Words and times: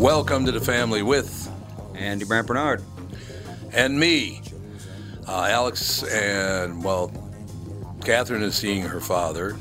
Welcome 0.00 0.46
to 0.46 0.52
the 0.52 0.62
family 0.62 1.02
with 1.02 1.50
Andy 1.94 2.24
Brant 2.24 2.46
Barnard. 2.46 2.82
and 3.74 4.00
me. 4.00 4.40
Uh, 5.28 5.42
Alex 5.50 6.02
and, 6.04 6.82
well, 6.82 7.12
Catherine 8.02 8.42
is 8.42 8.54
seeing 8.54 8.80
her 8.80 8.98
father. 8.98 9.58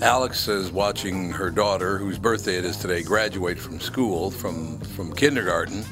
Alex 0.00 0.48
is 0.48 0.72
watching 0.72 1.30
her 1.30 1.48
daughter, 1.48 1.96
whose 1.96 2.18
birthday 2.18 2.56
it 2.56 2.64
is 2.64 2.76
today, 2.76 3.04
graduate 3.04 3.56
from 3.56 3.78
school, 3.78 4.32
from, 4.32 4.80
from 4.80 5.12
kindergarten. 5.12 5.84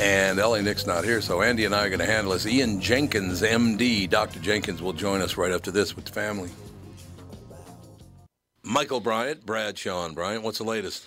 And 0.00 0.40
Ellie 0.40 0.60
Nick's 0.60 0.84
not 0.84 1.04
here, 1.04 1.20
so 1.20 1.42
Andy 1.42 1.66
and 1.66 1.76
I 1.76 1.84
are 1.84 1.90
going 1.90 2.00
to 2.00 2.06
handle 2.06 2.32
this. 2.32 2.44
Ian 2.44 2.80
Jenkins, 2.80 3.40
MD, 3.42 4.10
Dr. 4.10 4.40
Jenkins, 4.40 4.82
will 4.82 4.92
join 4.92 5.22
us 5.22 5.36
right 5.36 5.52
after 5.52 5.70
this 5.70 5.94
with 5.94 6.06
the 6.06 6.12
family. 6.12 6.50
Michael 8.64 8.98
Bryant, 8.98 9.46
Bradshaw 9.46 10.08
Bryant, 10.08 10.42
what's 10.42 10.58
the 10.58 10.64
latest? 10.64 11.06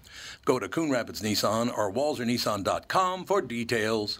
Go 0.45 0.59
to 0.59 0.67
Coon 0.67 0.89
Rapids 0.89 1.21
Nissan 1.21 1.75
or 1.77 1.91
WalserNissan.com 1.91 3.25
for 3.25 3.41
details. 3.41 4.19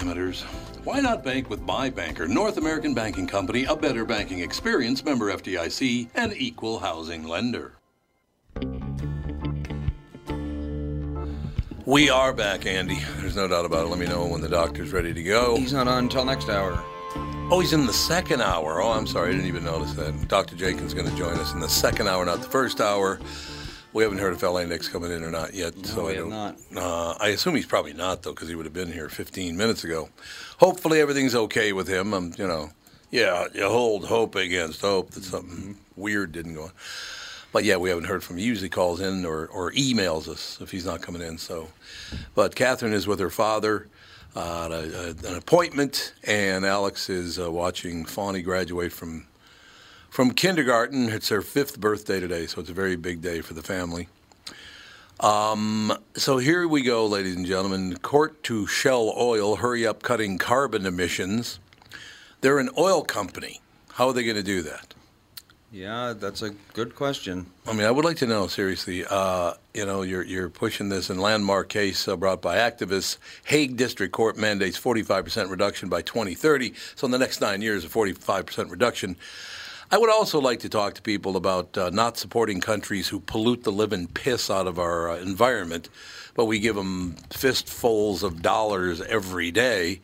Amateurs. 0.00 0.42
Why 0.84 1.00
not 1.00 1.24
bank 1.24 1.50
with 1.50 1.60
my 1.60 1.90
banker, 1.90 2.26
North 2.26 2.56
American 2.56 2.94
Banking 2.94 3.26
Company, 3.26 3.64
a 3.64 3.76
better 3.76 4.04
banking 4.04 4.40
experience, 4.40 5.04
member 5.04 5.32
FDIC, 5.32 6.08
and 6.14 6.32
equal 6.34 6.78
housing 6.78 7.24
lender? 7.24 7.72
We 11.84 12.10
are 12.10 12.34
back, 12.34 12.66
Andy. 12.66 12.98
There's 13.16 13.36
no 13.36 13.48
doubt 13.48 13.64
about 13.64 13.86
it. 13.86 13.88
Let 13.88 13.98
me 13.98 14.06
know 14.06 14.26
when 14.26 14.42
the 14.42 14.48
doctor's 14.48 14.92
ready 14.92 15.14
to 15.14 15.22
go. 15.22 15.56
He's 15.56 15.72
not 15.72 15.88
on 15.88 16.04
until 16.04 16.24
next 16.24 16.50
hour. 16.50 16.84
Oh, 17.50 17.60
he's 17.60 17.72
in 17.72 17.86
the 17.86 17.94
second 17.94 18.42
hour. 18.42 18.82
Oh, 18.82 18.90
I'm 18.90 19.06
sorry. 19.06 19.30
I 19.30 19.32
didn't 19.32 19.46
even 19.46 19.64
notice 19.64 19.94
that. 19.94 20.28
Dr. 20.28 20.54
Jenkins 20.54 20.88
is 20.88 20.94
going 20.94 21.08
to 21.08 21.16
join 21.16 21.38
us 21.38 21.54
in 21.54 21.60
the 21.60 21.68
second 21.68 22.06
hour, 22.06 22.26
not 22.26 22.42
the 22.42 22.48
first 22.48 22.82
hour. 22.82 23.18
We 23.92 24.02
haven't 24.02 24.18
heard 24.18 24.34
if 24.34 24.42
LA 24.42 24.64
Nick's 24.64 24.88
coming 24.88 25.10
in 25.10 25.24
or 25.24 25.30
not 25.30 25.54
yet. 25.54 25.74
so 25.86 26.06
we 26.06 26.12
I 26.12 26.14
have 26.16 26.28
don't, 26.28 26.30
not. 26.30 26.56
Uh, 26.76 27.14
I 27.18 27.28
assume 27.28 27.54
he's 27.54 27.66
probably 27.66 27.94
not, 27.94 28.22
though, 28.22 28.32
because 28.32 28.48
he 28.48 28.54
would 28.54 28.66
have 28.66 28.74
been 28.74 28.92
here 28.92 29.08
15 29.08 29.56
minutes 29.56 29.82
ago. 29.82 30.10
Hopefully 30.58 31.00
everything's 31.00 31.34
okay 31.34 31.72
with 31.72 31.88
him. 31.88 32.12
Um, 32.12 32.32
you 32.36 32.46
know, 32.46 32.70
yeah, 33.10 33.46
you 33.54 33.66
hold 33.66 34.06
hope 34.06 34.34
against 34.34 34.82
hope 34.82 35.12
that 35.12 35.24
something 35.24 35.76
weird 35.96 36.32
didn't 36.32 36.54
go 36.54 36.64
on. 36.64 36.72
But 37.50 37.64
yeah, 37.64 37.76
we 37.76 37.88
haven't 37.88 38.04
heard 38.04 38.22
from 38.22 38.36
him. 38.36 38.40
He 38.40 38.46
usually 38.46 38.68
calls 38.68 39.00
in 39.00 39.24
or, 39.24 39.46
or 39.46 39.72
emails 39.72 40.28
us 40.28 40.58
if 40.60 40.70
he's 40.70 40.84
not 40.84 41.00
coming 41.00 41.22
in. 41.22 41.38
So, 41.38 41.68
but 42.34 42.54
Catherine 42.54 42.92
is 42.92 43.06
with 43.06 43.20
her 43.20 43.30
father 43.30 43.88
uh, 44.36 44.66
at 44.66 44.70
a, 44.72 45.16
a, 45.26 45.30
an 45.30 45.38
appointment, 45.38 46.12
and 46.24 46.66
Alex 46.66 47.08
is 47.08 47.38
uh, 47.38 47.50
watching 47.50 48.04
Fawny 48.04 48.42
graduate 48.42 48.92
from 48.92 49.26
from 50.10 50.32
kindergarten. 50.32 51.08
It's 51.08 51.28
her 51.28 51.42
fifth 51.42 51.80
birthday 51.80 52.20
today, 52.20 52.46
so 52.46 52.60
it's 52.60 52.70
a 52.70 52.74
very 52.74 52.96
big 52.96 53.20
day 53.20 53.40
for 53.40 53.54
the 53.54 53.62
family. 53.62 54.08
Um, 55.20 55.96
so 56.14 56.38
here 56.38 56.68
we 56.68 56.82
go, 56.82 57.06
ladies 57.06 57.34
and 57.34 57.44
gentlemen. 57.44 57.96
Court 57.98 58.42
to 58.44 58.66
Shell 58.66 59.14
Oil, 59.16 59.56
hurry 59.56 59.86
up 59.86 60.02
cutting 60.02 60.38
carbon 60.38 60.86
emissions. 60.86 61.58
They're 62.40 62.58
an 62.58 62.70
oil 62.78 63.02
company. 63.02 63.60
How 63.94 64.08
are 64.08 64.12
they 64.12 64.22
going 64.22 64.36
to 64.36 64.44
do 64.44 64.62
that? 64.62 64.94
Yeah, 65.70 66.14
that's 66.16 66.40
a 66.40 66.50
good 66.72 66.94
question. 66.94 67.44
I 67.66 67.74
mean, 67.74 67.84
I 67.84 67.90
would 67.90 68.04
like 68.04 68.16
to 68.18 68.26
know 68.26 68.46
seriously. 68.46 69.04
Uh, 69.04 69.52
you 69.74 69.84
know, 69.84 70.00
you're 70.00 70.22
you're 70.22 70.48
pushing 70.48 70.88
this 70.88 71.10
in 71.10 71.18
landmark 71.18 71.68
case 71.68 72.08
uh, 72.08 72.16
brought 72.16 72.40
by 72.40 72.56
activists. 72.56 73.18
Hague 73.44 73.76
District 73.76 74.10
Court 74.10 74.38
mandates 74.38 74.80
45% 74.80 75.50
reduction 75.50 75.90
by 75.90 76.00
2030. 76.00 76.72
So 76.94 77.04
in 77.04 77.10
the 77.10 77.18
next 77.18 77.42
nine 77.42 77.60
years, 77.60 77.84
a 77.84 77.88
45% 77.88 78.70
reduction. 78.70 79.16
I 79.90 79.98
would 79.98 80.10
also 80.10 80.40
like 80.40 80.60
to 80.60 80.68
talk 80.68 80.94
to 80.94 81.02
people 81.02 81.36
about 81.36 81.76
uh, 81.78 81.90
not 81.90 82.18
supporting 82.18 82.60
countries 82.60 83.08
who 83.08 83.20
pollute 83.20 83.64
the 83.64 83.72
living 83.72 84.06
piss 84.06 84.50
out 84.50 84.66
of 84.66 84.78
our 84.78 85.10
uh, 85.10 85.16
environment, 85.16 85.88
but 86.34 86.44
we 86.44 86.58
give 86.58 86.76
them 86.76 87.16
fistfuls 87.30 88.22
of 88.22 88.42
dollars 88.42 89.00
every 89.00 89.50
day. 89.50 90.00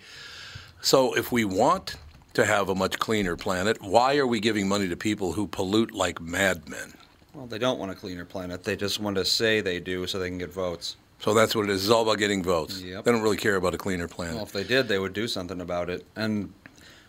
So 0.80 1.14
if 1.14 1.30
we 1.30 1.44
want 1.44 1.96
to 2.34 2.44
have 2.44 2.68
a 2.68 2.74
much 2.74 2.98
cleaner 2.98 3.36
planet. 3.36 3.80
Why 3.80 4.16
are 4.18 4.26
we 4.26 4.40
giving 4.40 4.68
money 4.68 4.88
to 4.88 4.96
people 4.96 5.32
who 5.32 5.46
pollute 5.46 5.92
like 5.92 6.20
madmen? 6.20 6.94
Well, 7.32 7.46
they 7.46 7.58
don't 7.58 7.78
want 7.78 7.90
a 7.90 7.94
cleaner 7.94 8.24
planet. 8.24 8.64
They 8.64 8.76
just 8.76 9.00
want 9.00 9.16
to 9.16 9.24
say 9.24 9.60
they 9.60 9.80
do 9.80 10.06
so 10.06 10.18
they 10.18 10.28
can 10.28 10.38
get 10.38 10.52
votes. 10.52 10.96
So 11.20 11.32
that's 11.32 11.54
what 11.54 11.64
it 11.64 11.70
is. 11.70 11.84
It's 11.84 11.92
all 11.92 12.02
about 12.02 12.18
getting 12.18 12.42
votes. 12.42 12.82
Yep. 12.82 13.04
They 13.04 13.12
don't 13.12 13.22
really 13.22 13.36
care 13.36 13.56
about 13.56 13.74
a 13.74 13.78
cleaner 13.78 14.08
planet. 14.08 14.34
Well, 14.34 14.44
if 14.44 14.52
they 14.52 14.64
did, 14.64 14.88
they 14.88 14.98
would 14.98 15.14
do 15.14 15.26
something 15.26 15.60
about 15.60 15.88
it. 15.88 16.04
And 16.16 16.52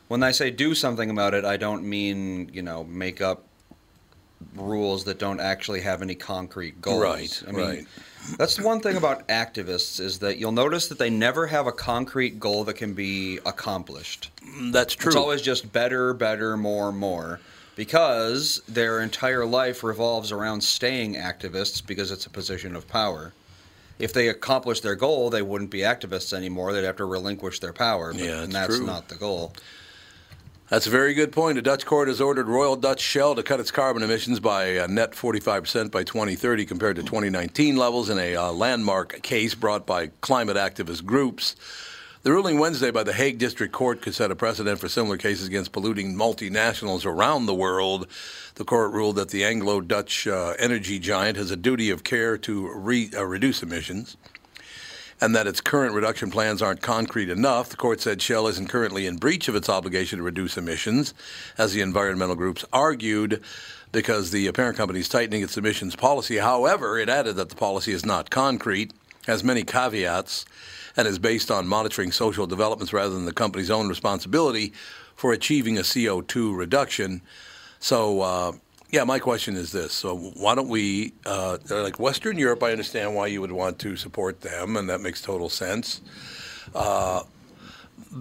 when 0.07 0.23
I 0.23 0.31
say 0.31 0.51
do 0.51 0.75
something 0.75 1.09
about 1.09 1.33
it, 1.33 1.45
I 1.45 1.57
don't 1.57 1.83
mean, 1.83 2.49
you 2.53 2.61
know, 2.61 2.83
make 2.83 3.21
up 3.21 3.43
rules 4.55 5.03
that 5.05 5.19
don't 5.19 5.39
actually 5.39 5.81
have 5.81 6.01
any 6.01 6.15
concrete 6.15 6.81
goals. 6.81 7.01
Right, 7.01 7.43
I 7.47 7.51
mean, 7.51 7.65
right. 7.65 7.85
That's 8.37 8.55
the 8.55 8.63
one 8.63 8.79
thing 8.81 8.97
about 8.97 9.27
activists 9.27 9.99
is 9.99 10.19
that 10.19 10.37
you'll 10.37 10.51
notice 10.51 10.87
that 10.87 10.97
they 10.97 11.09
never 11.09 11.45
have 11.47 11.67
a 11.67 11.71
concrete 11.71 12.39
goal 12.39 12.63
that 12.63 12.75
can 12.75 12.93
be 12.93 13.37
accomplished. 13.45 14.31
Mm, 14.43 14.71
that's 14.71 14.95
true. 14.95 15.09
It's 15.09 15.15
always 15.15 15.41
just 15.41 15.71
better, 15.71 16.13
better, 16.13 16.57
more, 16.57 16.91
more. 16.91 17.39
Because 17.75 18.61
their 18.69 19.01
entire 19.01 19.45
life 19.45 19.83
revolves 19.83 20.31
around 20.31 20.61
staying 20.61 21.15
activists 21.15 21.85
because 21.85 22.09
it's 22.09 22.25
a 22.25 22.29
position 22.29 22.75
of 22.75 22.87
power. 22.87 23.33
If 23.99 24.13
they 24.13 24.29
accomplished 24.29 24.81
their 24.81 24.95
goal, 24.95 25.29
they 25.29 25.41
wouldn't 25.41 25.71
be 25.71 25.79
activists 25.79 26.33
anymore. 26.33 26.73
They'd 26.73 26.85
have 26.85 26.97
to 26.97 27.05
relinquish 27.05 27.59
their 27.59 27.73
power. 27.73 28.13
But, 28.13 28.21
Yeah, 28.21 28.43
and 28.43 28.53
that's 28.53 28.77
true. 28.77 28.85
not 28.85 29.09
the 29.09 29.15
goal. 29.15 29.53
That's 30.67 30.87
a 30.87 30.89
very 30.89 31.13
good 31.13 31.31
point. 31.31 31.59
A 31.59 31.61
Dutch 31.61 31.85
court 31.85 32.07
has 32.07 32.19
ordered 32.19 32.47
Royal 32.47 32.75
Dutch 32.75 32.99
Shell 32.99 33.35
to 33.35 33.43
cut 33.43 33.59
its 33.59 33.69
carbon 33.69 34.01
emissions 34.01 34.39
by 34.39 34.63
a 34.63 34.87
net 34.87 35.11
45% 35.11 35.91
by 35.91 36.03
2030 36.03 36.65
compared 36.65 36.95
to 36.95 37.03
2019 37.03 37.77
levels 37.77 38.09
in 38.09 38.17
a 38.17 38.35
uh, 38.35 38.51
landmark 38.51 39.21
case 39.21 39.53
brought 39.53 39.85
by 39.85 40.07
climate 40.21 40.57
activist 40.57 41.05
groups. 41.05 41.55
The 42.23 42.31
ruling 42.31 42.57
Wednesday 42.57 42.89
by 42.89 43.03
the 43.03 43.13
Hague 43.13 43.37
District 43.37 43.71
Court 43.71 44.01
could 44.01 44.15
set 44.15 44.31
a 44.31 44.35
precedent 44.35 44.79
for 44.79 44.89
similar 44.89 45.17
cases 45.17 45.45
against 45.45 45.71
polluting 45.71 46.15
multinationals 46.15 47.05
around 47.05 47.45
the 47.45 47.53
world. 47.53 48.07
The 48.55 48.65
court 48.65 48.91
ruled 48.91 49.17
that 49.17 49.29
the 49.29 49.45
Anglo 49.45 49.81
Dutch 49.81 50.25
uh, 50.25 50.55
energy 50.57 50.97
giant 50.97 51.37
has 51.37 51.51
a 51.51 51.55
duty 51.55 51.91
of 51.91 52.03
care 52.03 52.39
to 52.39 52.71
re- 52.73 53.11
uh, 53.15 53.23
reduce 53.23 53.61
emissions 53.61 54.17
and 55.21 55.35
that 55.35 55.47
its 55.47 55.61
current 55.61 55.93
reduction 55.93 56.29
plans 56.29 56.61
aren't 56.61 56.81
concrete 56.81 57.29
enough. 57.29 57.69
The 57.69 57.77
court 57.77 58.01
said 58.01 58.21
Shell 58.21 58.47
isn't 58.47 58.67
currently 58.67 59.07
in 59.07 59.17
breach 59.17 59.47
of 59.47 59.55
its 59.55 59.69
obligation 59.69 60.17
to 60.17 60.23
reduce 60.23 60.57
emissions, 60.57 61.13
as 61.57 61.73
the 61.73 61.81
environmental 61.81 62.35
groups 62.35 62.65
argued, 62.73 63.41
because 63.91 64.31
the 64.31 64.51
parent 64.51 64.77
company 64.77 64.99
is 64.99 65.09
tightening 65.09 65.41
its 65.41 65.57
emissions 65.57 65.95
policy. 65.95 66.37
However, 66.37 66.99
it 66.99 67.07
added 67.07 67.37
that 67.37 67.49
the 67.49 67.55
policy 67.55 67.93
is 67.93 68.05
not 68.05 68.29
concrete, 68.29 68.91
has 69.25 69.43
many 69.43 69.63
caveats, 69.63 70.45
and 70.97 71.07
is 71.07 71.19
based 71.19 71.49
on 71.49 71.67
monitoring 71.67 72.11
social 72.11 72.45
developments 72.47 72.93
rather 72.93 73.13
than 73.13 73.25
the 73.25 73.33
company's 73.33 73.71
own 73.71 73.87
responsibility 73.87 74.73
for 75.15 75.31
achieving 75.31 75.77
a 75.77 75.81
CO2 75.81 76.55
reduction. 76.55 77.21
So, 77.79 78.21
uh, 78.21 78.51
yeah, 78.95 79.03
my 79.03 79.19
question 79.19 79.57
is 79.57 79.73
this. 79.73 79.91
So, 79.91 80.15
why 80.15 80.55
don't 80.55 80.69
we, 80.69 81.11
uh, 81.25 81.57
like 81.69 81.99
Western 81.99 82.37
Europe, 82.37 82.63
I 82.63 82.71
understand 82.71 83.13
why 83.13 83.27
you 83.27 83.41
would 83.41 83.51
want 83.51 83.77
to 83.79 83.97
support 83.97 84.39
them, 84.39 84.77
and 84.77 84.89
that 84.89 85.01
makes 85.01 85.21
total 85.21 85.49
sense 85.49 85.99
uh, 86.73 87.23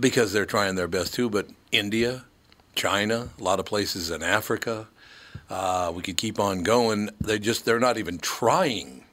because 0.01 0.33
they're 0.33 0.45
trying 0.47 0.75
their 0.75 0.89
best 0.89 1.15
too. 1.15 1.31
But 1.31 1.47
India, 1.71 2.25
China, 2.75 3.29
a 3.39 3.43
lot 3.43 3.61
of 3.61 3.67
places 3.67 4.11
in 4.11 4.25
Africa, 4.25 4.89
uh, 5.49 5.93
we 5.95 6.03
could 6.03 6.17
keep 6.17 6.41
on 6.41 6.65
going. 6.65 7.09
They 7.21 7.39
just, 7.39 7.65
they're 7.65 7.79
not 7.79 7.97
even 7.97 8.19
trying. 8.19 9.05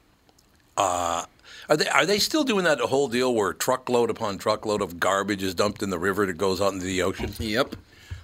Uh, 0.76 1.26
are 1.70 1.78
they, 1.78 1.88
are 1.90 2.08
they 2.08 2.18
still 2.18 2.44
doing 2.44 2.66
that 2.66 2.80
whole 2.80 3.08
deal 3.08 3.36
where 3.36 3.54
truckload 3.54 4.10
upon 4.10 4.40
truckload 4.40 4.82
of 4.82 5.00
garbage 5.00 5.44
is 5.44 5.54
dumped 5.54 5.84
in 5.84 5.92
the 5.92 6.00
river 6.00 6.26
that 6.26 6.40
goes 6.40 6.60
out 6.60 6.74
into 6.74 6.88
the 6.88 7.04
ocean? 7.04 7.32
Yep. 7.38 7.76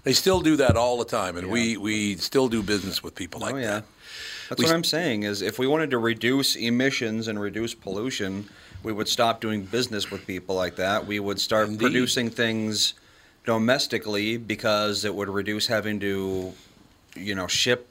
They 0.07 0.13
still 0.13 0.39
do 0.39 0.55
that 0.55 0.77
all 0.77 0.97
the 0.97 1.03
time, 1.03 1.35
and 1.35 1.49
we, 1.49 1.75
we 1.75 2.15
still 2.15 2.47
do 2.47 2.63
business 2.63 3.03
with 3.03 3.13
people 3.13 3.41
like 3.41 3.55
oh, 3.55 3.57
yeah. 3.57 3.67
that. 3.67 3.83
That's 4.47 4.59
We 4.59 4.63
what 4.63 4.73
I'm 4.73 4.85
saying 4.85 5.23
is 5.23 5.41
if 5.41 5.59
we 5.59 5.67
wanted 5.67 5.89
to 5.89 5.97
reduce 5.97 6.55
emissions 6.55 7.27
and 7.27 7.37
reduce 7.37 7.73
pollution, 7.73 8.47
we 8.83 8.93
would 8.93 9.09
stop 9.09 9.41
doing 9.41 9.63
business 9.63 10.09
with 10.09 10.25
people 10.25 10.55
like 10.55 10.77
that. 10.77 11.05
We 11.05 11.19
would 11.19 11.41
start 11.41 11.67
Indeed. 11.67 11.81
producing 11.81 12.29
things 12.29 12.93
domestically 13.43 14.37
because 14.37 15.03
it 15.03 15.13
would 15.13 15.27
reduce 15.27 15.67
having 15.67 15.99
to, 15.99 16.53
you 17.17 17.35
know, 17.35 17.47
ship 17.47 17.89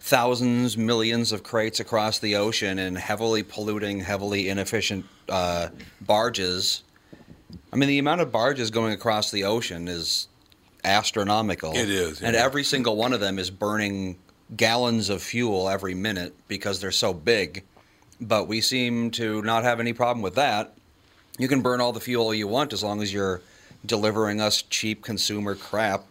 thousands, 0.00 0.76
millions 0.76 1.32
of 1.32 1.44
crates 1.44 1.80
across 1.80 2.18
the 2.18 2.36
ocean 2.36 2.78
in 2.78 2.94
heavily 2.94 3.42
polluting, 3.42 4.00
heavily 4.00 4.50
inefficient 4.50 5.06
uh, 5.30 5.68
barges. 6.02 6.82
I 7.72 7.76
mean, 7.76 7.88
the 7.88 7.98
amount 7.98 8.20
of 8.20 8.30
barges 8.30 8.70
going 8.70 8.92
across 8.92 9.30
the 9.30 9.44
ocean 9.44 9.88
is 9.88 10.28
astronomical. 10.84 11.72
It 11.76 11.88
is, 11.90 12.22
And 12.22 12.36
every 12.36 12.64
single 12.64 12.96
one 12.96 13.12
of 13.12 13.20
them 13.20 13.38
is 13.38 13.50
burning 13.50 14.16
gallons 14.56 15.08
of 15.10 15.22
fuel 15.22 15.68
every 15.68 15.94
minute 15.94 16.34
because 16.48 16.80
they're 16.80 16.90
so 16.90 17.12
big. 17.12 17.64
But 18.20 18.48
we 18.48 18.60
seem 18.60 19.10
to 19.12 19.42
not 19.42 19.64
have 19.64 19.78
any 19.80 19.92
problem 19.92 20.22
with 20.22 20.34
that. 20.36 20.74
You 21.38 21.46
can 21.48 21.60
burn 21.62 21.80
all 21.80 21.92
the 21.92 22.00
fuel 22.00 22.34
you 22.34 22.48
want 22.48 22.72
as 22.72 22.82
long 22.82 23.00
as 23.02 23.12
you're 23.12 23.40
delivering 23.86 24.40
us 24.40 24.62
cheap 24.62 25.02
consumer 25.02 25.54
crap. 25.54 26.04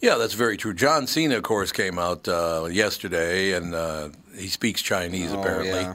Yeah, 0.00 0.16
that's 0.16 0.34
very 0.34 0.56
true. 0.56 0.74
John 0.74 1.06
Cena, 1.06 1.36
of 1.36 1.42
course, 1.42 1.72
came 1.72 1.98
out 1.98 2.26
uh, 2.28 2.68
yesterday, 2.70 3.52
and 3.52 3.74
uh, 3.74 4.10
he 4.36 4.48
speaks 4.48 4.82
Chinese 4.82 5.32
Oh, 5.32 5.40
apparently. 5.40 5.80
yeah. 5.80 5.94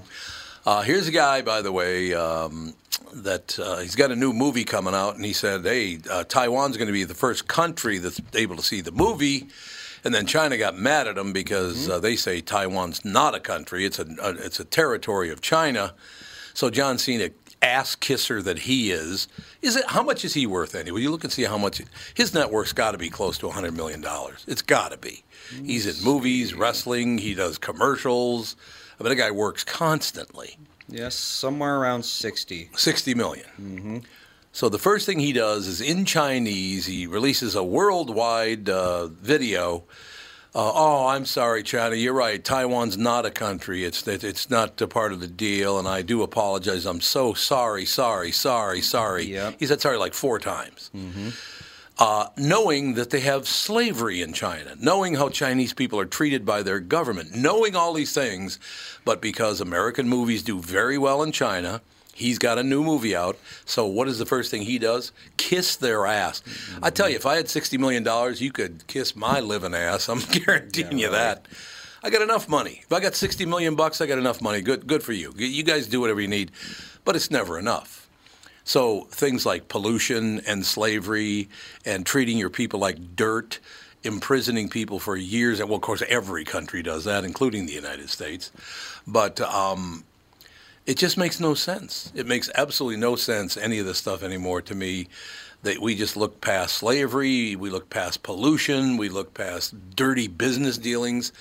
Uh, 0.70 0.84
here's 0.84 1.08
a 1.08 1.12
guy, 1.12 1.42
by 1.42 1.64
the 1.64 1.72
way, 1.72 2.14
um, 2.14 2.76
that 3.12 3.58
uh, 3.58 3.78
he's 3.78 3.96
got 3.96 4.12
a 4.12 4.16
new 4.16 4.32
movie 4.32 4.64
coming 4.64 4.94
out, 4.94 5.16
and 5.16 5.26
he 5.26 5.34
said, 5.34 5.64
"Hey, 5.64 5.98
uh, 6.08 6.24
Taiwan's 6.26 6.78
going 6.78 6.86
to 6.86 6.94
be 6.94 7.06
the 7.06 7.16
first 7.16 7.48
country 7.48 7.98
that's 7.98 8.22
able 8.36 8.56
to 8.56 8.62
see 8.62 8.82
the 8.82 8.92
movie." 8.92 9.48
And 10.04 10.14
then 10.14 10.28
China 10.28 10.60
got 10.60 10.78
mad 10.78 11.08
at 11.08 11.18
him 11.18 11.34
because 11.34 11.76
Mm-hmm. 11.80 11.92
uh, 11.94 12.00
they 12.02 12.16
say 12.16 12.40
Taiwan's 12.40 13.04
not 13.04 13.34
a 13.34 13.40
country; 13.40 13.84
it's 13.84 13.98
a, 13.98 14.06
a 14.22 14.30
it's 14.46 14.60
a 14.60 14.64
territory 14.64 15.32
of 15.32 15.42
China. 15.42 15.96
So 16.54 16.70
John 16.70 17.00
Cena, 17.00 17.32
ass 17.64 17.96
kisser 17.96 18.40
that 18.44 18.60
he 18.60 18.92
is, 18.92 19.28
is 19.64 19.76
it 19.76 19.86
how 19.88 20.04
much 20.04 20.24
is 20.24 20.36
he 20.36 20.46
worth 20.46 20.76
anyway? 20.76 21.02
You 21.02 21.10
look 21.10 21.24
and 21.24 21.34
see 21.34 21.46
how 21.46 21.58
much 21.58 21.82
his 22.14 22.32
net 22.36 22.52
worth's 22.52 22.74
got 22.74 22.92
to 22.92 23.00
be 23.00 23.10
close 23.10 23.40
to 23.40 23.50
hundred 23.50 23.76
million 23.76 24.02
dollars. 24.02 24.46
It's 24.48 24.62
got 24.62 24.92
to 24.92 25.00
be. 25.00 25.24
He's 25.66 25.88
in 25.88 26.06
movies, 26.06 26.54
wrestling. 26.54 27.18
He 27.18 27.34
does 27.34 27.58
commercials. 27.58 28.56
I 29.00 29.04
mean, 29.04 29.10
the 29.10 29.16
guy 29.16 29.32
works 29.32 29.64
constantly. 29.64 30.58
Yes, 30.88 31.16
somewhere 31.16 31.78
around 31.78 32.04
60. 32.04 32.72
60 32.76 33.14
million. 33.14 34.04
So 34.52 34.68
the 34.68 34.80
first 34.80 35.06
thing 35.06 35.20
he 35.20 35.32
does 35.32 35.68
is 35.68 35.80
in 35.80 36.06
Chinese, 36.06 36.88
he 36.88 37.06
releases 37.06 37.56
a 37.56 37.64
worldwide 37.64 38.68
uh, 38.68 39.08
video. 39.08 39.84
Uh, 40.56 40.72
oh, 40.74 41.08
I'm 41.08 41.26
sorry, 41.26 41.62
China. 41.62 41.96
You're 41.96 42.14
right. 42.14 42.44
Taiwan's 42.44 42.98
not 42.98 43.24
a 43.24 43.30
country. 43.30 43.86
It's 43.86 44.08
it's 44.08 44.50
not 44.50 44.82
a 44.82 44.88
part 44.88 45.14
of 45.14 45.20
the 45.20 45.28
deal, 45.28 45.78
and 45.78 45.88
I 45.88 46.02
do 46.02 46.24
apologize. 46.24 46.88
I'm 46.88 47.02
so 47.02 47.36
sorry, 47.36 47.86
sorry, 47.86 48.32
sorry, 48.32 48.82
sorry. 48.82 49.26
Yep. 49.26 49.58
He 49.60 49.68
said 49.68 49.80
sorry 49.80 49.98
like 49.98 50.16
four 50.16 50.40
times. 50.40 50.90
Uh, 52.00 52.30
knowing 52.38 52.94
that 52.94 53.10
they 53.10 53.20
have 53.20 53.46
slavery 53.46 54.22
in 54.22 54.32
China, 54.32 54.74
knowing 54.80 55.16
how 55.16 55.28
Chinese 55.28 55.74
people 55.74 56.00
are 56.00 56.06
treated 56.06 56.46
by 56.46 56.64
their 56.64 56.80
government, 56.80 57.36
knowing 57.36 57.76
all 57.76 57.94
these 57.94 58.14
things, 58.14 58.58
but 59.04 59.22
because 59.22 59.60
American 59.60 60.08
movies 60.08 60.42
do 60.42 60.62
very 60.62 60.98
well 60.98 61.22
in 61.22 61.34
China, 61.34 61.82
he's 62.14 62.40
got 62.40 62.58
a 62.58 62.64
new 62.64 62.84
movie 62.84 63.14
out. 63.14 63.38
So 63.66 63.86
what 63.86 64.08
is 64.08 64.18
the 64.18 64.26
first 64.26 64.50
thing 64.50 64.62
he 64.62 64.80
does? 64.80 65.12
Kiss 65.36 65.76
their 65.76 66.06
ass. 66.06 66.42
I 66.82 66.90
tell 66.90 67.10
you, 67.10 67.18
if 67.18 67.26
I 67.26 67.36
had 67.36 67.50
sixty 67.50 67.78
million 67.78 68.04
dollars, 68.04 68.40
you 68.40 68.54
could 68.54 68.88
kiss 68.88 69.14
my 69.14 69.42
living 69.42 69.74
ass. 69.74 70.08
I'm 70.08 70.20
guaranteeing 70.32 71.00
you 71.00 71.10
that. 71.12 71.48
I 72.02 72.10
got 72.10 72.22
enough 72.22 72.48
money. 72.48 72.82
If 72.84 72.94
I 72.94 73.02
got 73.02 73.16
sixty 73.16 73.46
million 73.46 73.76
bucks, 73.76 74.00
I 74.00 74.06
got 74.06 74.20
enough 74.20 74.42
money. 74.42 74.62
Good, 74.62 74.88
good 74.88 75.04
for 75.04 75.12
you. 75.12 75.34
You 75.36 75.64
guys 75.64 75.88
do 75.88 76.00
whatever 76.00 76.22
you 76.22 76.30
need, 76.30 76.52
but 77.04 77.18
it's 77.18 77.30
never 77.30 77.60
enough. 77.60 78.09
So 78.70 79.08
things 79.10 79.48
like 79.48 79.68
pollution 79.68 80.42
and 80.46 80.64
slavery 80.64 81.50
and 81.86 82.06
treating 82.06 82.38
your 82.38 82.52
people 82.52 82.80
like 82.80 83.16
dirt, 83.16 83.58
imprisoning 84.04 84.70
people 84.70 85.00
for 85.00 85.16
years, 85.16 85.60
and 85.60 85.70
well, 85.70 85.78
of 85.78 85.82
course, 85.82 86.04
every 86.08 86.46
country 86.46 86.84
does 86.84 87.06
that, 87.06 87.24
including 87.24 87.66
the 87.66 87.74
United 87.74 88.12
States. 88.12 88.52
But 89.08 89.42
um, 89.42 90.04
it 90.86 90.98
just 90.98 91.18
makes 91.18 91.40
no 91.40 91.56
sense. 91.56 92.12
It 92.14 92.28
makes 92.28 92.52
absolutely 92.54 92.98
no 92.98 93.16
sense, 93.16 93.58
any 93.58 93.80
of 93.80 93.88
this 93.88 93.98
stuff 93.98 94.22
anymore 94.22 94.62
to 94.62 94.76
me. 94.76 95.08
That 95.64 95.80
we 95.80 95.96
just 95.96 96.16
look 96.16 96.40
past 96.40 96.76
slavery, 96.76 97.56
we 97.56 97.72
look 97.72 97.90
past 97.90 98.22
pollution, 98.22 98.98
we 98.98 99.10
look 99.10 99.34
past 99.34 99.96
dirty 99.96 100.28
business 100.28 100.78
dealings, 100.78 101.34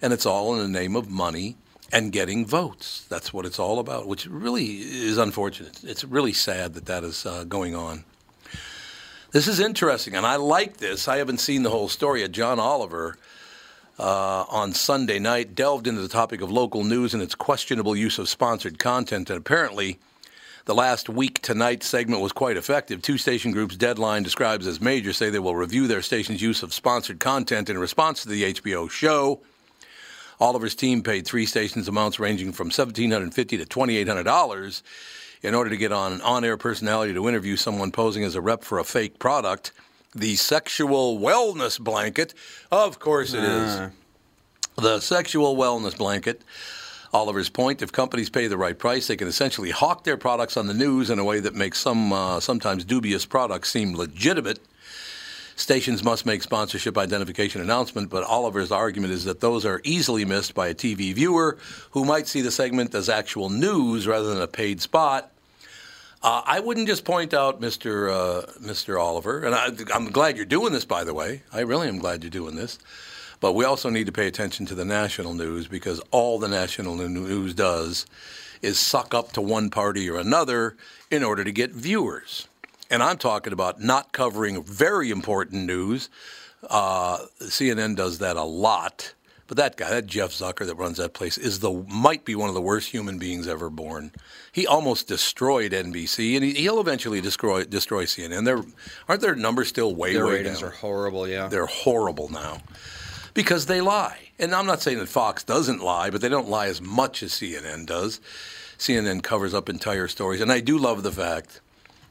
and 0.00 0.14
it's 0.14 0.24
all 0.24 0.54
in 0.54 0.60
the 0.60 0.80
name 0.80 0.96
of 0.96 1.10
money 1.10 1.56
and 1.92 2.12
getting 2.12 2.46
votes. 2.46 3.04
That's 3.08 3.32
what 3.32 3.46
it's 3.46 3.58
all 3.58 3.78
about, 3.78 4.06
which 4.06 4.26
really 4.26 4.78
is 4.78 5.18
unfortunate. 5.18 5.82
It's 5.84 6.04
really 6.04 6.32
sad 6.32 6.74
that 6.74 6.86
that 6.86 7.04
is 7.04 7.26
uh, 7.26 7.44
going 7.44 7.74
on. 7.74 8.04
This 9.32 9.46
is 9.46 9.60
interesting, 9.60 10.14
and 10.14 10.26
I 10.26 10.36
like 10.36 10.78
this. 10.78 11.06
I 11.06 11.18
haven't 11.18 11.38
seen 11.38 11.62
the 11.62 11.70
whole 11.70 11.88
story. 11.88 12.26
John 12.28 12.58
Oliver 12.58 13.16
uh, 13.98 14.44
on 14.48 14.72
Sunday 14.72 15.18
night 15.18 15.54
delved 15.54 15.86
into 15.86 16.00
the 16.00 16.08
topic 16.08 16.40
of 16.40 16.50
local 16.50 16.84
news 16.84 17.14
and 17.14 17.22
its 17.22 17.34
questionable 17.34 17.94
use 17.94 18.18
of 18.18 18.28
sponsored 18.28 18.78
content, 18.78 19.30
and 19.30 19.38
apparently 19.38 19.98
The 20.66 20.74
last 20.74 21.08
week 21.08 21.40
tonight 21.42 21.82
segment 21.82 22.22
was 22.22 22.32
quite 22.32 22.56
effective. 22.56 23.02
Two 23.02 23.18
station 23.18 23.50
groups, 23.50 23.76
Deadline 23.76 24.22
describes 24.22 24.66
as 24.66 24.80
major, 24.80 25.12
say 25.12 25.30
they 25.30 25.38
will 25.38 25.56
review 25.56 25.86
their 25.86 26.02
station's 26.02 26.42
use 26.42 26.62
of 26.62 26.72
sponsored 26.74 27.18
content 27.18 27.70
in 27.70 27.78
response 27.78 28.22
to 28.22 28.28
the 28.28 28.54
HBO 28.54 28.90
show. 28.90 29.40
Oliver's 30.40 30.74
team 30.74 31.02
paid 31.02 31.26
three 31.26 31.44
stations 31.44 31.86
amounts 31.86 32.18
ranging 32.18 32.52
from 32.52 32.68
1,750 32.68 33.58
to 33.58 33.64
$2,800 33.66 34.82
in 35.42 35.54
order 35.54 35.70
to 35.70 35.76
get 35.76 35.92
on 35.92 36.14
an 36.14 36.20
on 36.22 36.44
air 36.44 36.56
personality 36.56 37.12
to 37.14 37.28
interview 37.28 37.56
someone 37.56 37.92
posing 37.92 38.24
as 38.24 38.34
a 38.34 38.40
rep 38.40 38.64
for 38.64 38.78
a 38.78 38.84
fake 38.84 39.18
product. 39.18 39.72
The 40.14 40.36
sexual 40.36 41.18
wellness 41.18 41.78
blanket, 41.78 42.34
of 42.72 42.98
course 42.98 43.32
it 43.32 43.44
is. 43.44 43.90
The 44.76 45.00
sexual 45.00 45.56
wellness 45.56 45.96
blanket. 45.96 46.42
Oliver's 47.12 47.48
point: 47.48 47.82
if 47.82 47.92
companies 47.92 48.30
pay 48.30 48.46
the 48.46 48.56
right 48.56 48.78
price, 48.78 49.08
they 49.08 49.16
can 49.16 49.28
essentially 49.28 49.70
hawk 49.70 50.04
their 50.04 50.16
products 50.16 50.56
on 50.56 50.66
the 50.66 50.74
news 50.74 51.10
in 51.10 51.18
a 51.18 51.24
way 51.24 51.40
that 51.40 51.54
makes 51.54 51.78
some 51.80 52.12
uh, 52.12 52.40
sometimes 52.40 52.84
dubious 52.84 53.26
products 53.26 53.70
seem 53.70 53.94
legitimate. 53.94 54.60
Stations 55.60 56.02
must 56.02 56.24
make 56.24 56.42
sponsorship 56.42 56.96
identification 56.96 57.60
announcement, 57.60 58.08
but 58.08 58.24
Oliver's 58.24 58.72
argument 58.72 59.12
is 59.12 59.24
that 59.24 59.40
those 59.40 59.66
are 59.66 59.82
easily 59.84 60.24
missed 60.24 60.54
by 60.54 60.68
a 60.68 60.74
TV 60.74 61.12
viewer 61.12 61.58
who 61.90 62.06
might 62.06 62.26
see 62.26 62.40
the 62.40 62.50
segment 62.50 62.94
as 62.94 63.10
actual 63.10 63.50
news 63.50 64.06
rather 64.06 64.26
than 64.26 64.40
a 64.40 64.46
paid 64.46 64.80
spot. 64.80 65.30
Uh, 66.22 66.40
I 66.46 66.60
wouldn't 66.60 66.88
just 66.88 67.04
point 67.04 67.34
out 67.34 67.60
Mr. 67.60 68.10
Uh, 68.10 68.46
Mr. 68.52 68.98
Oliver, 68.98 69.44
and 69.44 69.54
I, 69.54 69.68
I'm 69.94 70.10
glad 70.10 70.38
you're 70.38 70.46
doing 70.46 70.72
this, 70.72 70.86
by 70.86 71.04
the 71.04 71.12
way. 71.12 71.42
I 71.52 71.60
really 71.60 71.88
am 71.88 71.98
glad 71.98 72.24
you're 72.24 72.30
doing 72.30 72.56
this. 72.56 72.78
But 73.38 73.52
we 73.52 73.66
also 73.66 73.90
need 73.90 74.06
to 74.06 74.12
pay 74.12 74.28
attention 74.28 74.64
to 74.66 74.74
the 74.74 74.86
national 74.86 75.34
news 75.34 75.68
because 75.68 76.00
all 76.10 76.38
the 76.38 76.48
national 76.48 76.96
news 76.96 77.52
does 77.52 78.06
is 78.62 78.78
suck 78.78 79.12
up 79.12 79.32
to 79.32 79.42
one 79.42 79.68
party 79.68 80.08
or 80.08 80.16
another 80.16 80.78
in 81.10 81.22
order 81.22 81.44
to 81.44 81.52
get 81.52 81.72
viewers. 81.72 82.48
And 82.90 83.02
I'm 83.02 83.18
talking 83.18 83.52
about 83.52 83.80
not 83.80 84.12
covering 84.12 84.62
very 84.64 85.10
important 85.10 85.64
news. 85.64 86.10
Uh, 86.68 87.18
CNN 87.40 87.96
does 87.96 88.18
that 88.18 88.36
a 88.36 88.42
lot. 88.42 89.14
But 89.46 89.56
that 89.56 89.76
guy, 89.76 89.90
that 89.90 90.06
Jeff 90.06 90.30
Zucker 90.30 90.64
that 90.64 90.76
runs 90.76 90.98
that 90.98 91.12
place, 91.12 91.36
is 91.36 91.58
the 91.58 91.84
might 91.88 92.24
be 92.24 92.36
one 92.36 92.48
of 92.48 92.54
the 92.54 92.60
worst 92.60 92.90
human 92.90 93.18
beings 93.18 93.48
ever 93.48 93.68
born. 93.68 94.12
He 94.52 94.64
almost 94.64 95.08
destroyed 95.08 95.72
NBC, 95.72 96.36
and 96.36 96.44
he, 96.44 96.52
he'll 96.52 96.78
eventually 96.78 97.20
destroy 97.20 97.64
destroy 97.64 98.04
CNN. 98.04 98.44
There 98.44 98.62
aren't 99.08 99.22
their 99.22 99.34
numbers 99.34 99.66
still 99.66 99.92
way 99.92 100.12
Their 100.12 100.26
way 100.26 100.34
ratings 100.34 100.60
down? 100.60 100.68
are 100.68 100.72
horrible. 100.72 101.26
Yeah. 101.26 101.48
They're 101.48 101.66
horrible 101.66 102.28
now 102.28 102.58
because 103.34 103.66
they 103.66 103.80
lie. 103.80 104.18
And 104.38 104.54
I'm 104.54 104.66
not 104.66 104.82
saying 104.82 104.98
that 104.98 105.08
Fox 105.08 105.42
doesn't 105.42 105.82
lie, 105.82 106.10
but 106.10 106.20
they 106.20 106.28
don't 106.28 106.48
lie 106.48 106.68
as 106.68 106.80
much 106.80 107.22
as 107.24 107.32
CNN 107.32 107.86
does. 107.86 108.20
CNN 108.78 109.22
covers 109.22 109.52
up 109.52 109.68
entire 109.68 110.06
stories. 110.06 110.40
And 110.40 110.52
I 110.52 110.60
do 110.60 110.78
love 110.78 111.02
the 111.02 111.12
fact 111.12 111.60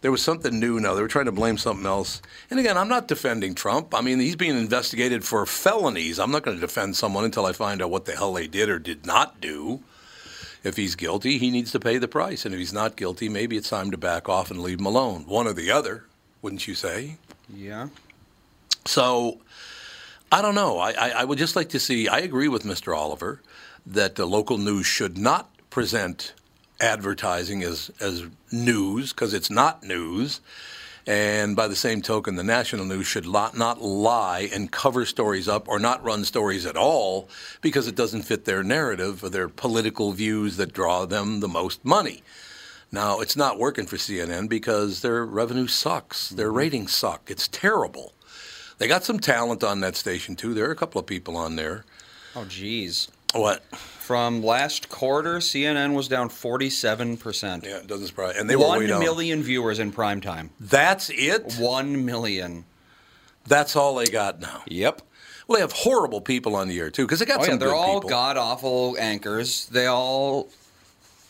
there 0.02 0.12
was 0.12 0.22
something 0.22 0.60
new 0.60 0.80
now. 0.80 0.94
They 0.96 1.02
were 1.02 1.08
trying 1.08 1.26
to 1.26 1.32
blame 1.32 1.58
something 1.58 1.86
else. 1.86 2.22
And 2.50 2.60
again, 2.60 2.78
I'm 2.78 2.88
not 2.88 3.08
defending 3.08 3.54
Trump. 3.54 3.94
I 3.94 4.02
mean, 4.02 4.20
he's 4.20 4.36
being 4.36 4.58
investigated 4.58 5.26
for 5.26 5.46
felonies. 5.46 6.20
I'm 6.20 6.32
not 6.32 6.44
going 6.44 6.56
to 6.58 6.62
defend 6.62 6.96
someone 6.96 7.26
until 7.26 7.46
I 7.46 7.52
find 7.52 7.82
out 7.82 7.90
what 7.90 8.06
the 8.06 8.16
hell 8.16 8.34
they 8.34 8.48
did 8.48 8.70
or 8.70 8.80
did 8.80 9.06
not 9.06 9.42
do. 9.42 9.82
If 10.64 10.76
he's 10.76 10.96
guilty, 10.96 11.38
he 11.38 11.52
needs 11.52 11.72
to 11.72 11.80
pay 11.80 11.98
the 11.98 12.08
price. 12.08 12.46
And 12.46 12.54
if 12.54 12.60
he's 12.60 12.74
not 12.74 12.96
guilty, 12.98 13.30
maybe 13.30 13.58
it's 13.58 13.70
time 13.70 13.92
to 13.92 13.98
back 13.98 14.28
off 14.28 14.52
and 14.52 14.62
leave 14.62 14.80
him 14.80 14.86
alone. 14.86 15.26
One 15.26 15.48
or 15.48 15.54
the 15.54 15.72
other, 15.72 16.06
wouldn't 16.42 16.68
you 16.68 16.76
say? 16.76 17.18
yeah. 17.54 17.90
So 18.86 19.40
I 20.32 20.42
don't 20.42 20.56
know. 20.56 20.80
I, 20.80 20.92
I, 20.92 21.10
I 21.10 21.24
would 21.24 21.38
just 21.38 21.56
like 21.56 21.70
to 21.70 21.80
see. 21.80 22.08
I 22.08 22.20
agree 22.20 22.48
with 22.48 22.64
Mr. 22.64 22.96
Oliver 22.98 23.42
that 23.86 24.16
the 24.16 24.26
local 24.26 24.58
news 24.58 24.86
should 24.86 25.18
not 25.18 25.50
present 25.70 26.34
advertising 26.82 27.64
as 27.64 27.92
as 28.00 28.26
news 28.52 29.14
because 29.14 29.34
it's 29.34 29.50
not 29.50 29.84
news. 29.84 30.42
And 31.08 31.56
by 31.56 31.68
the 31.68 31.76
same 31.76 32.04
token, 32.04 32.36
the 32.36 32.44
national 32.44 32.86
news 32.86 33.08
should 33.08 33.26
not, 33.26 33.58
not 33.58 33.82
lie 33.82 34.48
and 34.54 34.72
cover 34.72 35.06
stories 35.06 35.48
up 35.48 35.68
or 35.68 35.80
not 35.80 36.04
run 36.04 36.24
stories 36.24 36.68
at 36.68 36.78
all 36.78 37.30
because 37.62 37.88
it 37.88 37.96
doesn't 37.96 38.24
fit 38.24 38.46
their 38.46 38.62
narrative 38.62 39.24
or 39.24 39.30
their 39.30 39.50
political 39.50 40.12
views 40.12 40.58
that 40.58 40.72
draw 40.72 41.06
them 41.06 41.40
the 41.40 41.48
most 41.48 41.84
money. 41.84 42.22
Now, 42.92 43.22
it's 43.22 43.36
not 43.36 43.60
working 43.60 43.86
for 43.86 43.98
CNN 43.98 44.50
because 44.50 45.02
their 45.02 45.26
revenue 45.26 45.68
sucks. 45.68 46.30
Their 46.30 46.50
mm-hmm. 46.50 46.58
ratings 46.58 46.96
suck. 46.96 47.30
It's 47.32 47.48
terrible. 47.48 48.14
They 48.78 48.88
got 48.88 49.04
some 49.04 49.20
talent 49.20 49.64
on 49.64 49.82
that 49.82 49.96
station, 49.96 50.36
too. 50.36 50.54
There 50.54 50.68
are 50.68 50.72
a 50.72 50.76
couple 50.76 51.00
of 51.00 51.06
people 51.06 51.36
on 51.38 51.56
there. 51.56 51.86
Oh, 52.36 52.46
geez. 52.46 53.10
What? 53.34 53.64
From 54.10 54.42
last 54.42 54.90
quarter, 54.90 55.36
CNN 55.38 55.94
was 55.94 56.08
down 56.08 56.30
47%. 56.30 57.64
Yeah, 57.64 57.78
it 57.78 57.86
doesn't 57.86 58.08
surprise. 58.08 58.38
And 58.40 58.50
they 58.50 58.56
were 58.56 58.66
One 58.66 58.80
way 58.80 58.88
down. 58.88 59.02
million 59.02 59.44
viewers 59.44 59.78
in 59.78 59.92
prime 59.92 60.20
time. 60.20 60.50
That's 60.60 61.12
it? 61.14 61.54
One 61.60 62.06
million. 62.06 62.66
That's 63.46 63.76
all 63.76 63.94
they 63.94 64.08
got 64.08 64.40
now. 64.40 64.64
Yep. 64.66 65.04
Well, 65.48 65.58
they 65.58 65.62
have 65.62 65.74
horrible 65.74 66.22
people 66.22 66.56
on 66.56 66.68
the 66.70 66.80
air, 66.80 66.90
too, 66.90 67.06
because 67.06 67.20
they 67.20 67.28
got 67.28 67.42
Oh, 67.42 67.44
some 67.44 67.52
yeah, 67.52 67.58
they're 67.58 67.76
all 67.76 68.00
god 68.00 68.36
awful 68.36 68.96
anchors. 68.98 69.68
They 69.68 69.86
all 69.86 70.50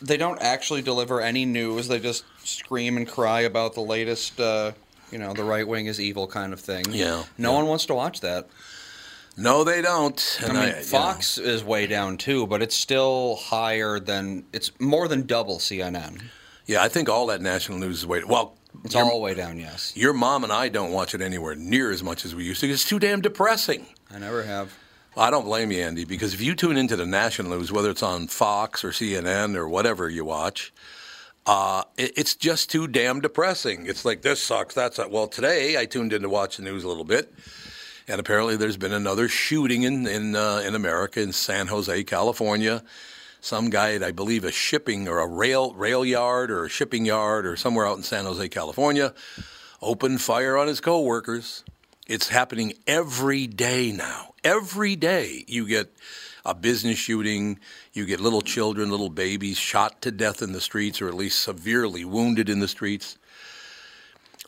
they 0.00 0.16
don't 0.16 0.40
actually 0.40 0.80
deliver 0.80 1.20
any 1.20 1.44
news. 1.44 1.86
They 1.86 1.98
just 1.98 2.24
scream 2.44 2.96
and 2.96 3.06
cry 3.06 3.40
about 3.42 3.74
the 3.74 3.82
latest 3.82 4.40
uh, 4.40 4.72
you 5.12 5.18
know, 5.18 5.34
the 5.34 5.44
right 5.44 5.68
wing 5.68 5.84
is 5.84 6.00
evil 6.00 6.26
kind 6.26 6.54
of 6.54 6.60
thing. 6.60 6.84
Yeah, 6.88 7.24
No 7.36 7.50
yeah. 7.50 7.56
one 7.56 7.66
wants 7.66 7.84
to 7.86 7.94
watch 7.94 8.20
that. 8.22 8.48
No, 9.36 9.64
they 9.64 9.80
don't. 9.82 10.38
I 10.42 10.44
And 10.46 10.52
mean, 10.54 10.66
you 10.68 10.72
know, 10.74 10.80
Fox 10.82 11.38
is 11.38 11.64
way 11.64 11.86
down 11.86 12.16
too, 12.16 12.46
but 12.46 12.62
it's 12.62 12.76
still 12.76 13.36
higher 13.36 13.98
than 13.98 14.44
it's 14.52 14.72
more 14.80 15.08
than 15.08 15.26
double 15.26 15.58
CNN. 15.58 16.22
yeah, 16.66 16.82
I 16.82 16.88
think 16.88 17.08
all 17.08 17.26
that 17.28 17.40
national 17.40 17.78
news 17.78 17.98
is 18.00 18.06
way. 18.06 18.22
Well, 18.24 18.56
It's 18.84 18.94
your, 18.94 19.04
all 19.04 19.20
way 19.20 19.34
down, 19.34 19.58
yes. 19.58 19.92
your 19.96 20.12
mom 20.12 20.44
and 20.44 20.52
I 20.52 20.68
don't 20.68 20.92
watch 20.92 21.14
it 21.14 21.20
anywhere 21.22 21.54
near 21.54 21.90
as 21.90 22.02
much 22.02 22.24
as 22.24 22.34
we 22.34 22.44
used 22.44 22.60
to. 22.60 22.68
It's 22.70 22.84
too 22.84 22.98
damn 22.98 23.20
depressing. 23.20 23.86
I 24.12 24.18
never 24.18 24.42
have. 24.42 24.76
I 25.16 25.30
don't 25.30 25.44
blame 25.44 25.72
you, 25.72 25.82
Andy, 25.82 26.04
because 26.04 26.34
if 26.34 26.40
you 26.40 26.54
tune 26.54 26.76
into 26.76 26.94
the 26.96 27.06
national 27.06 27.56
news, 27.58 27.72
whether 27.72 27.90
it's 27.90 28.02
on 28.02 28.28
Fox 28.28 28.84
or 28.84 28.90
CNN 28.90 29.56
or 29.56 29.68
whatever 29.68 30.08
you 30.08 30.24
watch, 30.24 30.72
uh, 31.46 31.82
it, 31.96 32.12
it's 32.16 32.36
just 32.36 32.70
too 32.70 32.86
damn 32.86 33.20
depressing. 33.20 33.86
It's 33.86 34.04
like 34.04 34.22
this 34.22 34.40
sucks, 34.40 34.74
that 34.76 34.94
sucks. 34.94 35.10
Well, 35.10 35.26
today 35.26 35.76
I 35.76 35.86
tuned 35.86 36.12
in 36.12 36.22
to 36.22 36.28
watch 36.28 36.58
the 36.58 36.62
news 36.62 36.84
a 36.84 36.88
little 36.88 37.04
bit, 37.04 37.34
and 38.10 38.18
apparently 38.18 38.56
there's 38.56 38.76
been 38.76 38.92
another 38.92 39.28
shooting 39.28 39.84
in 39.84 40.06
in 40.06 40.34
uh, 40.34 40.62
in 40.66 40.74
America 40.74 41.20
in 41.20 41.32
San 41.32 41.68
Jose, 41.68 42.04
California. 42.04 42.82
Some 43.40 43.70
guy 43.70 43.94
at 43.94 44.02
I 44.02 44.10
believe 44.10 44.44
a 44.44 44.50
shipping 44.50 45.08
or 45.08 45.20
a 45.20 45.26
rail 45.26 45.72
rail 45.74 46.04
yard 46.04 46.50
or 46.50 46.64
a 46.64 46.68
shipping 46.68 47.06
yard 47.06 47.46
or 47.46 47.56
somewhere 47.56 47.86
out 47.86 47.96
in 47.96 48.02
San 48.02 48.24
Jose, 48.24 48.48
California, 48.48 49.14
opened 49.80 50.20
fire 50.20 50.58
on 50.58 50.66
his 50.66 50.80
coworkers. 50.80 51.64
It's 52.06 52.28
happening 52.28 52.74
every 52.86 53.46
day 53.46 53.92
now. 53.92 54.34
Every 54.42 54.96
day 54.96 55.44
you 55.46 55.66
get 55.66 55.94
a 56.44 56.54
business 56.54 56.98
shooting, 56.98 57.60
you 57.92 58.06
get 58.06 58.18
little 58.18 58.42
children, 58.42 58.90
little 58.90 59.10
babies 59.10 59.58
shot 59.58 60.02
to 60.02 60.10
death 60.10 60.42
in 60.42 60.52
the 60.52 60.60
streets 60.60 61.00
or 61.00 61.08
at 61.08 61.14
least 61.14 61.40
severely 61.40 62.04
wounded 62.04 62.48
in 62.48 62.58
the 62.58 62.68
streets. 62.68 63.16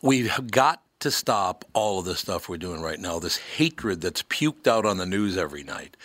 We've 0.01 0.51
got 0.51 0.82
to 1.03 1.11
stop 1.11 1.63
all 1.73 1.99
of 1.99 2.05
the 2.05 2.15
stuff 2.15 2.49
we're 2.49 2.57
doing 2.57 2.81
right 2.81 2.99
now, 2.99 3.19
this 3.19 3.37
hatred 3.37 4.01
that's 4.01 4.23
puked 4.23 4.67
out 4.67 4.85
on 4.85 4.97
the 4.97 5.05
news 5.05 5.37
every 5.37 5.63
night. 5.63 5.95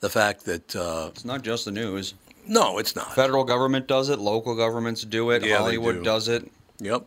The 0.00 0.10
fact 0.10 0.44
that, 0.44 0.76
uh, 0.76 1.08
It's 1.12 1.24
not 1.24 1.42
just 1.42 1.64
the 1.64 1.70
news. 1.72 2.14
no, 2.46 2.78
it's 2.78 2.94
not. 2.96 3.14
Federal 3.14 3.44
government 3.44 3.86
does 3.86 4.08
it, 4.10 4.18
local 4.18 4.54
governments 4.56 5.02
do 5.02 5.30
it, 5.30 5.44
Yeah, 5.44 5.58
Hollywood 5.58 5.96
do. 5.96 6.02
does 6.04 6.28
it. 6.28 6.50
Yep. 6.80 7.06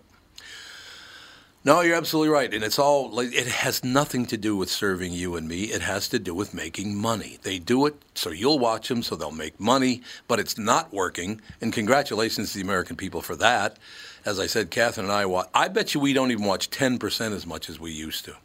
No, 1.64 1.82
you're 1.82 1.96
absolutely 1.96 2.30
right, 2.34 2.52
and 2.52 2.64
it's 2.64 2.80
all. 2.80 3.12
like, 3.12 3.32
It 3.36 3.46
has 3.46 3.84
nothing 3.84 4.26
to 4.28 4.38
do 4.38 4.56
with 4.58 4.70
serving 4.72 5.14
you 5.14 5.36
and 5.36 5.48
me. 5.48 5.66
It 5.66 5.84
has 5.84 6.08
to 6.10 6.18
do 6.18 6.34
with 6.34 6.56
making 6.56 6.96
money. 6.96 7.38
They 7.44 7.60
do 7.60 7.86
it 7.86 7.96
so 8.16 8.32
you'll 8.32 8.58
watch 8.58 8.88
them, 8.88 9.04
so 9.04 9.16
they'll 9.16 9.30
make 9.32 9.60
money. 9.60 10.02
But 10.28 10.40
it's 10.40 10.58
not 10.58 10.92
working. 10.92 11.40
And 11.62 11.72
congratulations 11.72 12.52
to 12.52 12.58
the 12.58 12.64
American 12.64 12.96
people 12.96 13.22
for 13.22 13.36
that. 13.36 13.78
As 14.26 14.40
I 14.40 14.46
said, 14.48 14.70
Catherine 14.70 15.06
and 15.08 15.14
I 15.14 15.26
watch. 15.26 15.50
I 15.54 15.68
bet 15.68 15.94
you 15.94 16.00
we 16.00 16.14
don't 16.14 16.32
even 16.32 16.46
watch 16.46 16.70
10% 16.70 17.32
as 17.36 17.46
much 17.46 17.70
as 17.70 17.80
we 17.80 17.92
used 17.92 18.26
to. 18.26 18.36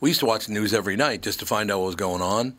We 0.00 0.10
used 0.10 0.20
to 0.20 0.26
watch 0.26 0.46
the 0.46 0.52
news 0.52 0.72
every 0.72 0.96
night 0.96 1.22
just 1.22 1.40
to 1.40 1.46
find 1.46 1.70
out 1.70 1.80
what 1.80 1.86
was 1.86 1.94
going 1.96 2.22
on. 2.22 2.56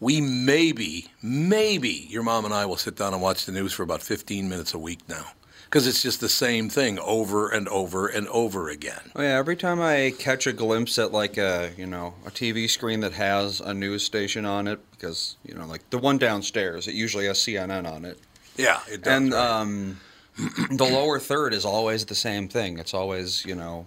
We 0.00 0.20
maybe, 0.20 1.08
maybe 1.22 2.06
your 2.10 2.22
mom 2.22 2.44
and 2.44 2.52
I 2.54 2.66
will 2.66 2.76
sit 2.76 2.96
down 2.96 3.12
and 3.14 3.22
watch 3.22 3.46
the 3.46 3.52
news 3.52 3.72
for 3.72 3.82
about 3.82 4.02
15 4.02 4.48
minutes 4.48 4.74
a 4.74 4.78
week 4.78 5.00
now. 5.08 5.24
Because 5.64 5.86
it's 5.88 6.02
just 6.02 6.20
the 6.20 6.28
same 6.28 6.68
thing 6.68 6.98
over 7.00 7.48
and 7.48 7.66
over 7.68 8.06
and 8.06 8.28
over 8.28 8.68
again. 8.68 9.10
Oh 9.16 9.22
yeah, 9.22 9.36
every 9.38 9.56
time 9.56 9.80
I 9.80 10.12
catch 10.18 10.46
a 10.46 10.52
glimpse 10.52 10.98
at 11.00 11.10
like 11.10 11.36
a 11.36 11.72
you 11.76 11.86
know 11.86 12.14
a 12.24 12.30
TV 12.30 12.70
screen 12.70 13.00
that 13.00 13.12
has 13.14 13.60
a 13.60 13.74
news 13.74 14.04
station 14.04 14.44
on 14.44 14.68
it, 14.68 14.78
because 14.92 15.36
you 15.44 15.52
know 15.54 15.66
like 15.66 15.88
the 15.90 15.98
one 15.98 16.16
downstairs, 16.18 16.86
it 16.86 16.94
usually 16.94 17.26
has 17.26 17.38
CNN 17.38 17.90
on 17.90 18.04
it, 18.04 18.20
Yeah, 18.56 18.78
it 18.88 19.02
does. 19.02 19.12
and 19.12 19.32
right? 19.32 19.40
um, 19.60 20.00
the 20.70 20.84
lower 20.84 21.18
third 21.18 21.54
is 21.54 21.64
always 21.64 22.04
the 22.06 22.14
same 22.14 22.48
thing. 22.48 22.78
It's 22.78 22.94
always 22.94 23.44
you 23.44 23.54
know, 23.54 23.86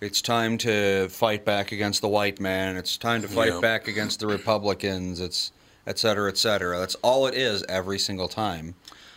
it's 0.00 0.20
time 0.20 0.58
to 0.58 1.08
fight 1.08 1.44
back 1.44 1.72
against 1.72 2.00
the 2.00 2.08
white 2.08 2.40
man. 2.40 2.76
It's 2.76 2.96
time 2.96 3.22
to 3.22 3.28
fight 3.28 3.52
Yeah. 3.52 3.60
back 3.60 3.88
against 3.88 4.20
the 4.20 4.26
Republicans. 4.26 5.20
It's 5.20 5.52
et 5.86 5.98
cetera, 5.98 6.28
et 6.28 6.36
cetera. 6.38 6.78
That's 6.78 6.96
all 6.96 7.26
it 7.26 7.34
is 7.34 7.62
every 7.68 7.98
single 7.98 8.28
time. 8.28 8.74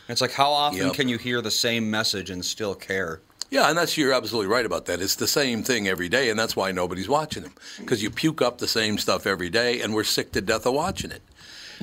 It's 0.07 0.21
like 0.21 0.31
how 0.33 0.51
often 0.51 0.87
Yep. 0.87 0.93
can 0.95 1.09
you 1.09 1.17
hear 1.17 1.41
the 1.41 1.51
same 1.51 1.89
message 1.89 2.29
and 2.29 2.43
still 2.45 2.75
care? 2.75 3.21
Yeah, 3.51 3.67
and 3.69 3.75
that's 3.77 3.97
you're 3.97 4.13
absolutely 4.13 4.51
right 4.53 4.65
about 4.65 4.85
that. 4.85 5.01
It's 5.01 5.15
the 5.15 5.27
same 5.27 5.63
thing 5.63 5.87
every 5.87 6.07
day, 6.07 6.29
and 6.29 6.39
that's 6.39 6.55
why 6.55 6.71
nobody's 6.71 7.09
watching 7.09 7.41
them 7.41 7.53
because 7.79 8.03
you 8.03 8.11
puke 8.11 8.43
up 8.43 8.59
the 8.59 8.67
same 8.67 8.99
stuff 8.99 9.25
every 9.25 9.49
day, 9.49 9.81
and 9.81 9.93
we're 9.95 10.03
sick 10.03 10.31
to 10.33 10.41
death 10.41 10.67
of 10.67 10.73
watching 10.73 11.09
it. 11.09 11.23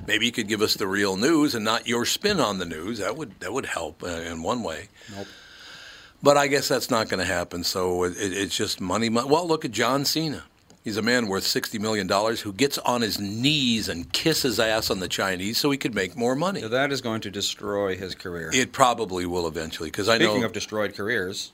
Maybe 0.06 0.26
you 0.26 0.32
could 0.32 0.48
give 0.48 0.62
us 0.62 0.74
the 0.74 0.86
real 0.86 1.16
news 1.16 1.54
and 1.54 1.64
not 1.64 1.86
your 1.86 2.04
spin 2.04 2.40
on 2.40 2.58
the 2.58 2.64
news. 2.64 2.98
That 2.98 3.16
would 3.16 3.38
that 3.40 3.52
would 3.52 3.66
help 3.66 4.02
uh, 4.02 4.08
in 4.08 4.42
one 4.42 4.62
way. 4.62 4.88
Nope. 5.14 5.26
But 6.22 6.36
I 6.36 6.46
guess 6.46 6.68
that's 6.68 6.90
not 6.90 7.08
going 7.08 7.20
to 7.20 7.26
happen. 7.26 7.62
So 7.62 8.04
it, 8.04 8.16
it, 8.16 8.32
it's 8.32 8.56
just 8.56 8.80
money, 8.80 9.08
money. 9.08 9.28
Well, 9.28 9.46
look 9.46 9.64
at 9.64 9.70
John 9.70 10.04
Cena. 10.04 10.44
He's 10.82 10.96
a 10.96 11.02
man 11.02 11.26
worth 11.26 11.44
sixty 11.44 11.78
million 11.78 12.06
dollars 12.06 12.40
who 12.40 12.52
gets 12.52 12.78
on 12.78 13.02
his 13.02 13.18
knees 13.18 13.88
and 13.88 14.12
kisses 14.12 14.60
ass 14.60 14.90
on 14.90 15.00
the 15.00 15.08
Chinese 15.08 15.58
so 15.58 15.70
he 15.70 15.78
could 15.78 15.94
make 15.94 16.16
more 16.16 16.36
money. 16.36 16.60
That 16.60 16.92
is 16.92 17.00
going 17.00 17.22
to 17.22 17.30
destroy 17.30 17.96
his 17.96 18.14
career. 18.14 18.50
It 18.52 18.72
probably 18.72 19.26
will 19.26 19.48
eventually 19.48 19.90
because 19.90 20.08
I 20.08 20.18
know. 20.18 20.26
Speaking 20.26 20.44
of 20.44 20.52
destroyed 20.52 20.94
careers, 20.94 21.52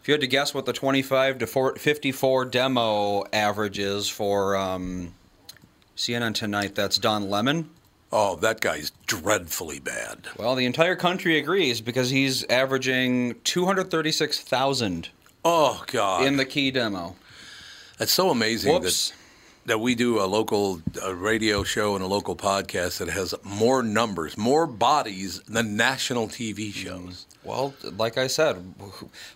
if 0.00 0.08
you 0.08 0.14
had 0.14 0.20
to 0.20 0.26
guess 0.26 0.52
what 0.52 0.66
the 0.66 0.72
25 0.72 1.38
to 1.38 1.46
54 1.46 2.44
demo 2.46 3.24
average 3.32 3.78
is 3.78 4.08
for 4.08 4.56
um, 4.56 5.14
CNN 5.96 6.34
tonight, 6.34 6.74
that's 6.74 6.98
Don 6.98 7.30
Lemon. 7.30 7.70
Oh, 8.14 8.36
that 8.36 8.60
guy's 8.60 8.92
dreadfully 9.06 9.78
bad. 9.78 10.28
Well, 10.38 10.54
the 10.54 10.66
entire 10.66 10.96
country 10.96 11.38
agrees 11.38 11.80
because 11.80 12.10
he's 12.10 12.44
averaging 12.44 13.36
236,000 13.44 15.08
Oh 15.44 15.82
God, 15.86 16.24
in 16.26 16.36
the 16.36 16.44
key 16.44 16.70
demo. 16.70 17.16
that's 17.98 18.12
so 18.12 18.30
amazing 18.30 18.72
Whoops. 18.74 19.10
that 19.10 19.16
that 19.64 19.78
we 19.78 19.94
do 19.94 20.20
a 20.20 20.26
local 20.26 20.82
uh 21.02 21.14
radio 21.14 21.62
show 21.62 21.94
and 21.94 22.02
a 22.04 22.06
local 22.06 22.34
podcast 22.36 22.98
that 22.98 23.08
has 23.08 23.34
more 23.44 23.82
numbers, 23.82 24.36
more 24.36 24.66
bodies 24.66 25.40
than 25.42 25.76
national 25.76 26.28
TV 26.28 26.72
shows. 26.72 27.26
Well, 27.44 27.74
like 27.96 28.18
I 28.18 28.28
said, 28.28 28.74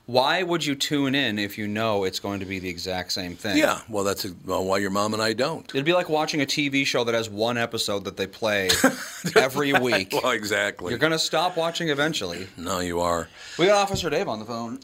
why 0.06 0.42
would 0.42 0.64
you 0.64 0.76
tune 0.76 1.14
in 1.16 1.38
if 1.40 1.58
you 1.58 1.66
know 1.66 2.04
it's 2.04 2.20
going 2.20 2.38
to 2.40 2.46
be 2.46 2.60
the 2.60 2.68
exact 2.68 3.10
same 3.12 3.34
thing? 3.34 3.56
Yeah, 3.56 3.80
well, 3.88 4.04
that's 4.04 4.24
uh 4.24 4.30
well, 4.44 4.64
why 4.64 4.78
your 4.78 4.90
mom 4.90 5.12
and 5.12 5.22
I 5.22 5.32
don't. 5.32 5.68
It'd 5.74 5.84
be 5.84 5.92
like 5.92 6.08
watching 6.08 6.40
a 6.40 6.46
TV 6.46 6.86
show 6.86 7.02
that 7.04 7.14
has 7.14 7.28
one 7.28 7.58
episode 7.58 8.04
that 8.04 8.16
they 8.16 8.28
play 8.28 8.70
every 9.36 9.72
week. 9.72 10.12
Well, 10.12 10.30
exactly. 10.30 10.90
You're 10.90 10.98
going 11.00 11.12
to 11.12 11.18
stop 11.18 11.56
watching 11.56 11.88
eventually. 11.88 12.46
no, 12.56 12.78
you 12.78 13.00
are. 13.00 13.28
We 13.58 13.66
got 13.66 13.76
Officer 13.82 14.08
Dave 14.08 14.28
on 14.28 14.38
the 14.38 14.44
phone. 14.46 14.78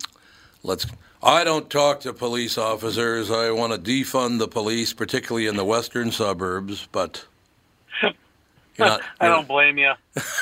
Let's. 0.64 0.86
I 1.22 1.44
don't 1.44 1.70
talk 1.70 2.00
to 2.00 2.12
police 2.12 2.58
officers. 2.58 3.30
I 3.30 3.52
want 3.52 3.72
to 3.72 3.78
defund 3.78 4.40
the 4.40 4.48
police, 4.48 4.92
particularly 4.92 5.46
in 5.46 5.56
the 5.56 5.64
western 5.64 6.10
suburbs. 6.10 6.88
But 6.90 7.24
you're 8.02 8.12
not. 8.78 9.00
I 9.20 9.28
don't 9.28 9.46
blame 9.48 9.78
you. 9.78 9.92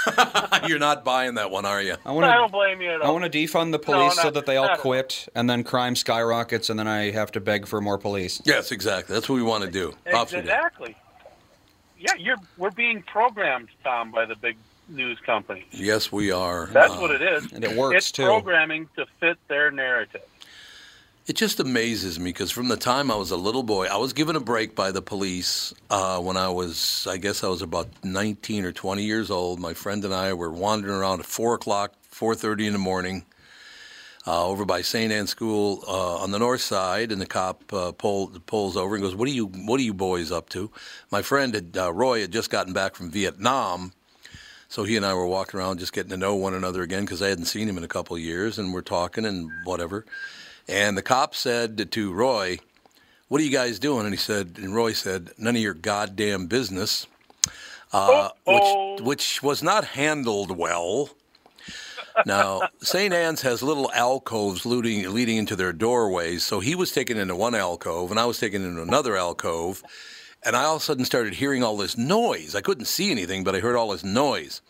You're 0.67 0.79
not 0.79 1.05
buying 1.05 1.35
that 1.35 1.51
one, 1.51 1.65
are 1.65 1.83
you? 1.83 1.97
I 2.05 2.13
want 2.13 2.27
I 2.27 2.35
don't 2.35 2.53
blame 2.53 2.81
you 2.81 2.91
at 2.91 3.01
all. 3.01 3.09
I 3.09 3.11
want 3.11 3.31
to 3.31 3.39
defund 3.39 3.73
the 3.73 3.79
police 3.79 4.17
so 4.17 4.25
not- 4.25 4.35
that 4.35 4.47
they 4.47 4.57
all 4.57 4.77
quit, 4.77 5.29
and 5.35 5.49
then 5.49 5.65
crime 5.65 5.97
skyrockets, 5.97 6.71
and 6.71 6.79
then 6.79 6.89
I 6.89 7.11
have 7.11 7.33
to 7.33 7.41
beg 7.41 7.67
for 7.67 7.81
more 7.81 7.99
police. 7.99 8.41
Yes, 8.45 8.73
exactly. 8.73 9.15
That's 9.15 9.29
what 9.29 9.37
we 9.37 9.43
want 9.43 9.65
to 9.65 9.71
do. 9.71 9.95
Officer 10.13 10.37
Dave. 10.37 10.45
Exactly. 10.47 10.97
Yeah, 11.99 12.15
you're 12.19 12.37
we're 12.57 12.71
being 12.71 13.03
programmed, 13.03 13.69
Tom, 13.85 14.11
by 14.11 14.25
the 14.25 14.35
big 14.37 14.57
news 14.89 15.19
companies. 15.21 15.67
Yes, 15.71 16.11
we 16.11 16.31
are. 16.33 16.67
That's 16.73 16.95
Uh, 16.95 16.97
what 16.99 17.11
it 17.11 17.21
is. 17.23 17.53
And 17.53 17.63
it 17.63 17.77
works, 17.77 17.97
it's 17.97 18.13
too. 18.13 18.25
programming 18.25 18.89
to 18.97 19.07
fit 19.21 19.37
their 19.49 19.71
narrative. 19.71 20.23
It 21.31 21.37
just 21.37 21.61
amazes 21.61 22.19
me 22.19 22.31
because 22.31 22.51
from 22.51 22.67
the 22.67 22.77
time 22.77 23.09
I 23.09 23.15
was 23.15 23.31
a 23.31 23.37
little 23.37 23.63
boy, 23.63 23.87
I 23.87 23.99
was 23.99 24.13
given 24.13 24.35
a 24.35 24.41
break 24.41 24.75
by 24.75 24.91
the 24.91 25.01
police 25.01 25.73
uh, 25.89 26.19
when 26.19 26.37
I 26.37 26.49
was, 26.49 27.07
I 27.09 27.19
guess 27.19 27.45
I 27.45 27.47
was 27.47 27.63
about 27.63 27.87
19 28.03 28.65
or 28.65 28.73
20 28.73 29.05
years 29.05 29.31
old. 29.31 29.61
My 29.61 29.73
friend 29.73 30.05
and 30.05 30.13
I 30.13 30.33
were 30.33 30.51
wandering 30.51 30.97
around 30.97 31.21
at 31.21 31.27
4 31.27 31.55
o'clock, 31.55 31.93
4.30 32.13 32.67
in 32.67 32.73
the 32.73 32.81
morning 32.81 33.27
uh, 34.27 34.45
over 34.45 34.65
by 34.65 34.83
St. 34.83 35.13
Anne 35.13 35.29
School 35.29 35.85
uh, 35.87 36.17
on 36.17 36.33
the 36.33 36.41
north 36.41 36.63
side, 36.63 37.13
and 37.13 37.21
the 37.21 37.27
cop 37.27 37.73
uh, 37.73 37.93
pull, 37.93 38.27
pulls 38.47 38.77
over 38.77 38.97
and 38.97 39.05
goes, 39.05 39.15
what 39.15 39.29
are, 39.29 39.33
you, 39.33 39.47
what 39.47 39.79
are 39.79 39.85
you 39.85 39.95
boys 39.95 40.33
up 40.33 40.49
to? 40.49 40.69
My 41.13 41.23
friend, 41.23 41.55
had, 41.55 41.77
uh, 41.77 41.93
Roy, 41.93 42.23
had 42.23 42.33
just 42.33 42.51
gotten 42.51 42.73
back 42.73 42.97
from 42.97 43.09
Vietnam, 43.09 43.93
so 44.69 44.83
he 44.83 44.97
and 44.97 45.07
I 45.07 45.15
were 45.15 45.29
walking 45.29 45.61
around 45.61 45.79
just 45.79 45.93
getting 45.93 46.11
to 46.11 46.17
know 46.17 46.35
one 46.35 46.55
another 46.55 46.83
again 46.83 47.05
because 47.05 47.23
I 47.23 47.29
hadn't 47.29 47.45
seen 47.45 47.69
him 47.69 47.79
in 47.79 47.85
a 47.85 47.89
couple 47.89 48.17
of 48.17 48.21
years, 48.21 48.59
and 48.59 48.75
we're 48.75 48.83
talking 48.83 49.25
and 49.25 49.49
whatever. 49.63 50.05
And 50.69 50.97
the 50.97 51.03
cop 51.03 51.35
said 51.35 51.91
to 51.91 52.13
Roy, 52.13 52.59
"What 53.29 53.41
are 53.41 53.45
you 53.45 53.51
guys 53.51 53.79
doing?" 53.79 54.05
And 54.05 54.15
he 54.15 54.19
said, 54.19 54.55
and 54.57 54.75
Roy 54.75 54.93
said, 54.93 55.31
"None 55.39 55.57
of 55.57 55.63
your 55.63 55.75
goddamn 55.75 56.47
business," 56.47 57.07
uh, 57.93 58.31
which 58.47 59.01
which 59.03 59.43
was 59.43 59.63
not 59.63 59.85
handled 59.85 60.57
well. 60.57 61.11
Now, 62.27 62.63
St. 62.83 63.15
Anne's 63.15 63.43
has 63.43 63.63
little 63.63 63.91
alcoves 63.93 64.67
leading, 64.67 65.13
leading 65.13 65.37
into 65.37 65.57
their 65.57 65.73
doorways. 65.73 66.45
So 66.45 66.61
he 66.61 66.75
was 66.75 66.93
taken 66.93 67.17
into 67.17 67.37
one 67.37 67.55
alcove, 67.55 68.11
and 68.11 68.21
I 68.21 68.27
was 68.27 68.39
taken 68.39 68.65
into 68.65 68.83
another 68.83 69.17
alcove. 69.17 69.83
And 70.43 70.57
I 70.57 70.65
all 70.65 70.77
of 70.77 70.83
a 70.83 70.85
sudden 70.85 71.05
started 71.05 71.35
hearing 71.35 71.63
all 71.63 71.77
this 71.77 71.97
noise. 71.99 72.55
I 72.55 72.63
couldn't 72.63 72.87
see 72.87 73.11
anything, 73.11 73.45
but 73.45 73.55
I 73.55 73.61
heard 73.61 73.77
all 73.77 73.91
this 73.91 74.05
noise. 74.05 74.61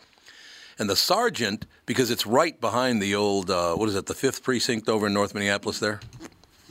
And 0.77 0.89
the 0.89 0.95
sergeant, 0.95 1.65
because 1.91 2.09
it's 2.09 2.25
right 2.25 2.57
behind 2.61 3.01
the 3.01 3.15
old, 3.15 3.51
uh, 3.51 3.75
what 3.75 3.89
is 3.89 3.95
it, 3.95 4.05
the 4.05 4.13
fifth 4.13 4.43
precinct 4.43 4.87
over 4.87 5.07
in 5.07 5.13
North 5.13 5.33
Minneapolis 5.33 5.79
there? 5.79 5.99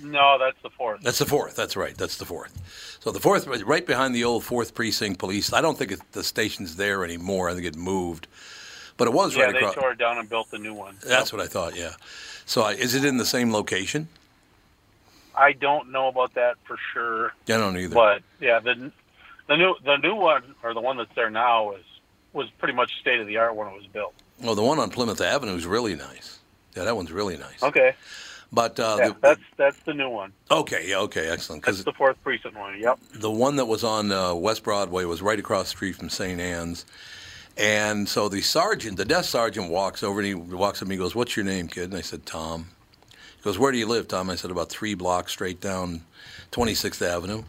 No, 0.03 0.39
that's 0.39 0.57
the 0.63 0.71
fourth. 0.71 1.03
That's 1.03 1.19
the 1.19 1.27
fourth. 1.27 1.55
That's 1.55 1.77
right. 1.77 1.95
That's 1.95 2.17
the 2.17 2.25
fourth. 2.25 2.99
So 3.01 3.13
the 3.13 3.21
fourth, 3.21 3.47
right 3.47 3.87
behind 3.87 4.15
the 4.15 4.25
old 4.25 4.45
fourth 4.45 4.75
precinct 4.75 5.19
police. 5.19 5.53
I 5.53 5.61
don't 5.61 5.77
think 5.77 5.93
it, 5.93 6.01
the 6.13 6.25
station's 6.25 6.77
there 6.77 7.05
anymore. 7.05 7.51
I 7.51 7.53
think 7.53 7.67
it 7.67 7.77
moved, 7.77 8.29
but 8.97 9.09
it 9.09 9.13
was 9.13 9.37
yeah, 9.37 9.45
right 9.45 9.53
they 9.53 9.59
across. 9.59 9.75
tore 9.75 9.93
it 9.93 9.99
down 9.99 10.17
and 10.17 10.27
built 10.27 10.49
a 10.55 10.59
new 10.59 10.73
one. 10.73 10.97
That's 11.07 11.35
what 11.35 11.43
I 11.43 11.47
thought. 11.47 11.77
Yeah. 11.77 11.93
So 12.47 12.63
I, 12.63 12.73
is 12.73 12.95
it 12.95 13.05
in 13.05 13.19
the 13.19 13.27
same 13.27 13.53
location? 13.53 14.09
I 15.37 15.53
don't 15.53 15.93
know 15.93 16.09
about 16.09 16.33
that 16.33 16.57
for 16.65 16.79
sure, 16.95 17.35
I 17.47 17.59
don't 17.59 17.77
either. 17.77 17.95
but 17.95 18.23
yeah, 18.41 18.59
the 18.59 18.91
the 19.49 19.57
new 19.59 19.75
the 19.85 19.99
new 19.99 20.15
one 20.15 20.55
or 20.63 20.73
the 20.73 20.81
one 20.81 20.97
that's 20.97 21.15
there 21.15 21.29
now 21.29 21.73
is 21.73 21.85
was 22.33 22.49
pretty 22.59 22.75
much 22.75 22.99
state 23.01 23.21
of 23.21 23.27
the 23.27 23.37
art 23.37 23.55
when 23.55 23.69
it 23.69 23.75
was 23.75 23.87
built. 23.87 24.15
Well, 24.43 24.55
the 24.55 24.63
one 24.63 24.79
on 24.79 24.91
Plymouth 24.91 25.21
Avenue 25.21 25.55
is 25.55 25.67
really 25.67 25.97
nice. 25.97 26.39
Yeah, 26.77 26.85
that 26.85 26.97
one's 26.97 27.13
really 27.13 27.37
nice. 27.37 27.63
Okay, 27.63 27.95
But 28.53 28.79
uh, 28.81 28.97
yeah, 28.99 29.09
the, 29.09 29.17
that's 29.21 29.41
that's 29.57 29.79
the 29.81 29.95
new 29.95 30.09
one. 30.09 30.33
okay, 30.51 30.87
yeah, 30.89 30.99
okay, 31.01 31.29
excellent. 31.29 31.63
That's 31.65 31.79
Because 31.79 31.85
the 31.85 31.93
fourth 31.93 32.17
precinct 32.23 32.57
one. 32.57 32.79
Yep. 32.81 32.99
the 33.15 33.31
one 33.31 33.57
that 33.57 33.67
was 33.67 33.85
on 33.85 34.13
uh, 34.13 34.35
West 34.35 34.63
Broadway 34.65 35.05
was 35.05 35.21
right 35.23 35.39
across 35.39 35.65
the 35.65 35.71
street 35.71 35.97
from 35.97 36.09
St. 36.09 36.41
Anne's. 36.41 36.87
And 37.57 38.09
so 38.09 38.29
the 38.29 38.41
sergeant, 38.41 38.97
the 38.97 39.05
desk 39.05 39.29
sergeant, 39.31 39.71
walks 39.71 40.03
over 40.03 40.21
and 40.21 40.27
he 40.27 40.35
walks 40.35 40.79
up 40.81 40.87
and 40.87 40.93
he 40.93 40.99
goes, 40.99 41.15
"What's 41.15 41.37
your 41.37 41.45
name, 41.45 41.69
kid?" 41.69 41.85
And 41.91 41.97
I 41.97 42.01
said, 42.01 42.25
"Tom." 42.25 42.69
He 43.11 43.43
goes, 43.43 43.59
"Where 43.59 43.73
do 43.73 43.79
you 43.79 43.87
live, 43.87 44.09
Tom?" 44.09 44.31
I 44.31 44.37
said, 44.37 44.51
"About 44.51 44.71
three 44.71 44.95
blocks 44.95 45.33
straight 45.33 45.61
down 45.61 46.03
26th 46.53 47.03
Avenue." 47.03 47.43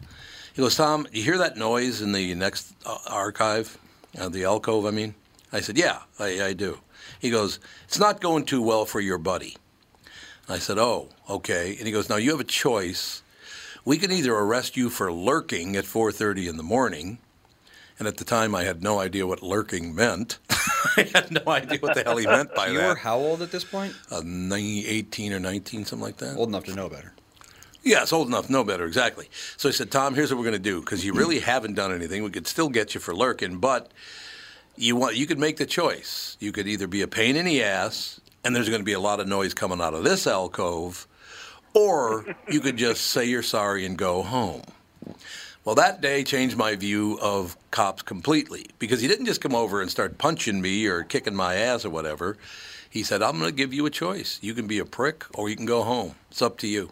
He 0.52 0.60
goes, 0.60 0.74
"Tom, 0.76 1.06
you 1.12 1.22
hear 1.22 1.38
that 1.38 1.56
noise 1.56 2.02
in 2.02 2.12
the 2.12 2.34
next 2.34 2.74
uh, 2.84 2.98
archive, 3.06 3.78
uh, 4.18 4.28
the 4.28 4.44
alcove? 4.44 4.84
I 4.84 4.90
mean." 4.90 5.14
I 5.52 5.60
said, 5.60 5.76
"Yeah, 5.78 5.98
I, 6.18 6.42
I 6.42 6.52
do." 6.52 6.78
He 7.20 7.30
goes, 7.30 7.58
"It's 7.86 7.98
not 7.98 8.20
going 8.20 8.44
too 8.44 8.62
well 8.62 8.84
for 8.84 9.00
your 9.00 9.18
buddy." 9.18 9.56
I 10.48 10.58
said, 10.58 10.78
"Oh, 10.78 11.08
okay." 11.28 11.76
And 11.76 11.86
he 11.86 11.92
goes, 11.92 12.08
"Now 12.08 12.16
you 12.16 12.30
have 12.30 12.40
a 12.40 12.44
choice. 12.44 13.22
We 13.84 13.98
can 13.98 14.12
either 14.12 14.34
arrest 14.34 14.76
you 14.76 14.90
for 14.90 15.12
lurking 15.12 15.76
at 15.76 15.84
4:30 15.84 16.48
in 16.48 16.56
the 16.56 16.62
morning." 16.62 17.18
And 17.98 18.08
at 18.08 18.16
the 18.16 18.24
time, 18.24 18.54
I 18.54 18.64
had 18.64 18.82
no 18.82 18.98
idea 18.98 19.26
what 19.26 19.42
lurking 19.42 19.94
meant. 19.94 20.38
I 20.96 21.08
had 21.14 21.30
no 21.30 21.42
idea 21.46 21.78
what 21.78 21.94
the 21.94 22.02
hell 22.02 22.16
he 22.16 22.26
meant 22.26 22.54
by 22.54 22.66
you 22.68 22.78
that. 22.78 22.88
were 22.88 22.94
how 22.96 23.18
old 23.18 23.42
at 23.42 23.52
this 23.52 23.64
point? 23.64 23.94
Uh, 24.10 24.22
19, 24.24 24.84
18 24.86 25.32
or 25.32 25.38
19, 25.38 25.84
something 25.84 26.02
like 26.02 26.16
that. 26.16 26.36
Old 26.36 26.48
enough 26.48 26.64
to 26.64 26.74
know 26.74 26.88
better. 26.88 27.12
It's 27.84 28.12
old 28.12 28.28
enough, 28.28 28.48
no 28.48 28.64
better, 28.64 28.84
exactly. 28.86 29.28
So 29.56 29.68
I 29.68 29.72
said, 29.72 29.90
Tom, 29.90 30.14
here's 30.14 30.30
what 30.30 30.38
we're 30.38 30.44
going 30.44 30.54
to 30.54 30.58
do 30.58 30.80
because 30.80 31.04
you 31.04 31.12
really 31.12 31.38
haven't 31.52 31.74
done 31.74 31.92
anything. 31.92 32.22
We 32.22 32.30
could 32.30 32.46
still 32.46 32.68
get 32.68 32.94
you 32.94 33.00
for 33.00 33.14
lurking, 33.14 33.58
but 33.58 33.90
you 34.76 34.96
want 34.96 35.16
you 35.16 35.26
could 35.26 35.38
make 35.38 35.56
the 35.56 35.66
choice. 35.66 36.36
You 36.40 36.52
could 36.52 36.66
either 36.66 36.86
be 36.86 37.02
a 37.02 37.08
pain 37.08 37.36
in 37.36 37.44
the 37.44 37.62
ass, 37.62 38.20
and 38.44 38.54
there's 38.54 38.68
going 38.68 38.80
to 38.80 38.84
be 38.84 38.92
a 38.92 39.00
lot 39.00 39.20
of 39.20 39.28
noise 39.28 39.54
coming 39.54 39.80
out 39.80 39.94
of 39.94 40.04
this 40.04 40.26
alcove, 40.26 41.06
or 41.74 42.24
you 42.48 42.60
could 42.60 42.76
just 42.76 43.08
say 43.08 43.24
you're 43.24 43.42
sorry 43.42 43.86
and 43.86 43.96
go 43.96 44.22
home. 44.22 44.62
Well, 45.64 45.76
that 45.76 46.00
day 46.00 46.24
changed 46.24 46.56
my 46.56 46.74
view 46.74 47.18
of 47.22 47.56
cops 47.70 48.02
completely 48.02 48.66
because 48.80 49.00
he 49.00 49.06
didn't 49.06 49.26
just 49.26 49.40
come 49.40 49.54
over 49.54 49.80
and 49.80 49.88
start 49.88 50.18
punching 50.18 50.60
me 50.60 50.86
or 50.86 51.04
kicking 51.04 51.36
my 51.36 51.54
ass 51.54 51.84
or 51.84 51.90
whatever. 51.90 52.36
He 52.90 53.04
said, 53.04 53.22
I'm 53.22 53.38
going 53.38 53.50
to 53.50 53.56
give 53.56 53.72
you 53.72 53.86
a 53.86 53.90
choice. 53.90 54.40
You 54.42 54.54
can 54.54 54.66
be 54.66 54.80
a 54.80 54.84
prick 54.84 55.24
or 55.34 55.48
you 55.48 55.54
can 55.54 55.64
go 55.64 55.84
home. 55.84 56.16
It's 56.30 56.42
up 56.42 56.58
to 56.58 56.66
you. 56.66 56.90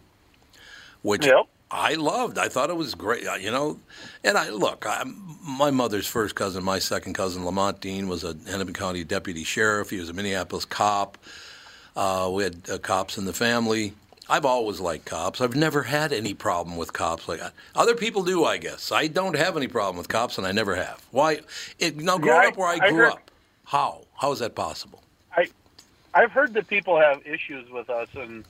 Which 1.02 1.26
Yep. 1.26 1.46
I 1.70 1.94
loved. 1.94 2.36
I 2.38 2.48
thought 2.48 2.68
it 2.70 2.76
was 2.76 2.94
great, 2.94 3.26
uh, 3.26 3.34
you 3.34 3.50
know. 3.50 3.78
And 4.24 4.36
I 4.36 4.48
look, 4.50 4.84
I, 4.88 5.04
my 5.46 5.70
mother's 5.70 6.06
first 6.06 6.34
cousin, 6.34 6.64
my 6.64 6.78
second 6.80 7.14
cousin, 7.14 7.44
Lamont 7.44 7.80
Dean, 7.80 8.08
was 8.08 8.24
a 8.24 8.36
Hennepin 8.48 8.74
County 8.74 9.04
deputy 9.04 9.44
sheriff. 9.44 9.90
He 9.90 9.98
was 9.98 10.08
a 10.08 10.12
Minneapolis 10.12 10.64
cop. 10.64 11.16
Uh, 11.94 12.30
we 12.32 12.42
had 12.44 12.56
uh, 12.70 12.78
cops 12.78 13.18
in 13.18 13.24
the 13.24 13.32
family. 13.32 13.92
I've 14.28 14.44
always 14.44 14.78
liked 14.80 15.06
cops. 15.06 15.40
I've 15.40 15.56
never 15.56 15.82
had 15.82 16.12
any 16.12 16.34
problem 16.34 16.76
with 16.76 16.92
cops. 16.92 17.28
Like 17.28 17.40
other 17.74 17.94
people 17.94 18.22
do, 18.22 18.44
I 18.44 18.58
guess. 18.58 18.90
I 18.92 19.06
don't 19.06 19.36
have 19.36 19.56
any 19.56 19.68
problem 19.68 19.96
with 19.96 20.08
cops, 20.08 20.38
and 20.38 20.46
I 20.46 20.52
never 20.52 20.74
have. 20.76 21.04
Why? 21.10 21.40
It, 21.78 21.96
now, 21.96 22.18
growing 22.18 22.46
I- 22.46 22.48
up 22.48 22.56
where 22.56 22.68
I 22.68 22.74
I 22.84 22.90
grew 22.90 22.98
heard- 22.98 23.12
up, 23.12 23.30
how? 23.64 24.02
How 24.14 24.32
is 24.32 24.40
that 24.40 24.54
possible? 24.54 25.02
I 25.36 25.48
I've 26.14 26.32
heard 26.32 26.52
that 26.54 26.66
people 26.66 26.98
have 26.98 27.24
issues 27.24 27.70
with 27.70 27.88
us, 27.90 28.08
and 28.16 28.44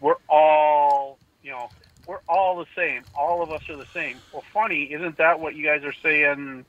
we're 0.00 0.14
all, 0.28 1.18
you 1.42 1.50
know, 1.50 1.68
we're 2.10 2.18
all 2.28 2.56
the 2.58 2.66
same. 2.74 3.04
All 3.16 3.40
of 3.40 3.52
us 3.52 3.68
are 3.68 3.76
the 3.76 3.86
same. 3.94 4.16
Well, 4.32 4.42
funny, 4.52 4.82
isn't 4.92 5.18
that 5.18 5.38
what 5.38 5.54
you 5.54 5.64
guys 5.64 5.84
are 5.84 5.92
saying? 6.02 6.64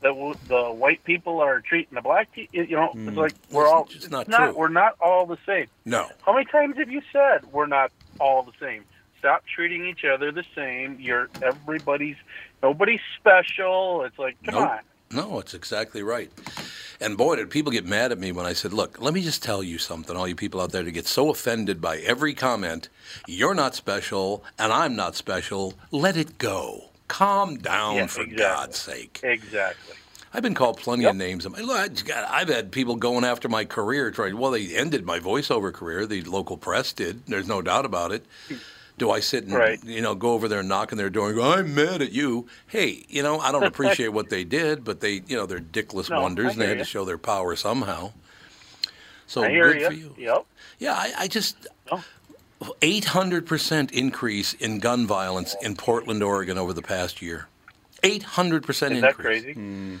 That 0.00 0.10
w- 0.10 0.34
the 0.46 0.62
white 0.70 1.04
people 1.04 1.40
are 1.40 1.60
treating 1.60 1.94
the 1.94 2.00
black 2.00 2.32
people. 2.32 2.64
You 2.64 2.74
know, 2.76 2.92
it's 2.94 2.96
mm. 2.96 3.16
like 3.16 3.34
we're 3.50 3.64
It's 3.64 3.72
all. 3.72 3.84
just 3.84 4.10
not 4.10 4.28
not 4.28 4.52
true. 4.52 4.58
We're 4.60 4.68
not 4.68 4.94
all 4.98 5.26
the 5.26 5.36
same. 5.44 5.66
No. 5.84 6.08
How 6.24 6.32
many 6.32 6.46
times 6.46 6.78
have 6.78 6.90
you 6.90 7.02
said 7.12 7.40
we're 7.52 7.66
not 7.66 7.92
all 8.18 8.42
the 8.42 8.52
same? 8.58 8.84
Stop 9.18 9.44
treating 9.44 9.84
each 9.84 10.04
other 10.04 10.32
the 10.32 10.44
same. 10.54 10.96
You're 11.00 11.28
everybody's. 11.42 12.16
Nobody's 12.62 13.00
special. 13.18 14.04
It's 14.04 14.18
like, 14.18 14.36
come 14.44 14.54
Nope. 14.54 14.70
on. 14.70 14.78
No, 15.10 15.38
it's 15.38 15.54
exactly 15.54 16.02
right. 16.02 16.30
And 17.00 17.16
boy, 17.16 17.36
did 17.36 17.50
people 17.50 17.72
get 17.72 17.86
mad 17.86 18.12
at 18.12 18.18
me 18.18 18.32
when 18.32 18.44
I 18.44 18.52
said, 18.52 18.72
look, 18.72 19.00
let 19.00 19.14
me 19.14 19.22
just 19.22 19.42
tell 19.42 19.62
you 19.62 19.78
something, 19.78 20.16
all 20.16 20.28
you 20.28 20.34
people 20.34 20.60
out 20.60 20.72
there 20.72 20.82
to 20.82 20.90
get 20.90 21.06
so 21.06 21.30
offended 21.30 21.80
by 21.80 21.98
every 21.98 22.34
comment. 22.34 22.88
You're 23.26 23.54
not 23.54 23.74
special, 23.74 24.44
and 24.58 24.72
I'm 24.72 24.96
not 24.96 25.16
special. 25.16 25.74
Let 25.90 26.16
it 26.16 26.36
go. 26.38 26.90
Calm 27.06 27.56
down, 27.56 27.96
Yeah, 27.96 28.06
for 28.06 28.22
exactly. 28.22 28.36
God's 28.44 28.78
sake. 28.78 29.20
Exactly. 29.22 29.94
I've 30.34 30.42
been 30.42 30.54
called 30.54 30.76
plenty 30.76 31.04
Yep. 31.04 31.10
of 31.12 31.16
names. 31.16 31.46
I'm- 31.46 31.54
Look, 31.54 31.78
I 31.78 31.88
just 31.88 32.04
got- 32.04 32.28
I've 32.30 32.48
had 32.48 32.70
people 32.70 32.96
going 32.96 33.24
after 33.24 33.48
my 33.48 33.64
career. 33.64 34.10
Trying, 34.10 34.36
well, 34.36 34.50
they 34.50 34.76
ended 34.76 35.06
my 35.06 35.18
voiceover 35.20 35.72
career. 35.72 36.04
The 36.04 36.20
local 36.22 36.58
press 36.58 36.92
did. 36.92 37.24
There's 37.26 37.46
no 37.46 37.62
doubt 37.62 37.86
about 37.86 38.12
it. 38.12 38.26
Hmm. 38.48 38.56
Do 38.98 39.10
I 39.10 39.20
sit 39.20 39.44
and 39.44 39.54
Right. 39.54 39.82
you 39.84 40.00
know 40.02 40.14
go 40.14 40.32
over 40.32 40.48
there 40.48 40.60
and 40.60 40.68
knock 40.68 40.92
on 40.92 40.98
their 40.98 41.08
door 41.10 41.28
and 41.28 41.36
go, 41.36 41.52
"I'm 41.52 41.74
mad 41.74 42.02
at 42.02 42.12
you"? 42.12 42.46
Hey, 42.66 43.04
you 43.08 43.22
know 43.22 43.38
I 43.40 43.52
don't 43.52 43.62
appreciate 43.72 44.08
what 44.08 44.28
they 44.28 44.44
did, 44.44 44.84
but 44.84 45.00
they 45.00 45.22
you 45.26 45.36
know 45.36 45.46
they're 45.46 45.60
dickless 45.60 46.10
No, 46.10 46.20
wonders 46.20 46.52
and 46.52 46.60
they 46.60 46.66
had 46.68 46.78
ya. 46.78 46.84
to 46.84 46.88
show 46.88 47.04
their 47.04 47.18
power 47.18 47.56
somehow. 47.56 48.12
So 49.26 49.44
I 49.44 49.50
hear 49.50 49.72
good 49.72 49.80
you. 49.80 49.86
for 49.86 49.92
you. 49.94 50.14
Yep. 50.18 50.46
Yeah, 50.78 50.92
I, 50.94 51.12
I 51.20 51.28
just 51.28 51.56
Oh. 51.90 52.04
800% 52.82 53.92
increase 53.92 54.52
in 54.54 54.80
gun 54.80 55.06
violence 55.06 55.54
in 55.62 55.76
Portland, 55.76 56.22
Oregon 56.24 56.58
over 56.58 56.72
the 56.72 56.82
past 56.82 57.22
year. 57.22 57.46
800% 58.02 58.68
Is 58.68 58.80
increase. 58.82 59.00
that 59.02 59.14
crazy? 59.16 59.52
Hmm. 59.52 59.96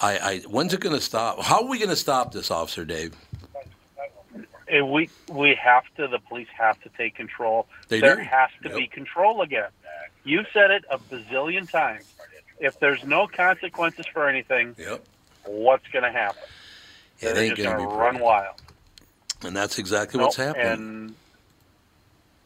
I, 0.00 0.18
I 0.18 0.38
when's 0.40 0.74
it 0.74 0.80
going 0.80 0.94
to 0.96 1.00
stop? 1.00 1.40
How 1.42 1.62
are 1.62 1.68
we 1.68 1.78
going 1.78 1.88
to 1.90 1.94
stop 1.96 2.32
this, 2.32 2.50
Officer 2.50 2.84
Dave? 2.84 3.14
And 4.70 4.90
we 4.90 5.10
we 5.28 5.56
have 5.62 5.84
to. 5.96 6.08
The 6.08 6.18
police 6.28 6.48
have 6.58 6.78
to 6.80 6.90
take 6.96 7.14
control. 7.14 7.66
They 7.88 8.00
there 8.00 8.16
do. 8.16 8.22
has 8.22 8.50
to 8.62 8.70
Yep. 8.70 8.78
be 8.78 8.88
control 8.88 9.42
again. 9.42 9.70
You 10.24 10.40
said 10.52 10.70
it 10.70 10.84
a 10.90 10.98
bazillion 10.98 11.70
times. 11.70 12.06
If 12.60 12.74
there's 12.80 13.00
no 13.06 13.28
consequences 13.34 14.06
for 14.12 14.28
anything, 14.28 14.76
Yep. 14.78 15.02
what's 15.44 15.86
going 15.92 16.04
to 16.04 16.12
happen? 16.12 16.48
It 17.20 17.34
They're 17.34 17.50
just 17.50 17.62
going 17.62 17.76
to 17.78 17.82
be 17.82 17.86
run 17.86 18.14
pretty. 18.14 18.24
wild. 18.24 18.56
And 19.42 19.56
that's 19.56 19.78
exactly 19.78 20.20
what's 20.20 20.36
happening. 20.36 20.66
And 20.66 21.16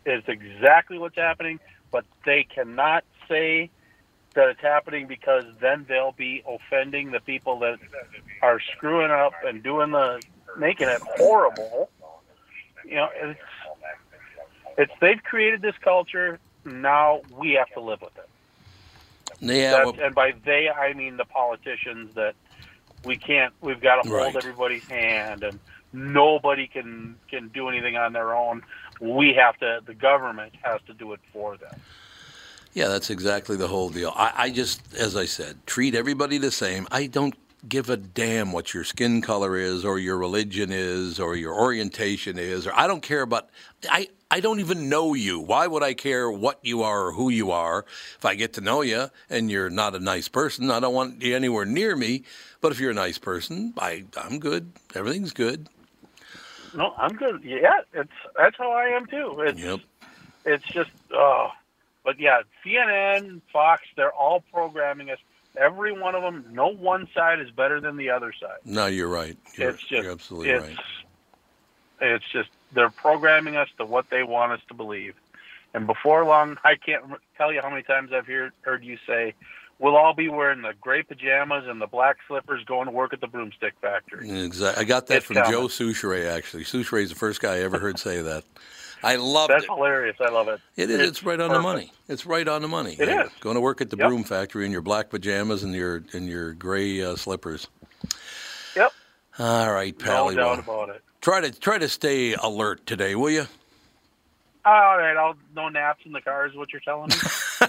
it's 0.04 0.28
exactly 0.28 0.98
what's 0.98 1.16
happening, 1.16 1.61
but 1.90 2.04
they 2.26 2.44
cannot 2.54 3.04
say 3.28 3.70
that 4.35 4.48
it's 4.48 4.61
happening 4.61 5.06
because 5.06 5.44
then 5.61 5.87
they'll 5.88 6.12
be 6.16 6.42
offending 6.46 7.11
the 7.11 7.20
people 7.20 7.58
that 7.61 7.78
are 8.42 8.61
screwing 8.76 9.11
up 9.11 9.35
and 9.44 9.62
doing 9.62 9.90
the 9.92 10.22
making 10.58 10.88
it 10.88 11.02
horrible. 11.16 11.90
You 12.92 12.98
know, 12.98 13.09
it's 13.14 13.40
it's 14.76 14.92
they've 15.00 15.22
created 15.22 15.62
this 15.62 15.74
culture. 15.83 16.38
Now 16.66 17.22
we 17.38 17.52
have 17.52 17.70
to 17.72 17.81
live 17.81 18.02
with 18.02 18.12
it. 18.18 18.28
yeah, 19.40 19.85
well, 19.85 19.96
and 19.98 20.14
by 20.14 20.35
they, 20.44 20.68
I 20.68 20.92
mean 20.92 21.16
the 21.16 21.24
politicians 21.24 22.14
that 22.16 22.35
we 23.05 23.16
can't. 23.16 23.55
We've 23.62 23.81
got 23.81 24.02
to 24.02 24.09
hold 24.11 24.20
Right. 24.35 24.37
everybody's 24.37 24.85
hand, 24.87 25.42
and 25.42 25.59
nobody 25.94 26.66
can 26.66 27.16
can 27.31 27.48
do 27.48 27.68
anything 27.70 27.96
on 27.96 28.12
their 28.12 28.35
own. 28.35 28.62
We 29.00 29.33
have 29.35 29.57
to. 29.61 29.81
The 29.87 29.94
government 29.94 30.52
has 30.62 30.81
to 30.87 30.92
do 30.92 31.14
it 31.14 31.20
for 31.33 31.57
them. 31.57 31.81
yeah, 32.74 32.88
that's 32.88 33.09
exactly 33.09 33.57
the 33.57 33.68
whole 33.68 33.88
deal. 33.88 34.12
I, 34.14 34.33
I 34.37 34.50
just, 34.50 34.81
as 34.94 35.16
I 35.16 35.24
said, 35.24 35.66
treat 35.66 35.94
everybody 35.94 36.37
the 36.38 36.50
same. 36.52 36.87
I 36.90 37.07
don't 37.07 37.35
give 37.68 37.90
a 37.90 37.96
damn 37.96 38.53
what 38.53 38.75
your 38.75 38.85
skin 38.85 39.22
color 39.22 39.57
is, 39.57 39.85
or 39.85 39.98
your 39.98 40.18
religion 40.18 40.70
is, 40.72 41.20
or 41.20 41.37
your 41.37 41.55
orientation 41.55 42.38
is, 42.38 42.66
or 42.66 42.72
I 42.75 42.87
don't 42.87 43.03
care 43.03 43.22
about. 43.22 43.51
I 43.90 44.09
I 44.31 44.40
don't 44.40 44.61
even 44.61 44.88
know 44.88 45.14
you. 45.14 45.40
Why 45.40 45.66
would 45.66 45.83
I 45.83 45.94
care 45.94 46.31
what 46.31 46.59
you 46.62 46.83
are 46.83 47.09
or 47.09 47.12
who 47.12 47.29
you 47.31 47.51
are? 47.51 47.85
If 48.18 48.25
I 48.25 48.35
get 48.35 48.55
to 48.55 48.61
know 48.62 48.81
you 48.83 49.11
and 49.31 49.51
you're 49.51 49.70
not 49.70 49.94
a 49.94 50.01
nice 50.01 50.29
person, 50.29 50.70
I 50.70 50.81
don't 50.81 50.94
want 50.94 51.22
you 51.22 51.37
anywhere 51.37 51.66
near 51.66 51.96
me. 51.96 52.25
But 52.61 52.72
if 52.72 52.81
you're 52.81 52.92
a 52.92 52.94
nice 52.94 53.18
person, 53.18 53.75
I 53.79 54.05
I'm 54.16 54.38
good. 54.38 54.72
Everything's 54.94 55.33
good. 55.33 55.68
No, 56.75 56.94
I'm 56.98 57.16
good. 57.16 57.42
Yeah, 57.44 57.81
it's 57.92 58.12
that's 58.37 58.57
how 58.59 58.72
I 58.72 58.87
am 58.96 59.07
too. 59.07 59.40
It's 59.46 59.61
Yep. 59.61 59.81
it's 60.44 60.64
just 60.72 60.90
oh, 61.14 61.48
but 62.05 62.18
yeah, 62.20 62.42
CNN, 62.64 63.42
Fox, 63.53 63.83
they're 63.96 64.12
all 64.12 64.42
programming 64.53 65.11
us. 65.11 65.18
Every 65.56 65.92
one 65.92 66.14
of 66.14 66.22
them. 66.22 66.46
No 66.50 66.68
one 66.68 67.08
side 67.14 67.40
is 67.40 67.50
better 67.50 67.80
than 67.80 67.96
the 67.96 68.10
other 68.10 68.32
side. 68.32 68.58
No, 68.64 68.86
you're 68.86 69.08
right. 69.08 69.36
You're, 69.56 69.70
it's 69.70 69.80
just 69.80 69.90
you're 69.90 70.12
absolutely 70.12 70.50
it's, 70.50 70.66
right. 70.66 70.76
It's 72.00 72.24
just 72.32 72.48
they're 72.72 72.90
programming 72.90 73.56
us 73.56 73.68
to 73.78 73.84
what 73.84 74.08
they 74.10 74.22
want 74.22 74.52
us 74.52 74.60
to 74.68 74.74
believe. 74.74 75.14
And 75.74 75.86
before 75.86 76.24
long, 76.24 76.58
I 76.64 76.76
can't 76.76 77.04
tell 77.36 77.52
you 77.52 77.60
how 77.62 77.70
many 77.70 77.82
times 77.82 78.12
I've 78.12 78.26
heard 78.26 78.52
heard 78.62 78.82
you 78.82 78.98
say, 79.06 79.34
"We'll 79.78 79.96
all 79.96 80.14
be 80.14 80.28
wearing 80.28 80.62
the 80.62 80.72
gray 80.80 81.02
pajamas 81.02 81.64
and 81.66 81.80
the 81.80 81.86
black 81.86 82.16
slippers 82.26 82.64
going 82.64 82.86
to 82.86 82.92
work 82.92 83.12
at 83.12 83.20
the 83.20 83.26
broomstick 83.26 83.74
factory." 83.80 84.30
Exactly. 84.30 84.82
I 84.82 84.84
got 84.84 85.06
that 85.08 85.18
It's 85.18 85.26
from 85.26 85.36
coming. 85.36 85.50
Joe 85.50 85.66
Soucheray, 85.66 86.30
actually. 86.30 86.64
Soucheray 86.64 87.02
is 87.02 87.10
the 87.10 87.16
first 87.16 87.40
guy 87.40 87.56
I 87.56 87.60
ever 87.60 87.78
heard 87.78 87.98
say 87.98 88.22
that. 88.22 88.44
I 89.02 89.16
loved 89.16 89.50
That's 89.52 89.64
it. 89.64 89.70
hilarious. 89.70 90.16
I 90.20 90.28
love 90.30 90.48
it. 90.48 90.60
It 90.76 90.90
is. 90.90 91.00
It's, 91.08 91.22
right 91.24 91.40
on 91.40 91.50
the 91.52 91.60
money. 91.60 91.92
It's 92.08 92.24
right 92.24 92.46
on 92.46 92.62
the 92.62 92.68
money. 92.68 92.92
It 92.98 93.08
You're 93.08 93.22
is. 93.24 93.30
Going 93.40 93.56
to 93.56 93.60
work 93.60 93.80
at 93.80 93.90
the 93.90 93.96
Yep. 93.96 94.08
broom 94.08 94.24
factory 94.24 94.64
in 94.64 94.70
your 94.72 94.80
black 94.82 95.10
pajamas 95.10 95.62
and 95.64 95.74
your 95.74 96.04
and 96.12 96.28
your 96.28 96.52
gray 96.54 97.02
uh, 97.02 97.16
slippers. 97.16 97.66
Yep. 98.76 98.92
All 99.38 99.72
right, 99.72 99.98
No 99.98 100.04
Pally. 100.04 100.36
doubt 100.36 100.58
about 100.60 100.88
it. 100.90 101.02
try 101.20 101.40
to 101.40 101.50
try 101.50 101.78
to 101.78 101.88
stay 101.88 102.34
alert 102.34 102.86
today, 102.86 103.14
will 103.14 103.30
you? 103.30 103.46
All 104.64 104.96
right, 104.96 105.16
I'll 105.16 105.34
no 105.56 105.68
naps 105.68 106.02
in 106.06 106.12
the 106.12 106.20
car 106.20 106.46
is 106.46 106.54
what 106.54 106.72
you're 106.72 106.80
telling 106.82 107.08
me. 107.08 107.16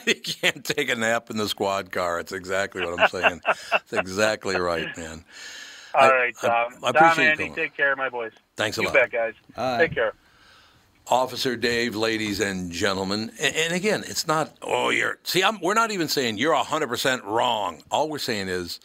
you 0.14 0.22
can't 0.22 0.64
take 0.64 0.90
a 0.90 0.96
nap 0.96 1.32
in 1.32 1.38
the 1.38 1.50
squad 1.50 1.92
car. 1.92 2.20
It's 2.20 2.32
exactly 2.32 2.86
what 2.86 3.00
I'm 3.00 3.08
saying. 3.10 3.42
it's 3.74 3.94
exactly 3.94 4.56
right, 4.58 4.96
man. 4.96 5.26
All 5.96 6.02
I- 6.02 6.12
right, 6.12 6.36
Tom. 6.40 6.74
I 6.84 6.92
Tom, 6.92 6.96
appreciate 6.96 7.24
you 7.26 7.32
Andy, 7.32 7.44
calling. 7.46 7.56
take 7.56 7.76
care, 7.76 7.96
my 7.96 8.10
boys. 8.10 8.32
Thanks 8.58 8.78
a 8.78 8.82
you 8.82 8.88
lot. 8.88 8.94
bet, 8.94 9.12
guys. 9.12 9.34
Aye. 9.58 9.78
Take 9.80 9.96
care. 9.96 10.14
Officer 11.08 11.58
Dave, 11.58 11.96
ladies 11.96 12.40
and 12.40 12.72
gentlemen, 12.72 13.32
and, 13.40 13.74
again, 13.74 14.04
it's 14.08 14.26
not. 14.26 14.56
Oh, 14.62 14.90
you're. 14.90 15.20
See, 15.24 15.44
I'm, 15.44 15.60
we're 15.60 15.74
not 15.74 15.92
even 15.92 16.08
saying 16.08 16.38
you're 16.38 16.56
hundred 16.56 16.88
percent 16.88 17.24
wrong. 17.26 17.84
All 17.92 18.10
we're 18.10 18.20
saying 18.20 18.48
is, 18.48 18.80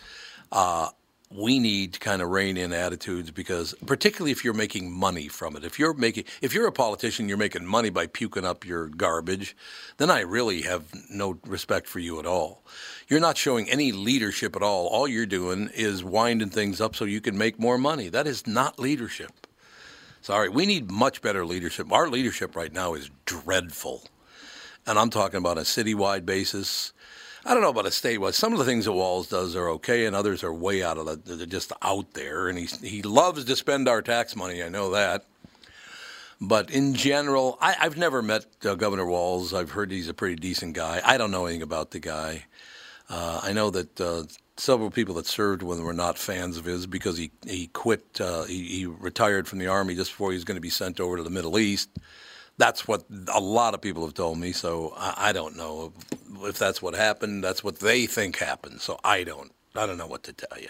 uh, 0.50 0.88
we 1.30 1.58
need 1.58 1.92
to 1.92 2.00
kind 2.00 2.22
of 2.22 2.30
rein 2.30 2.56
in 2.56 2.72
attitudes 2.72 3.30
because, 3.30 3.74
particularly 3.86 4.32
if 4.32 4.44
you're 4.44 4.54
making 4.54 4.90
money 4.90 5.28
from 5.28 5.56
it, 5.56 5.64
if 5.64 5.78
you're 5.78 5.94
making, 5.94 6.24
if 6.42 6.54
you're 6.54 6.66
a 6.66 6.72
politician, 6.72 7.28
you're 7.28 7.36
making 7.36 7.64
money 7.66 7.90
by 7.90 8.06
puking 8.06 8.44
up 8.44 8.64
your 8.64 8.88
garbage, 8.88 9.56
then 9.98 10.10
I 10.10 10.20
really 10.20 10.62
have 10.62 10.84
no 11.10 11.38
respect 11.46 11.86
for 11.86 11.98
you 11.98 12.18
at 12.18 12.26
all. 12.26 12.64
You're 13.08 13.20
not 13.20 13.36
showing 13.36 13.70
any 13.70 13.92
leadership 13.92 14.56
at 14.56 14.62
all. 14.62 14.86
All 14.86 15.06
you're 15.06 15.26
doing 15.26 15.70
is 15.74 16.02
winding 16.02 16.50
things 16.50 16.80
up 16.80 16.96
so 16.96 17.04
you 17.04 17.20
can 17.20 17.38
make 17.38 17.60
more 17.60 17.78
money. 17.78 18.08
That 18.08 18.26
is 18.26 18.46
not 18.46 18.78
leadership. 18.78 19.46
Sorry, 20.28 20.50
we 20.50 20.66
need 20.66 20.90
much 20.90 21.22
better 21.22 21.46
leadership. 21.46 21.90
Our 21.90 22.10
leadership 22.10 22.54
right 22.54 22.70
now 22.70 22.92
is 22.92 23.10
dreadful. 23.24 24.02
And 24.86 24.98
I'm 24.98 25.08
talking 25.08 25.38
about 25.38 25.56
a 25.56 25.62
citywide 25.62 26.26
basis. 26.26 26.92
I 27.46 27.54
don't 27.54 27.62
know 27.62 27.70
about 27.70 27.86
a 27.86 27.88
statewide. 27.88 28.34
Some 28.34 28.52
of 28.52 28.58
the 28.58 28.66
things 28.66 28.84
that 28.84 28.92
Walz 28.92 29.28
does 29.28 29.56
are 29.56 29.70
okay, 29.70 30.04
and 30.04 30.14
others 30.14 30.44
are 30.44 30.52
way 30.52 30.82
out 30.82 30.98
of 30.98 31.06
the. 31.06 31.34
They're 31.34 31.46
just 31.46 31.72
out 31.80 32.12
there, 32.12 32.48
and 32.48 32.58
he 32.58 32.66
he 32.86 33.00
loves 33.00 33.46
to 33.46 33.56
spend 33.56 33.88
our 33.88 34.02
tax 34.02 34.36
money. 34.36 34.62
I 34.62 34.68
know 34.68 34.90
that. 34.90 35.24
But 36.42 36.70
in 36.70 36.92
general, 36.92 37.56
I, 37.58 37.76
I've 37.80 37.96
never 37.96 38.20
met 38.20 38.44
uh, 38.66 38.74
Governor 38.74 39.06
Walz. 39.06 39.54
I've 39.54 39.70
heard 39.70 39.90
he's 39.90 40.10
a 40.10 40.14
pretty 40.14 40.36
decent 40.36 40.74
guy. 40.74 41.00
I 41.06 41.16
don't 41.16 41.30
know 41.30 41.46
anything 41.46 41.62
about 41.62 41.92
the 41.92 42.00
guy. 42.00 42.44
Uh, 43.08 43.40
I 43.42 43.52
know 43.52 43.70
that 43.70 44.00
uh, 44.00 44.24
several 44.56 44.90
people 44.90 45.14
that 45.14 45.26
served 45.26 45.62
him 45.62 45.68
were 45.68 45.92
not 45.92 46.18
fans 46.18 46.56
of 46.56 46.64
his 46.64 46.86
because 46.86 47.16
he 47.16 47.30
he 47.46 47.68
quit. 47.68 48.20
Uh, 48.20 48.44
he, 48.44 48.64
he 48.64 48.86
retired 48.86 49.48
from 49.48 49.58
the 49.58 49.66
army 49.68 49.94
just 49.94 50.10
before 50.10 50.30
he 50.30 50.36
was 50.36 50.44
going 50.44 50.56
to 50.56 50.60
be 50.60 50.70
sent 50.70 51.00
over 51.00 51.16
to 51.16 51.22
the 51.22 51.30
Middle 51.30 51.58
East. 51.58 51.90
That's 52.58 52.88
what 52.88 53.04
a 53.32 53.40
lot 53.40 53.74
of 53.74 53.80
people 53.80 54.04
have 54.04 54.14
told 54.14 54.38
me. 54.38 54.52
So 54.52 54.92
I, 54.96 55.28
I 55.28 55.32
don't 55.32 55.56
know 55.56 55.92
if 56.42 56.58
that's 56.58 56.82
what 56.82 56.94
happened. 56.94 57.44
That's 57.44 57.62
what 57.62 57.78
they 57.78 58.06
think 58.06 58.38
happened. 58.38 58.80
So 58.80 58.98
I 59.04 59.24
don't. 59.24 59.52
I 59.74 59.86
don't 59.86 59.98
know 59.98 60.06
what 60.06 60.24
to 60.24 60.32
tell 60.32 60.60
you. 60.60 60.68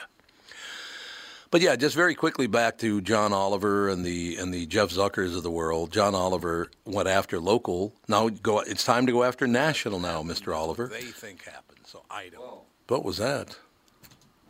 But 1.51 1.63
yeah, 1.63 1.77
just 1.77 1.97
very 1.97 2.15
quickly 2.15 2.47
back 2.47 2.77
to 2.79 3.01
John 3.01 3.33
Oliver 3.33 3.89
and 3.89 4.05
the 4.05 4.37
and 4.37 4.53
the 4.53 4.67
Jeff 4.67 4.91
Zuckers 4.91 5.35
of 5.35 5.43
the 5.43 5.51
world. 5.51 5.91
John 5.91 6.15
Oliver 6.15 6.71
went 6.85 7.09
after 7.09 7.41
local. 7.41 7.95
Now 8.07 8.29
go. 8.29 8.61
It's 8.61 8.85
time 8.85 9.07
to 9.07 9.13
go 9.13 9.25
after 9.25 9.47
national 9.47 9.99
now, 9.99 10.23
Mr. 10.23 10.55
Oliver. 10.55 10.89
They 10.89 11.01
think 11.01 11.45
happened, 11.45 11.68
so 11.89 12.03
I 12.11 12.29
don't. 12.29 12.61
What 12.89 13.03
was 13.03 13.17
that? 13.17 13.57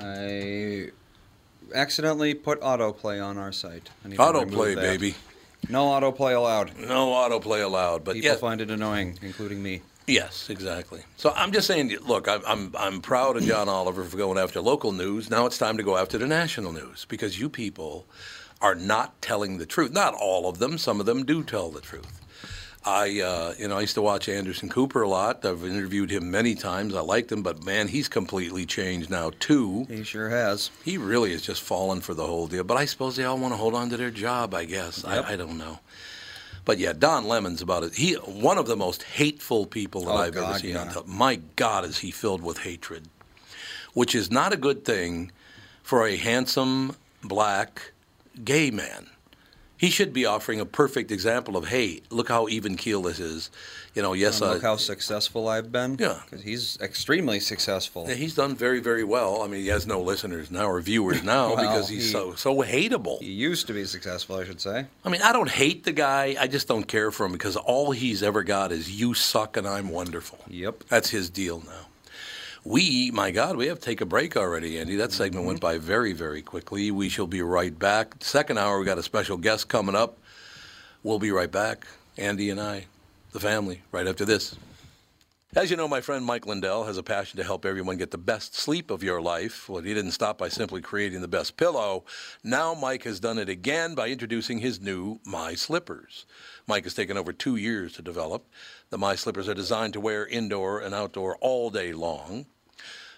I 0.01 0.89
accidentally 1.73 2.35
put 2.35 2.61
autoplay 2.61 3.25
on 3.25 3.39
our 3.39 3.53
site. 3.53 3.91
I 4.05 4.09
need 4.09 4.17
to 4.17 4.23
remove 4.25 4.49
Autoplay, 4.49 4.75
that. 4.75 4.81
baby. 4.81 5.15
No 5.69 5.87
autoplay 5.87 6.35
allowed. 6.35 6.77
No 6.77 7.09
autoplay 7.09 7.63
allowed. 7.63 8.03
But 8.03 8.15
People 8.15 8.31
yeah, 8.31 8.37
find 8.37 8.61
it 8.61 8.73
annoying, 8.73 9.19
including 9.23 9.63
me. 9.63 9.83
Yes, 10.09 10.51
exactly. 10.51 11.03
So 11.17 11.33
I'm 11.37 11.53
just 11.53 11.69
saying, 11.69 11.97
look, 12.07 12.27
I'm, 12.27 12.43
I'm, 12.47 12.75
I'm 12.77 13.01
proud 13.01 13.37
of 13.37 13.45
John 13.45 13.69
Oliver 13.69 14.03
for 14.05 14.17
going 14.17 14.39
after 14.39 14.61
local 14.61 14.91
news. 14.91 15.31
Now 15.31 15.47
it's 15.47 15.59
time 15.59 15.77
to 15.77 15.83
go 15.85 15.97
after 15.97 16.19
the 16.19 16.27
national 16.27 16.73
news 16.73 17.05
because 17.05 17.39
you 17.39 17.49
people 17.49 18.07
are 18.61 18.75
not 18.75 19.21
telling 19.23 19.59
the 19.59 19.67
truth. 19.67 19.93
Not 19.93 20.15
all 20.15 20.49
of 20.49 20.59
them. 20.59 20.77
Some 20.77 20.99
of 20.99 21.07
them 21.07 21.25
do 21.25 21.45
tell 21.45 21.71
the 21.71 21.81
truth. 21.81 22.18
I, 22.85 23.21
uh, 23.21 23.55
you 23.59 23.69
know, 23.69 23.77
I 23.77 23.83
used 23.83 23.95
to 23.97 24.03
watch 24.03 24.29
Anderson 24.29 24.69
Cooper 24.69 25.03
a 25.03 25.09
lot. 25.09 25.45
I've 25.45 25.65
interviewed 25.65 26.11
him 26.11 26.31
many 26.31 26.55
times. 26.55 26.95
I 26.95 27.01
liked 27.01 27.31
him, 27.31 27.43
but 27.43 27.63
man, 27.65 27.89
he's 27.89 28.09
completely 28.09 28.65
changed 28.65 29.11
now 29.11 29.31
too. 29.41 29.85
He 29.91 30.05
sure 30.05 30.31
has. 30.31 30.71
He 30.85 30.97
really 30.97 31.33
has 31.33 31.43
just 31.43 31.61
fallen 31.61 32.01
for 32.01 32.15
the 32.15 32.27
whole 32.27 32.47
deal. 32.47 32.65
But 32.65 32.77
I 32.79 32.85
suppose 32.87 33.17
they 33.17 33.25
all 33.25 33.37
want 33.39 33.53
to 33.53 33.59
hold 33.59 33.75
on 33.75 33.91
to 33.91 33.97
their 33.97 34.11
job. 34.11 34.55
I 34.55 34.65
guess 34.65 35.05
Yep. 35.07 35.25
I, 35.29 35.33
I 35.33 35.37
don't 35.37 35.59
know. 35.59 35.81
But 36.65 36.79
yeah, 36.79 36.93
Don 36.93 37.27
Lemon's 37.27 37.63
about 37.63 37.83
it. 37.83 37.95
He 37.95 38.15
one 38.15 38.59
of 38.59 38.67
the 38.67 38.77
most 38.77 39.03
hateful 39.03 39.67
people 39.67 40.03
that 40.05 40.11
Oh, 40.13 40.17
I've 40.19 40.37
ever 40.37 40.59
seen. 40.59 40.71
yeah. 40.75 40.83
on 40.83 40.89
top. 40.89 41.07
My 41.07 41.37
God, 41.57 41.85
is 41.85 41.99
he 41.99 42.11
filled 42.11 42.43
with 42.43 42.59
hatred, 42.59 43.09
which 43.95 44.15
is 44.15 44.31
not 44.31 44.53
a 44.53 44.57
good 44.57 44.85
thing 44.85 45.33
for 45.83 46.07
a 46.07 46.17
handsome 46.17 46.95
black 47.25 47.93
gay 48.45 48.71
man. 48.71 49.07
He 49.79 49.91
should 49.91 50.13
be 50.13 50.27
offering 50.27 50.61
a 50.61 50.67
perfect 50.67 51.11
example 51.13 51.57
of, 51.57 51.69
hey, 51.69 52.01
look 52.11 52.29
how 52.29 52.49
even 52.49 52.77
keel 52.77 53.01
this 53.03 53.19
is. 53.21 53.49
You 53.95 54.03
know, 54.03 54.13
yes, 54.13 54.41
And 54.41 54.51
uh, 54.51 54.55
look 54.55 54.63
how 54.63 54.77
successful 54.77 55.49
I've 55.49 55.73
been. 55.73 55.97
Yeah. 55.99 56.21
Because 56.25 56.43
he's 56.45 56.77
extremely 56.81 57.41
successful. 57.41 58.05
yeah, 58.09 58.15
he's 58.15 58.35
done 58.35 58.55
very, 58.57 58.81
very 58.81 59.05
well. 59.05 59.43
I 59.43 59.47
mean, 59.47 59.61
he 59.63 59.69
has 59.69 59.87
no 59.87 60.01
listeners 60.01 60.51
now 60.51 60.67
or 60.69 60.81
viewers 60.81 61.23
now 61.23 61.49
Well, 61.55 61.57
because 61.57 61.89
he's 61.89 62.05
he- 62.07 62.11
so 62.13 62.35
so 62.35 62.57
hateable. 62.63 63.21
He 63.21 63.31
used 63.33 63.67
to 63.69 63.73
be 63.73 63.85
successful, 63.85 64.37
I 64.37 64.45
should 64.45 64.61
say. 64.61 64.87
I 65.05 65.09
mean, 65.09 65.23
I 65.23 65.33
don't 65.33 65.51
hate 65.51 65.85
the 65.85 65.93
guy. 65.93 66.37
I 66.39 66.49
just 66.49 66.67
don't 66.69 66.85
care 66.89 67.11
for 67.11 67.27
him 67.27 67.33
because 67.33 67.57
all 67.57 67.93
he's 67.93 68.23
ever 68.23 68.43
got 68.43 68.73
is 68.73 68.91
you 69.01 69.15
suck 69.15 69.57
and 69.57 69.67
I'm 69.67 69.89
wonderful. 69.91 70.39
Yep. 70.49 70.85
That's 70.89 71.11
his 71.11 71.31
deal 71.31 71.63
now. 71.67 71.87
We, 72.65 73.11
my 73.13 73.31
God, 73.31 73.57
we 73.57 73.69
have 73.69 73.79
to 73.79 73.85
take 73.85 74.01
a 74.01 74.07
break 74.07 74.37
already, 74.37 74.79
Andy. 74.79 74.97
That 74.97 75.13
segment 75.13 75.47
went 75.47 75.61
by 75.61 75.79
very, 75.79 76.13
very 76.13 76.43
quickly. 76.43 76.91
We 76.91 77.09
shall 77.09 77.27
be 77.27 77.41
right 77.41 77.77
back. 77.77 78.17
Second 78.21 78.59
hour, 78.59 78.79
we 78.79 78.85
got 78.85 78.99
a 78.99 79.03
special 79.03 79.37
guest 79.37 79.69
coming 79.69 79.95
up. 79.95 80.19
We'll 81.03 81.21
be 81.21 81.31
right 81.31 81.51
back, 81.51 81.87
Andy 82.17 82.51
and 82.51 82.61
I, 82.61 82.87
the 83.33 83.41
family, 83.41 83.83
right 83.93 84.07
after 84.07 84.25
this. 84.25 84.57
As 85.57 85.71
you 85.71 85.79
know, 85.79 85.89
my 85.89 86.03
friend 86.03 86.27
Mike 86.27 86.47
Lindell 86.47 86.85
has 86.85 86.99
a 86.99 87.03
passion 87.03 87.39
to 87.39 87.45
help 87.45 87.65
everyone 87.65 87.97
get 87.97 88.11
the 88.11 88.19
best 88.19 88.55
sleep 88.55 88.91
of 88.91 89.03
your 89.03 89.23
life. 89.23 89.67
Well, 89.67 89.81
he 89.81 89.95
didn't 89.95 90.13
stop 90.13 90.37
by 90.37 90.51
simply 90.51 90.83
creating 90.83 91.23
the 91.23 91.29
best 91.29 91.57
pillow. 91.57 92.05
Now 92.45 92.75
Mike 92.75 93.05
has 93.05 93.19
done 93.19 93.39
it 93.39 93.49
again 93.49 93.95
by 93.95 94.09
introducing 94.09 94.59
his 94.59 94.79
new 94.79 95.21
My 95.25 95.55
Slippers. 95.55 96.27
Mike 96.67 96.85
has 96.85 96.93
taken 96.93 97.17
over 97.17 97.33
two 97.33 97.57
years 97.57 97.95
to 97.95 98.03
develop. 98.03 98.45
The 98.91 98.97
My 98.97 99.17
Slippers 99.17 99.51
are 99.51 99.55
designed 99.55 99.93
to 99.93 100.01
wear 100.01 100.27
indoor 100.27 100.81
and 100.81 100.95
outdoor 100.95 101.37
all 101.43 101.69
day 101.69 101.93
long. 101.93 102.47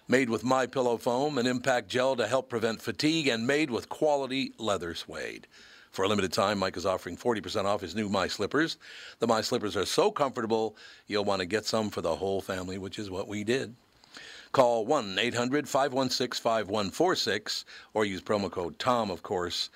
Made 0.09 0.29
with 0.29 0.43
My 0.43 0.67
Pillow 0.67 0.97
foam 0.97 1.39
and 1.39 1.47
impact 1.47 1.89
gel 1.89 2.17
to 2.17 2.27
help 2.27 2.49
prevent 2.49 2.83
fatigue, 2.83 3.29
and 3.29 3.47
made 3.47 3.71
with 3.71 3.89
quality 3.89 4.53
leather 4.59 4.97
suede. 4.97 5.47
For 5.93 6.05
a 6.05 6.09
limited 6.09 6.33
time, 6.33 6.59
Mike 6.59 6.77
is 6.77 6.87
offering 6.87 7.17
40% 7.17 7.67
off 7.67 7.83
his 7.83 7.95
new 7.95 8.09
My 8.09 8.27
Slippers. 8.27 8.79
The 9.21 9.29
My 9.29 9.43
Slippers 9.43 9.77
are 9.77 9.87
so 9.87 10.11
comfortable, 10.11 10.75
you'll 11.07 11.25
want 11.25 11.39
to 11.39 11.47
get 11.47 11.67
some 11.67 11.89
for 11.89 12.01
the 12.01 12.17
whole 12.17 12.41
family, 12.41 12.77
which 12.77 12.99
is 12.99 13.09
what 13.09 13.29
we 13.29 13.45
did. 13.45 13.77
Call 14.51 14.85
1 14.85 15.21
800 15.21 15.69
516 15.69 16.43
5146 16.43 17.65
or 17.95 18.05
use 18.05 18.21
promo 18.21 18.51
code 18.51 18.77
TOM, 18.81 19.09
of 19.09 19.23
course. 19.23 19.71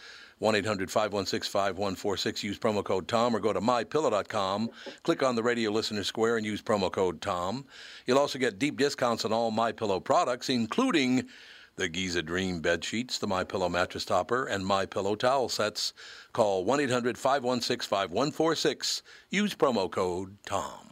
1 0.44 0.54
800 0.56 0.90
516 0.90 1.50
5146. 1.50 2.44
Use 2.44 2.58
promo 2.58 2.84
code 2.84 3.08
TOM 3.08 3.34
or 3.34 3.40
go 3.40 3.54
to 3.54 3.62
mypillow.com. 3.62 4.68
Click 5.02 5.22
on 5.22 5.36
the 5.36 5.42
radio 5.42 5.70
listener 5.70 6.04
square 6.04 6.36
and 6.36 6.44
use 6.44 6.60
promo 6.60 6.92
code 6.92 7.22
TOM. 7.22 7.64
You'll 8.06 8.18
also 8.18 8.38
get 8.38 8.58
deep 8.58 8.76
discounts 8.76 9.24
on 9.24 9.32
all 9.32 9.50
My 9.50 9.72
Pillow 9.72 10.00
products, 10.00 10.50
including 10.50 11.28
the 11.76 11.88
Giza 11.88 12.20
Dream 12.20 12.60
bed 12.60 12.84
sheets, 12.84 13.16
the 13.16 13.26
My 13.26 13.42
Pillow 13.42 13.70
mattress 13.70 14.04
topper, 14.04 14.44
and 14.44 14.66
My 14.66 14.84
Pillow 14.84 15.14
towel 15.14 15.48
sets. 15.48 15.94
Call 16.34 16.66
1 16.66 16.78
800 16.78 17.16
516 17.16 17.88
5146. 17.88 19.02
Use 19.30 19.54
promo 19.54 19.90
code 19.90 20.36
TOM. 20.44 20.90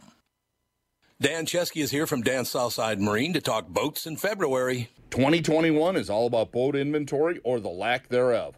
Dan 1.21 1.45
Chesky 1.45 1.83
is 1.83 1.91
here 1.91 2.07
from 2.07 2.23
Dan 2.23 2.45
Southside 2.45 2.99
Marine 2.99 3.33
to 3.33 3.39
talk 3.39 3.67
boats 3.67 4.07
in 4.07 4.17
February. 4.17 4.89
2021 5.11 5.95
is 5.95 6.09
all 6.09 6.25
about 6.25 6.51
boat 6.51 6.75
inventory 6.75 7.39
or 7.43 7.59
the 7.59 7.69
lack 7.69 8.09
thereof. 8.09 8.57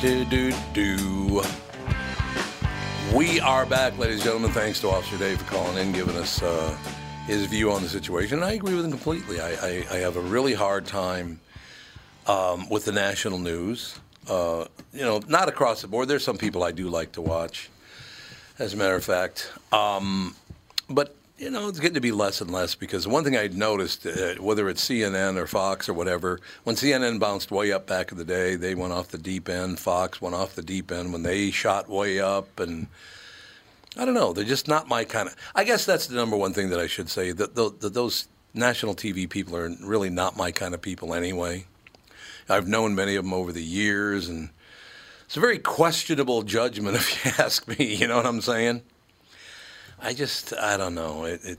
Do, 0.00 0.24
do, 0.26 0.52
do. 0.74 1.42
We 3.14 3.40
are 3.40 3.64
back, 3.64 3.96
ladies 3.98 4.16
and 4.16 4.24
gentlemen. 4.24 4.50
Thanks 4.50 4.80
to 4.80 4.90
Officer 4.90 5.16
Dave 5.16 5.40
for 5.40 5.50
calling 5.50 5.78
in, 5.78 5.92
giving 5.92 6.16
us 6.16 6.42
uh, 6.42 6.76
his 7.26 7.46
view 7.46 7.72
on 7.72 7.82
the 7.82 7.88
situation. 7.88 8.38
And 8.38 8.44
I 8.44 8.52
agree 8.52 8.74
with 8.74 8.84
him 8.84 8.90
completely. 8.90 9.40
I, 9.40 9.52
I, 9.52 9.86
I 9.92 9.96
have 9.98 10.16
a 10.16 10.20
really 10.20 10.52
hard 10.52 10.86
time 10.86 11.40
um, 12.26 12.68
with 12.68 12.84
the 12.84 12.92
national 12.92 13.38
news. 13.38 13.98
Uh, 14.28 14.66
you 14.92 15.02
know, 15.02 15.20
not 15.26 15.48
across 15.48 15.80
the 15.80 15.88
board. 15.88 16.08
There's 16.08 16.24
some 16.24 16.36
people 16.36 16.62
I 16.62 16.72
do 16.72 16.88
like 16.88 17.12
to 17.12 17.22
watch, 17.22 17.70
as 18.58 18.74
a 18.74 18.76
matter 18.76 18.96
of 18.96 19.04
fact. 19.04 19.50
Um, 19.72 20.34
but 20.90 21.16
you 21.36 21.50
know, 21.50 21.68
it's 21.68 21.80
getting 21.80 21.94
to 21.94 22.00
be 22.00 22.12
less 22.12 22.40
and 22.40 22.50
less 22.50 22.74
because 22.74 23.08
one 23.08 23.24
thing 23.24 23.36
I 23.36 23.48
noticed, 23.48 24.06
uh, 24.06 24.34
whether 24.34 24.68
it's 24.68 24.88
CNN 24.88 25.36
or 25.36 25.46
Fox 25.46 25.88
or 25.88 25.92
whatever, 25.94 26.38
when 26.62 26.76
CNN 26.76 27.18
bounced 27.18 27.50
way 27.50 27.72
up 27.72 27.86
back 27.86 28.12
in 28.12 28.18
the 28.18 28.24
day, 28.24 28.54
they 28.54 28.74
went 28.74 28.92
off 28.92 29.08
the 29.08 29.18
deep 29.18 29.48
end. 29.48 29.80
Fox 29.80 30.22
went 30.22 30.34
off 30.34 30.54
the 30.54 30.62
deep 30.62 30.92
end 30.92 31.12
when 31.12 31.24
they 31.24 31.50
shot 31.50 31.88
way 31.88 32.20
up, 32.20 32.60
and 32.60 32.86
I 33.96 34.04
don't 34.04 34.14
know, 34.14 34.32
they're 34.32 34.44
just 34.44 34.68
not 34.68 34.86
my 34.86 35.04
kind 35.04 35.28
of. 35.28 35.34
I 35.56 35.64
guess 35.64 35.84
that's 35.84 36.06
the 36.06 36.14
number 36.14 36.36
one 36.36 36.52
thing 36.52 36.70
that 36.70 36.78
I 36.78 36.86
should 36.86 37.08
say 37.08 37.32
that, 37.32 37.56
th- 37.56 37.72
that 37.80 37.94
those 37.94 38.28
national 38.54 38.94
TV 38.94 39.28
people 39.28 39.56
are 39.56 39.68
really 39.82 40.10
not 40.10 40.36
my 40.36 40.52
kind 40.52 40.72
of 40.72 40.80
people 40.80 41.14
anyway. 41.14 41.66
I've 42.48 42.68
known 42.68 42.94
many 42.94 43.16
of 43.16 43.24
them 43.24 43.34
over 43.34 43.50
the 43.50 43.62
years, 43.62 44.28
and 44.28 44.50
it's 45.24 45.36
a 45.36 45.40
very 45.40 45.58
questionable 45.58 46.42
judgment 46.42 46.96
if 46.96 47.24
you 47.24 47.32
ask 47.44 47.66
me. 47.66 47.96
You 47.96 48.06
know 48.06 48.16
what 48.16 48.26
I'm 48.26 48.40
saying? 48.40 48.82
I 50.04 50.14
just, 50.14 50.52
I 50.54 50.76
don't 50.76 50.94
know. 50.94 51.24
It, 51.24 51.44
it, 51.44 51.58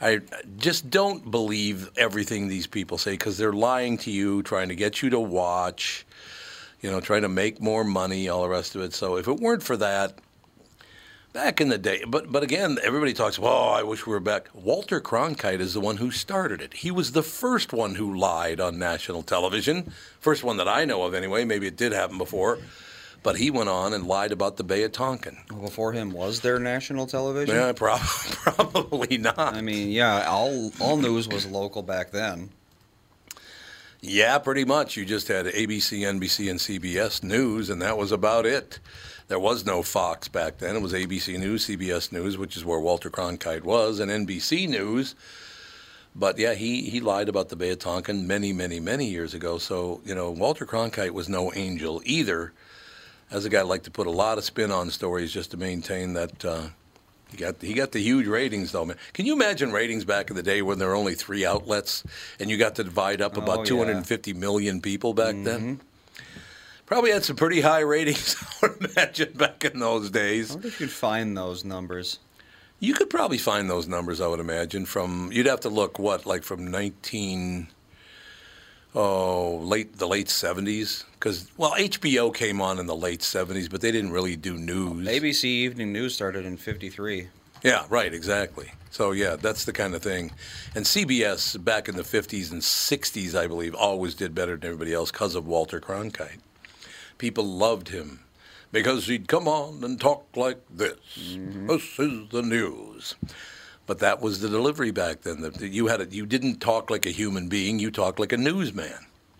I 0.00 0.20
just 0.58 0.90
don't 0.90 1.30
believe 1.30 1.90
everything 1.96 2.48
these 2.48 2.66
people 2.66 2.98
say 2.98 3.12
because 3.12 3.38
they're 3.38 3.52
lying 3.52 3.96
to 3.98 4.10
you, 4.10 4.42
trying 4.42 4.68
to 4.68 4.74
get 4.76 5.02
you 5.02 5.10
to 5.10 5.20
watch. 5.20 6.04
you 6.80 6.90
know, 6.90 7.00
trying 7.00 7.22
to 7.22 7.28
make 7.28 7.60
more 7.60 7.84
money, 7.84 8.28
all 8.28 8.42
the 8.42 8.48
rest 8.48 8.74
of 8.74 8.82
it. 8.82 8.94
So 8.94 9.16
if 9.16 9.28
it 9.28 9.38
weren't 9.40 9.62
for 9.62 9.76
that, 9.78 10.18
back 11.32 11.60
in 11.60 11.68
the 11.68 11.78
day, 11.78 12.02
but 12.06 12.30
but 12.32 12.42
again, 12.42 12.78
everybody 12.82 13.12
talks. 13.12 13.38
Oh, 13.40 13.44
I 13.68 13.82
wish 13.82 14.06
we 14.06 14.12
were 14.12 14.20
back. 14.20 14.48
Walter 14.54 15.00
Cronkite 15.00 15.60
is 15.60 15.74
the 15.74 15.80
one 15.80 15.96
who 15.98 16.10
started 16.10 16.60
it. 16.60 16.74
He 16.74 16.90
was 16.90 17.12
the 17.12 17.22
first 17.22 17.72
one 17.72 17.94
who 17.96 18.16
lied 18.16 18.60
on 18.60 18.78
national 18.78 19.22
television. 19.22 19.92
First 20.20 20.44
one 20.44 20.58
that 20.58 20.68
I 20.68 20.84
know 20.84 21.02
of, 21.04 21.14
anyway. 21.14 21.44
Maybe 21.44 21.66
it 21.66 21.76
did 21.76 21.92
happen 21.92 22.18
before, 22.18 22.58
but 23.26 23.38
he 23.38 23.50
went 23.50 23.68
on 23.68 23.92
and 23.92 24.06
lied 24.06 24.30
about 24.30 24.56
the 24.56 24.62
Bay 24.62 24.84
of 24.84 24.92
Tonkin. 24.92 25.36
Before 25.48 25.92
him, 25.92 26.12
was 26.12 26.42
there 26.42 26.60
national 26.60 27.08
television? 27.08 27.56
Yeah, 27.56 27.72
prob- 27.76 27.98
probably 28.00 29.18
not. 29.18 29.36
I 29.36 29.60
mean, 29.62 29.90
yeah, 29.90 30.28
all 30.28 30.70
all 30.80 30.96
news 30.96 31.26
was 31.26 31.44
local 31.44 31.82
back 31.82 32.12
then. 32.12 32.50
Yeah, 34.00 34.38
pretty 34.38 34.64
much. 34.64 34.96
You 34.96 35.04
just 35.04 35.26
had 35.26 35.46
ABC, 35.46 36.02
NBC, 36.02 36.48
and 36.48 36.60
CBS 36.60 37.24
News, 37.24 37.68
and 37.68 37.82
that 37.82 37.98
was 37.98 38.12
about 38.12 38.46
it. 38.46 38.78
There 39.26 39.40
was 39.40 39.66
no 39.66 39.82
Fox 39.82 40.28
back 40.28 40.58
then. 40.58 40.76
It 40.76 40.82
was 40.82 40.92
ABC 40.92 41.36
News, 41.36 41.66
CBS 41.66 42.12
News, 42.12 42.38
which 42.38 42.56
is 42.56 42.64
where 42.64 42.78
Walter 42.78 43.10
Cronkite 43.10 43.64
was, 43.64 43.98
and 43.98 44.08
NBC 44.08 44.68
News. 44.68 45.16
But 46.14 46.38
yeah, 46.38 46.54
he, 46.54 46.82
he 46.88 47.00
lied 47.00 47.28
about 47.28 47.48
the 47.48 47.56
Bay 47.56 47.70
of 47.70 47.80
Tonkin 47.80 48.28
many, 48.28 48.52
many, 48.52 48.78
many 48.78 49.06
years 49.06 49.34
ago. 49.34 49.58
So, 49.58 50.00
you 50.04 50.14
know, 50.14 50.30
Walter 50.30 50.64
Cronkite 50.64 51.10
was 51.10 51.28
no 51.28 51.52
angel 51.54 52.00
either. 52.04 52.52
As 53.30 53.44
a 53.44 53.48
guy 53.48 53.62
like 53.62 53.82
to 53.84 53.90
put 53.90 54.06
a 54.06 54.10
lot 54.10 54.38
of 54.38 54.44
spin 54.44 54.70
on 54.70 54.90
stories 54.90 55.32
just 55.32 55.50
to 55.50 55.56
maintain 55.56 56.12
that 56.14 56.44
uh, 56.44 56.68
he 57.28 57.36
got 57.36 57.60
he 57.60 57.74
got 57.74 57.90
the 57.92 57.98
huge 58.00 58.26
ratings 58.26 58.70
though, 58.72 58.84
man. 58.84 58.96
Can 59.14 59.26
you 59.26 59.32
imagine 59.32 59.72
ratings 59.72 60.04
back 60.04 60.30
in 60.30 60.36
the 60.36 60.42
day 60.44 60.62
when 60.62 60.78
there 60.78 60.88
were 60.88 60.94
only 60.94 61.14
three 61.14 61.44
outlets 61.44 62.04
and 62.38 62.48
you 62.50 62.56
got 62.56 62.76
to 62.76 62.84
divide 62.84 63.20
up 63.20 63.36
Oh, 63.36 63.42
about 63.42 63.58
yeah. 63.60 63.64
250 63.64 64.32
million 64.34 64.80
people 64.80 65.12
back 65.12 65.34
then? 65.42 65.80
Probably 66.86 67.10
had 67.10 67.24
some 67.24 67.34
pretty 67.34 67.60
high 67.62 67.80
ratings, 67.80 68.36
I 68.62 68.68
would 68.68 68.90
imagine, 68.92 69.32
back 69.32 69.64
in 69.64 69.80
those 69.80 70.08
days. 70.08 70.52
I 70.52 70.54
wonder 70.54 70.68
if 70.68 70.80
you 70.80 70.86
could 70.86 70.94
find 70.94 71.36
those 71.36 71.64
numbers. 71.64 72.20
You 72.78 72.94
could 72.94 73.10
probably 73.10 73.38
find 73.38 73.68
those 73.68 73.88
numbers, 73.88 74.20
I 74.20 74.28
would 74.28 74.38
imagine, 74.38 74.86
from 74.86 75.30
you'd 75.32 75.46
have 75.46 75.60
to 75.60 75.68
look 75.68 75.98
what, 75.98 76.26
like 76.26 76.44
from 76.44 76.70
nineteen 76.70 77.68
oh 78.96 79.58
late 79.58 79.98
the 79.98 80.08
late 80.08 80.28
seventies? 80.28 81.04
Because 81.12 81.48
well, 81.56 81.72
HBO 81.72 82.34
came 82.34 82.60
on 82.60 82.80
in 82.80 82.86
the 82.86 82.96
late 82.96 83.22
seventies, 83.22 83.68
but 83.68 83.80
they 83.80 83.92
didn't 83.92 84.10
really 84.10 84.34
do 84.34 84.56
news. 84.56 85.06
ABC 85.06 85.44
Evening 85.44 85.92
News 85.92 86.14
started 86.14 86.44
in 86.44 86.56
'53. 86.56 87.28
Yeah, 87.62 87.84
right, 87.88 88.12
exactly. 88.12 88.72
So 88.90 89.12
yeah, 89.12 89.36
that's 89.36 89.64
the 89.64 89.72
kind 89.72 89.94
of 89.94 90.02
thing. 90.02 90.32
And 90.74 90.84
CBS 90.84 91.62
back 91.62 91.88
in 91.88 91.96
the 91.96 92.04
fifties 92.04 92.50
and 92.50 92.64
sixties, 92.64 93.34
I 93.34 93.46
believe, 93.46 93.74
always 93.74 94.14
did 94.14 94.34
better 94.34 94.56
than 94.56 94.64
everybody 94.64 94.92
else 94.92 95.10
because 95.10 95.34
of 95.34 95.46
Walter 95.46 95.80
Cronkite. 95.80 96.40
People 97.18 97.44
loved 97.44 97.88
him 97.88 98.20
because 98.72 99.06
he'd 99.06 99.28
come 99.28 99.48
on 99.48 99.82
and 99.84 100.00
talk 100.00 100.26
like 100.36 100.60
this. 100.70 100.98
Mm-hmm. 101.18 101.66
This 101.66 101.98
is 101.98 102.28
the 102.30 102.42
news. 102.42 103.14
But 103.86 104.00
that 104.00 104.20
was 104.20 104.40
the 104.40 104.48
delivery 104.48 104.90
back 104.90 105.22
then. 105.22 105.40
That 105.42 105.60
you 105.60 105.86
had 105.86 106.00
a, 106.00 106.06
you 106.06 106.26
didn't 106.26 106.60
talk 106.60 106.90
like 106.90 107.06
a 107.06 107.10
human 107.10 107.48
being. 107.48 107.78
You 107.78 107.90
talked 107.90 108.18
like 108.18 108.32
a 108.32 108.36
newsman. 108.36 108.92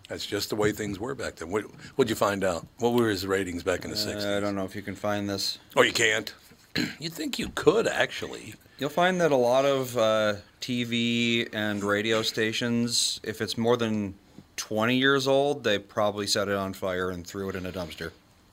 That's 0.07 0.25
just 0.25 0.49
the 0.49 0.55
way 0.55 0.71
things 0.71 0.99
were 0.99 1.15
back 1.15 1.35
then. 1.35 1.49
What, 1.51 1.63
what'd 1.95 2.09
you 2.09 2.15
find 2.15 2.43
out? 2.45 2.65
What 2.79 2.93
were 2.93 3.09
his 3.09 3.27
ratings 3.27 3.61
back 3.63 3.83
in 3.83 3.91
the 3.91 3.97
Uh, 3.97 4.15
60s? 4.15 4.37
I 4.37 4.39
don't 4.39 4.55
know 4.55 4.63
if 4.63 4.73
you 4.75 4.81
can 4.81 4.95
find 4.95 5.29
this. 5.29 5.57
Oh, 5.75 5.81
you 5.81 5.91
can't? 5.91 6.33
You'd 6.99 7.11
think 7.13 7.37
you 7.37 7.49
could, 7.55 7.87
actually. 7.87 8.55
You'll 8.79 8.89
find 8.89 9.19
that 9.19 9.33
a 9.33 9.35
lot 9.35 9.65
of 9.65 9.97
uh, 9.97 10.35
TV 10.61 11.49
and 11.51 11.83
radio 11.83 12.21
stations, 12.21 13.19
if 13.23 13.41
it's 13.41 13.57
more 13.57 13.75
than 13.75 14.13
20 14.55 14.95
years 14.95 15.27
old, 15.27 15.65
they 15.65 15.77
probably 15.77 16.25
set 16.27 16.47
it 16.47 16.55
on 16.55 16.71
fire 16.73 17.09
and 17.09 17.27
threw 17.27 17.49
it 17.49 17.55
in 17.55 17.65
a 17.65 17.71
dumpster. 17.71 18.11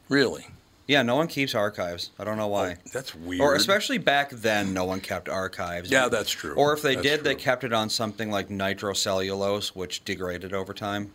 Really? 0.08 0.46
Yeah, 0.86 1.02
no 1.02 1.16
one 1.16 1.28
keeps 1.28 1.54
archives. 1.54 2.10
I 2.18 2.24
don't 2.24 2.36
know 2.36 2.48
why. 2.48 2.76
That's 2.92 3.14
weird. 3.14 3.40
Or 3.40 3.54
especially 3.54 3.98
back 3.98 4.30
then, 4.30 4.74
no 4.74 4.84
one 4.84 5.00
kept 5.00 5.28
archives. 5.28 5.90
Yeah, 5.90 6.08
that's 6.08 6.30
true. 6.30 6.54
Or 6.54 6.74
if 6.74 6.82
they 6.82 6.94
That's 6.94 7.06
did, 7.06 7.24
they 7.24 7.34
kept 7.34 7.64
it 7.64 7.72
on 7.72 7.88
something 7.88 8.30
like 8.30 8.48
nitrocellulose, 8.48 9.68
which 9.68 10.04
degraded 10.04 10.52
over 10.52 10.74
time. 10.74 11.12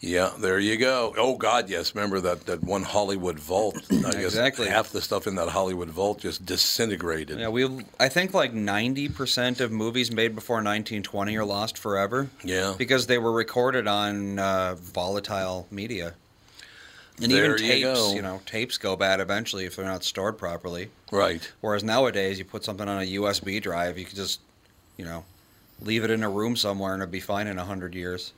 Yeah, 0.00 0.30
there 0.38 0.60
you 0.60 0.76
go. 0.76 1.12
Oh 1.18 1.36
God, 1.36 1.68
yes. 1.68 1.92
Remember 1.92 2.20
that, 2.20 2.46
that 2.46 2.62
one 2.62 2.84
Hollywood 2.84 3.38
vault? 3.40 3.76
I 3.90 3.94
guess 4.12 4.14
Exactly. 4.26 4.68
half 4.68 4.90
the 4.90 5.00
stuff 5.02 5.26
in 5.26 5.34
that 5.34 5.48
Hollywood 5.48 5.90
vault 5.90 6.20
just 6.20 6.46
disintegrated. 6.46 7.40
Yeah, 7.40 7.48
we. 7.48 7.84
I 7.98 8.08
think 8.08 8.32
like 8.32 8.52
90% 8.52 9.60
of 9.60 9.72
movies 9.72 10.12
made 10.12 10.36
before 10.36 10.56
1920 10.58 11.36
are 11.36 11.44
lost 11.44 11.76
forever. 11.76 12.30
Yeah. 12.44 12.74
Because 12.78 13.08
they 13.08 13.18
were 13.18 13.32
recorded 13.32 13.88
on 13.88 14.38
uh, 14.38 14.76
volatile 14.78 15.66
media. 15.72 16.14
And 17.20 17.30
There 17.32 17.54
even 17.56 17.64
you 17.66 17.72
tapes, 17.72 17.98
go. 17.98 18.14
you 18.14 18.22
know, 18.22 18.40
tapes 18.46 18.78
go 18.78 18.94
bad 18.96 19.20
eventually 19.20 19.64
if 19.64 19.76
they're 19.76 19.84
not 19.84 20.04
stored 20.04 20.38
properly. 20.38 20.90
Right. 21.10 21.50
Whereas 21.60 21.82
nowadays, 21.82 22.38
you 22.38 22.44
put 22.44 22.64
something 22.64 22.88
on 22.88 23.02
a 23.02 23.06
USB 23.06 23.60
drive, 23.60 23.98
you 23.98 24.04
could 24.04 24.16
just, 24.16 24.40
you 24.96 25.04
know, 25.04 25.24
leave 25.80 26.04
it 26.04 26.10
in 26.10 26.22
a 26.22 26.30
room 26.30 26.56
somewhere 26.56 26.94
and 26.94 27.02
it'd 27.02 27.10
be 27.10 27.20
fine 27.20 27.46
in 27.46 27.58
a 27.58 27.64
hundred 27.64 27.94
years. 27.94 28.32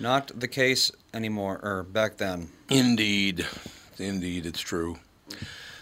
Not 0.00 0.38
the 0.38 0.48
case 0.48 0.90
anymore, 1.12 1.60
or 1.62 1.82
back 1.84 2.16
then. 2.16 2.50
Indeed, 2.68 3.46
indeed, 3.98 4.44
it's 4.44 4.60
true. 4.60 4.98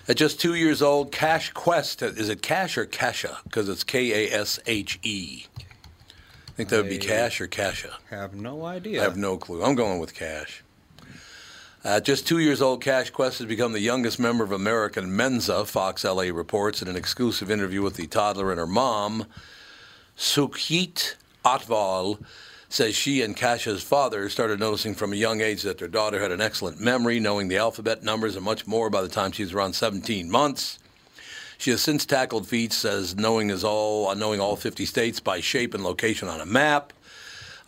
At 0.09 0.17
just 0.17 0.41
two 0.41 0.55
years 0.55 0.83
old, 0.83 1.13
Cash 1.13 1.53
Quest 1.53 2.03
is 2.03 2.29
it 2.29 2.43
Cash 2.43 2.77
or 2.77 2.85
Kasha? 2.85 3.39
Because 3.45 3.69
it's 3.69 3.85
K 3.85 4.29
A 4.29 4.33
S 4.41 4.61
H 4.67 4.99
E. 5.03 5.47
I 5.59 6.53
think 6.55 6.69
that 6.69 6.77
would 6.83 6.91
be 6.91 6.99
Cash 6.99 7.41
or 7.41 7.47
Kasha. 7.47 7.95
Have 8.11 8.35
no 8.35 8.65
idea. 8.67 9.01
I 9.01 9.05
have 9.05 9.17
no 9.17 9.39
clue. 9.39 9.65
I'm 9.65 9.75
going 9.75 9.99
with 9.99 10.15
Cash. 10.15 10.63
At 11.85 12.05
just 12.05 12.29
two 12.29 12.39
years 12.39 12.63
old, 12.63 12.81
Cash 12.81 13.11
Quest 13.11 13.39
has 13.39 13.49
become 13.49 13.73
the 13.73 13.81
youngest 13.81 14.21
member 14.21 14.45
of 14.45 14.53
American 14.53 15.17
Mensa, 15.17 15.65
Fox 15.65 16.05
LA 16.05 16.25
reports 16.25 16.81
in 16.81 16.87
an 16.87 16.95
exclusive 16.95 17.51
interview 17.51 17.83
with 17.83 17.97
the 17.97 18.07
toddler 18.07 18.53
and 18.53 18.61
her 18.61 18.69
mom. 18.69 19.27
Sukhjit 20.17 21.17
Athwal 21.45 22.23
says 22.69 22.95
she 22.95 23.21
and 23.21 23.37
Kasha's 23.37 23.83
father 23.83 24.29
started 24.29 24.61
noticing 24.61 24.95
from 24.95 25.13
a 25.13 25.17
young 25.17 25.41
age 25.41 25.63
that 25.63 25.79
their 25.79 25.89
daughter 25.89 26.21
had 26.21 26.31
an 26.31 26.41
excellent 26.41 26.79
memory, 26.79 27.19
knowing 27.19 27.49
the 27.49 27.57
alphabet, 27.57 28.05
numbers, 28.05 28.37
and 28.37 28.45
much 28.45 28.65
more 28.65 28.89
by 28.89 29.03
the 29.03 29.09
time 29.09 29.33
she 29.33 29.43
was 29.43 29.53
around 29.53 29.73
17 29.73 30.31
months. 30.31 30.79
She 31.59 31.73
has 31.73 31.81
since 31.81 32.07
tackled 32.07 32.47
feats 32.47 32.85
as 32.85 33.17
knowing 33.17 33.51
is 33.51 33.65
all 33.65 34.07
uh, 34.07 34.15
knowing 34.15 34.39
all 34.39 34.55
50 34.55 34.87
states 34.87 35.19
by 35.19 35.41
shape 35.41 35.75
and 35.75 35.83
location 35.83 36.29
on 36.29 36.41
a 36.41 36.47
map 36.47 36.93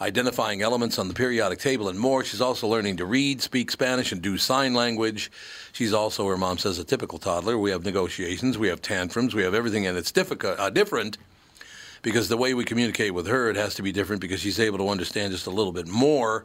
identifying 0.04 0.60
elements 0.60 0.98
on 0.98 1.08
the 1.08 1.14
periodic 1.14 1.58
table, 1.58 1.88
and 1.88 1.98
more. 1.98 2.22
She's 2.22 2.42
also 2.42 2.68
learning 2.68 2.98
to 2.98 3.06
read, 3.06 3.40
speak 3.40 3.70
Spanish, 3.70 4.12
and 4.12 4.20
do 4.20 4.36
sign 4.36 4.74
language. 4.74 5.32
She's 5.72 5.94
also, 5.94 6.28
her 6.28 6.36
mom 6.36 6.58
says, 6.58 6.78
a 6.78 6.84
typical 6.84 7.18
toddler. 7.18 7.56
We 7.56 7.70
have 7.70 7.84
negotiations, 7.84 8.58
we 8.58 8.68
have 8.68 8.82
tantrums, 8.82 9.34
we 9.34 9.42
have 9.42 9.54
everything, 9.54 9.86
and 9.86 9.96
it's 9.96 10.12
difficult, 10.12 10.60
uh, 10.60 10.68
different 10.68 11.16
because 12.02 12.28
the 12.28 12.36
way 12.36 12.52
we 12.52 12.66
communicate 12.66 13.14
with 13.14 13.26
her, 13.26 13.48
it 13.48 13.56
has 13.56 13.74
to 13.76 13.82
be 13.82 13.92
different 13.92 14.20
because 14.20 14.40
she's 14.40 14.60
able 14.60 14.76
to 14.76 14.90
understand 14.90 15.32
just 15.32 15.46
a 15.46 15.50
little 15.50 15.72
bit 15.72 15.88
more. 15.88 16.44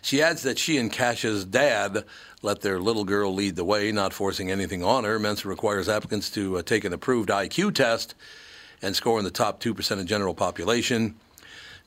She 0.00 0.22
adds 0.22 0.42
that 0.42 0.58
she 0.58 0.78
and 0.78 0.90
Kasha's 0.90 1.44
dad 1.44 2.04
let 2.40 2.62
their 2.62 2.80
little 2.80 3.04
girl 3.04 3.34
lead 3.34 3.56
the 3.56 3.64
way, 3.64 3.92
not 3.92 4.14
forcing 4.14 4.50
anything 4.50 4.82
on 4.82 5.04
her. 5.04 5.18
Mensa 5.18 5.46
requires 5.46 5.90
applicants 5.90 6.30
to 6.30 6.56
uh, 6.56 6.62
take 6.62 6.84
an 6.84 6.94
approved 6.94 7.28
IQ 7.28 7.74
test 7.74 8.14
and 8.80 8.96
score 8.96 9.18
in 9.18 9.24
the 9.24 9.30
top 9.30 9.60
2% 9.60 10.00
of 10.00 10.06
general 10.06 10.34
population. 10.34 11.14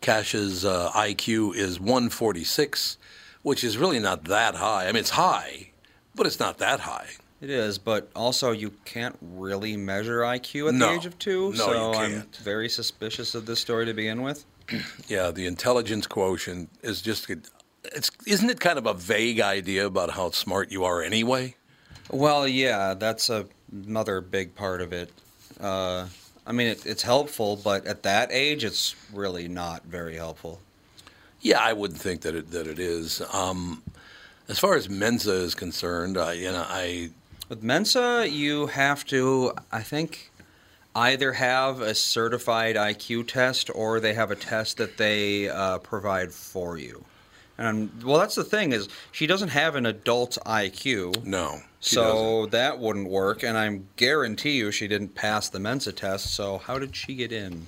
Cash's 0.02 0.64
uh, 0.66 0.92
IQ 0.94 1.56
is 1.56 1.80
146, 1.80 2.98
which 3.42 3.64
is 3.64 3.78
really 3.78 4.00
not 4.00 4.26
that 4.26 4.56
high. 4.56 4.84
I 4.84 4.88
mean, 4.88 4.98
it's 4.98 5.12
high, 5.12 5.72
but 6.16 6.26
it's 6.28 6.40
not 6.40 6.58
that 6.60 6.82
high. 6.82 7.08
It 7.40 7.50
is, 7.52 7.78
but 7.78 8.10
also 8.16 8.52
you 8.52 8.72
can't 8.86 9.16
really 9.22 9.78
measure 9.78 10.22
IQ 10.22 10.70
at 10.70 10.74
No. 10.74 10.88
the 10.90 10.94
age 10.96 11.06
of 11.06 11.20
two. 11.20 11.52
No, 11.52 11.58
so 11.58 11.72
you 11.72 12.00
I'm 12.00 12.12
can't. 12.12 12.36
very 12.38 12.68
suspicious 12.70 13.36
of 13.36 13.46
this 13.46 13.60
story 13.60 13.86
to 13.86 13.94
begin 13.94 14.22
with. 14.24 14.46
Yeah, 15.08 15.32
the 15.32 15.46
intelligence 15.46 16.08
quotient 16.08 16.70
is 16.82 17.02
just 17.02 17.30
it's 17.84 18.12
isn't 18.26 18.50
it 18.50 18.60
kind 18.60 18.78
of 18.78 18.86
a 18.86 18.94
vague 18.94 19.40
idea 19.40 19.86
about 19.86 20.12
how 20.12 20.32
smart 20.32 20.72
you 20.72 20.84
are 20.84 21.02
anyway? 21.02 21.56
Well, 22.10 22.48
yeah, 22.48 22.94
that's 22.94 23.30
a, 23.30 23.46
another 23.72 24.20
big 24.20 24.56
part 24.56 24.82
of 24.82 24.92
it. 24.92 25.12
Uh, 25.60 26.08
I 26.48 26.54
mean, 26.54 26.68
it, 26.68 26.86
it's 26.86 27.04
helpful, 27.04 27.58
but 27.62 27.86
at 27.86 28.04
that 28.04 28.32
age, 28.32 28.64
it's 28.64 28.96
really 29.14 29.50
not 29.50 29.84
very 29.84 30.16
helpful. 30.16 30.62
Yeah, 31.42 31.60
I 31.60 31.74
wouldn't 31.74 32.00
think 32.00 32.22
that 32.22 32.34
it 32.34 32.52
that 32.52 32.66
it 32.66 32.80
is. 32.80 33.22
Um, 33.34 33.84
as 34.48 34.58
far 34.58 34.76
as 34.76 34.90
Mensa 34.90 35.34
is 35.34 35.54
concerned, 35.54 36.18
I, 36.18 36.34
you 36.34 36.52
know, 36.52 36.66
I 36.68 37.10
With 37.50 37.62
Mensa, 37.62 38.28
you 38.30 38.68
have 38.68 39.06
to, 39.06 39.54
I 39.72 39.82
think, 39.82 40.32
either 40.96 41.34
have 41.34 41.82
a 41.82 41.94
certified 41.94 42.76
IQ 42.76 43.28
test 43.28 43.70
or 43.76 44.00
they 44.00 44.14
have 44.14 44.32
a 44.32 44.36
test 44.36 44.78
that 44.78 44.98
they 44.98 45.50
uh, 45.50 45.80
provide 45.80 46.32
for 46.32 46.78
you. 46.78 47.04
And 47.58 48.04
well, 48.04 48.20
that's 48.20 48.36
the 48.36 48.44
thing 48.44 48.72
is 48.72 48.88
she 49.12 49.26
doesn't 49.26 49.50
have 49.50 49.76
an 49.76 49.86
adult 49.86 50.38
IQ. 50.46 51.26
no. 51.26 51.62
she 51.80 51.96
So 51.96 52.46
that 52.48 52.80
wouldn't 52.80 53.10
work, 53.10 53.44
and 53.44 53.58
I 53.58 53.80
guarantee 53.96 54.58
you 54.58 54.72
she 54.72 54.88
didn't 54.88 55.16
pass 55.16 55.50
the 55.50 55.60
Mensa 55.60 55.92
test. 55.92 56.34
So 56.36 56.60
how 56.60 56.78
did 56.78 56.96
she 56.96 57.16
get 57.16 57.32
in? 57.32 57.68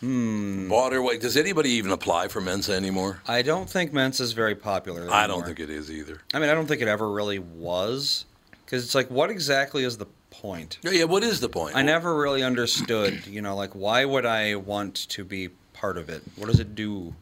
Hmm. 0.00 0.68
Water. 0.68 1.00
Wait, 1.02 1.20
does 1.22 1.36
anybody 1.36 1.70
even 1.70 1.90
apply 1.90 2.28
for 2.28 2.40
Mensa 2.40 2.74
anymore? 2.74 3.22
I 3.26 3.42
don't 3.42 3.70
think 3.70 3.92
Mensa 3.92 4.22
is 4.22 4.32
very 4.32 4.54
popular. 4.54 5.10
I 5.10 5.26
don't 5.26 5.44
think 5.44 5.60
it 5.60 5.70
is 5.70 5.90
either. 5.90 6.20
I 6.34 6.38
mean, 6.38 6.50
I 6.50 6.54
don't 6.54 6.66
think 6.66 6.82
it 6.82 6.88
ever 6.88 7.10
really 7.10 7.38
was, 7.38 8.26
because 8.64 8.84
it's 8.84 8.94
like, 8.94 9.10
what 9.10 9.30
exactly 9.30 9.82
is 9.82 9.96
the 9.96 10.06
point? 10.30 10.78
Yeah, 10.82 10.90
yeah, 10.90 11.04
what 11.04 11.24
is 11.24 11.40
the 11.40 11.48
point? 11.48 11.74
I 11.74 11.82
never 11.82 12.14
really 12.16 12.42
understood. 12.42 13.26
You 13.26 13.40
know, 13.40 13.56
like, 13.56 13.72
why 13.74 14.04
would 14.04 14.26
I 14.26 14.56
want 14.56 14.94
to 15.10 15.24
be 15.24 15.48
part 15.72 15.96
of 15.96 16.10
it? 16.10 16.22
What 16.36 16.46
does 16.48 16.60
it 16.60 16.74
do? 16.74 17.14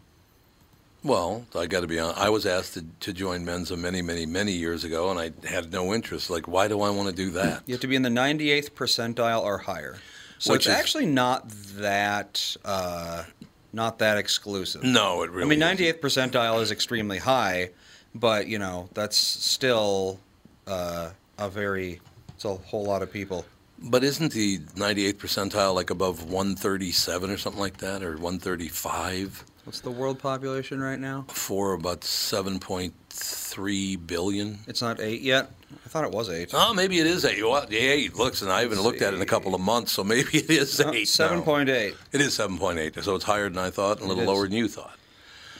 Well, 1.04 1.44
I 1.56 1.66
got 1.66 1.80
to 1.80 1.88
be 1.88 1.98
honest. 1.98 2.20
I 2.20 2.28
was 2.28 2.46
asked 2.46 2.74
to, 2.74 2.84
to 3.00 3.12
join 3.12 3.44
Mensa 3.44 3.76
many, 3.76 4.02
many, 4.02 4.24
many 4.24 4.52
years 4.52 4.84
ago, 4.84 5.10
and 5.10 5.18
I 5.18 5.32
had 5.46 5.72
no 5.72 5.92
interest. 5.92 6.30
Like, 6.30 6.46
why 6.46 6.68
do 6.68 6.80
I 6.80 6.90
want 6.90 7.08
to 7.08 7.14
do 7.14 7.30
that? 7.30 7.62
You 7.66 7.74
have 7.74 7.80
to 7.80 7.88
be 7.88 7.96
in 7.96 8.02
the 8.02 8.08
98th 8.08 8.70
percentile 8.70 9.42
or 9.42 9.58
higher. 9.58 9.98
So 10.38 10.52
Which 10.52 10.66
it's 10.66 10.74
is- 10.74 10.80
actually 10.80 11.06
not 11.06 11.48
that 11.76 12.56
uh, 12.64 13.24
not 13.72 13.98
that 13.98 14.18
exclusive. 14.18 14.82
No, 14.82 15.22
it 15.22 15.30
really. 15.30 15.46
I 15.46 15.48
mean, 15.48 15.62
isn't. 15.62 16.00
98th 16.00 16.00
percentile 16.00 16.60
is 16.62 16.70
extremely 16.70 17.18
high, 17.18 17.70
but 18.14 18.46
you 18.48 18.58
know 18.58 18.88
that's 18.94 19.16
still 19.16 20.18
uh, 20.66 21.10
a 21.38 21.48
very 21.48 22.00
it's 22.34 22.44
a 22.44 22.54
whole 22.54 22.84
lot 22.84 23.02
of 23.02 23.12
people. 23.12 23.44
But 23.84 24.04
isn't 24.04 24.32
the 24.32 24.58
98th 24.58 25.14
percentile 25.14 25.74
like 25.74 25.90
above 25.90 26.24
137 26.24 27.30
or 27.30 27.36
something 27.36 27.60
like 27.60 27.78
that, 27.78 28.02
or 28.02 28.12
135 28.12 29.44
What's 29.64 29.80
the 29.80 29.90
world 29.92 30.18
population 30.18 30.80
right 30.80 30.98
now? 30.98 31.24
for 31.28 31.74
about 31.74 32.00
7.3 32.00 34.06
billion? 34.06 34.58
It's 34.66 34.82
not 34.82 35.00
eight 35.00 35.20
yet. 35.20 35.50
I 35.84 35.88
thought 35.88 36.04
it 36.04 36.10
was 36.10 36.28
eight. 36.30 36.50
Oh, 36.52 36.74
maybe 36.74 36.98
it 36.98 37.06
is 37.06 37.24
eight. 37.24 37.42
Well, 37.42 37.64
yeah, 37.70 37.80
eight. 37.80 38.16
Looks, 38.16 38.42
and 38.42 38.50
I 38.50 38.62
haven't 38.62 38.82
looked 38.82 39.02
at 39.02 39.12
it 39.12 39.16
in 39.16 39.22
a 39.22 39.26
couple 39.26 39.54
of 39.54 39.60
months, 39.60 39.92
so 39.92 40.02
maybe 40.04 40.38
it 40.38 40.50
is 40.50 40.78
No, 40.80 40.92
eight. 40.92 41.08
Seven 41.08 41.38
now. 41.38 41.44
point 41.44 41.68
eight. 41.68 41.94
It 42.10 42.20
is 42.20 42.36
7.8, 42.36 43.02
so 43.02 43.14
it's 43.14 43.24
higher 43.24 43.48
than 43.48 43.58
I 43.58 43.70
thought, 43.70 44.00
and 44.00 44.10
a 44.10 44.12
little 44.12 44.32
lower 44.32 44.48
than 44.48 44.56
you 44.56 44.68
thought. 44.68 44.98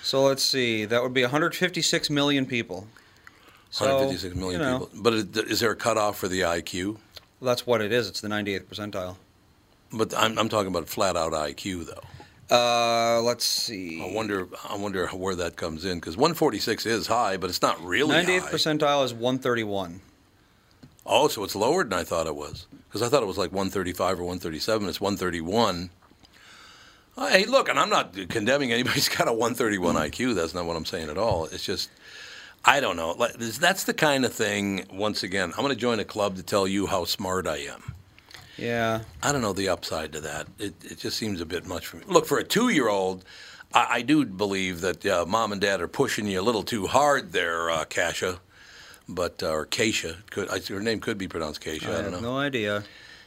So 0.03 0.24
let's 0.24 0.42
see. 0.42 0.84
That 0.84 1.03
would 1.03 1.14
be 1.14 1.22
156 1.22 2.11
million 2.11 2.44
people. 2.44 2.88
So, 3.70 3.84
156 3.86 4.34
million 4.34 4.61
you 4.61 4.66
know, 4.66 4.78
people. 4.86 5.03
But 5.03 5.14
is 5.48 5.61
there 5.61 5.70
a 5.70 5.76
cutoff 5.76 6.18
for 6.18 6.28
the 6.28 6.40
IQ? 6.40 6.98
That's 7.40 7.66
what 7.66 7.80
it 7.80 7.92
is. 7.92 8.09
It's 8.09 8.20
the 8.20 8.28
98th 8.28 8.64
percentile. 8.64 9.16
But 9.92 10.12
I'm, 10.16 10.38
I'm 10.38 10.48
talking 10.48 10.68
about 10.68 10.88
flat 10.88 11.16
out 11.16 11.32
IQ, 11.32 11.86
though. 11.86 12.00
Uh, 12.53 13.22
let's 13.22 13.44
see. 13.46 14.03
I 14.03 14.12
wonder. 14.12 14.46
I 14.68 14.76
wonder 14.76 15.07
where 15.09 15.34
that 15.36 15.57
comes 15.57 15.84
in 15.86 15.98
because 15.98 16.16
146 16.18 16.84
is 16.84 17.07
high, 17.07 17.38
but 17.38 17.48
it's 17.48 17.62
not 17.62 17.82
really 17.82 18.14
98th 18.14 18.40
high. 18.40 18.50
percentile 18.50 19.05
is 19.05 19.14
131. 19.14 20.03
Oh, 21.07 21.28
so 21.28 21.42
it's 21.44 21.57
lower 21.57 21.82
than 21.82 21.94
I 21.94 22.05
thought 22.05 22.26
it 22.26 22.36
was. 22.36 22.66
Because 22.88 23.00
I 23.03 23.09
thought 23.09 23.22
it 23.22 23.26
was 23.26 23.38
like 23.38 23.53
135 23.53 24.20
or 24.20 24.24
137. 24.24 24.88
It's 24.88 25.00
131. 25.00 25.90
Uh, 27.16 27.28
Hey, 27.28 27.44
look, 27.44 27.68
and 27.68 27.78
I'm 27.78 27.90
not 27.90 28.14
condemning 28.28 28.70
anybody's 28.72 29.09
got 29.16 29.28
a 29.28 29.32
131 29.32 29.94
IQ. 29.96 30.34
That's 30.34 30.55
not 30.55 30.66
what 30.66 30.76
I'm 30.76 30.84
saying 30.84 31.09
at 31.11 31.18
all. 31.18 31.46
It's 31.46 31.64
just, 31.64 31.90
I 32.64 32.80
don't 32.80 32.96
know. 32.96 33.14
That's 33.38 33.84
the 33.84 33.94
kind 33.94 34.24
of 34.24 34.32
thing, 34.32 34.86
once 34.92 35.22
again, 35.22 35.53
I'm 35.57 35.62
going 35.64 35.74
to 35.74 35.80
join 35.80 36.00
a 36.00 36.05
club 36.05 36.36
to 36.36 36.42
tell 36.42 36.68
you 36.68 36.86
how 36.86 37.05
smart 37.05 37.46
I 37.46 37.59
am. 37.59 37.91
Yeah. 38.57 39.00
I 39.22 39.32
don't 39.32 39.40
know 39.40 39.53
the 39.53 39.68
upside 39.68 40.12
to 40.12 40.20
that. 40.20 40.46
It, 40.59 40.74
it 40.84 40.98
just 40.98 41.16
seems 41.16 41.40
a 41.40 41.46
bit 41.46 41.66
much 41.66 41.86
for 41.86 41.96
me. 41.98 42.05
Look, 42.07 42.26
for 42.26 42.38
a 42.38 42.44
two 42.44 42.68
year 42.68 42.88
old, 42.88 43.24
I, 43.72 43.86
I 43.90 44.03
do 44.03 44.24
believe 44.24 44.80
that 44.82 45.05
uh, 45.07 45.24
mom 45.26 45.53
and 45.53 45.61
dad 45.61 45.80
are 45.80 45.88
pushing 45.88 46.26
you 46.26 46.40
a 46.40 46.42
little 46.42 46.62
too 46.62 46.86
hard 46.86 47.32
there, 47.32 47.70
uh, 47.70 47.84
Kasha. 47.84 48.40
But, 49.09 49.42
uh, 49.42 49.50
or 49.50 49.66
Keisha. 49.66 50.16
Could, 50.30 50.48
I, 50.48 50.61
her 50.72 50.80
name 50.80 51.00
could 51.00 51.18
be 51.18 51.28
pronounced 51.28 51.61
Keisha. 51.61 51.88
I, 51.88 51.98
I 51.98 52.03
don't 52.03 52.12
have 52.12 52.22
know. 52.22 52.32
no 52.34 52.38
idea. 52.38 52.84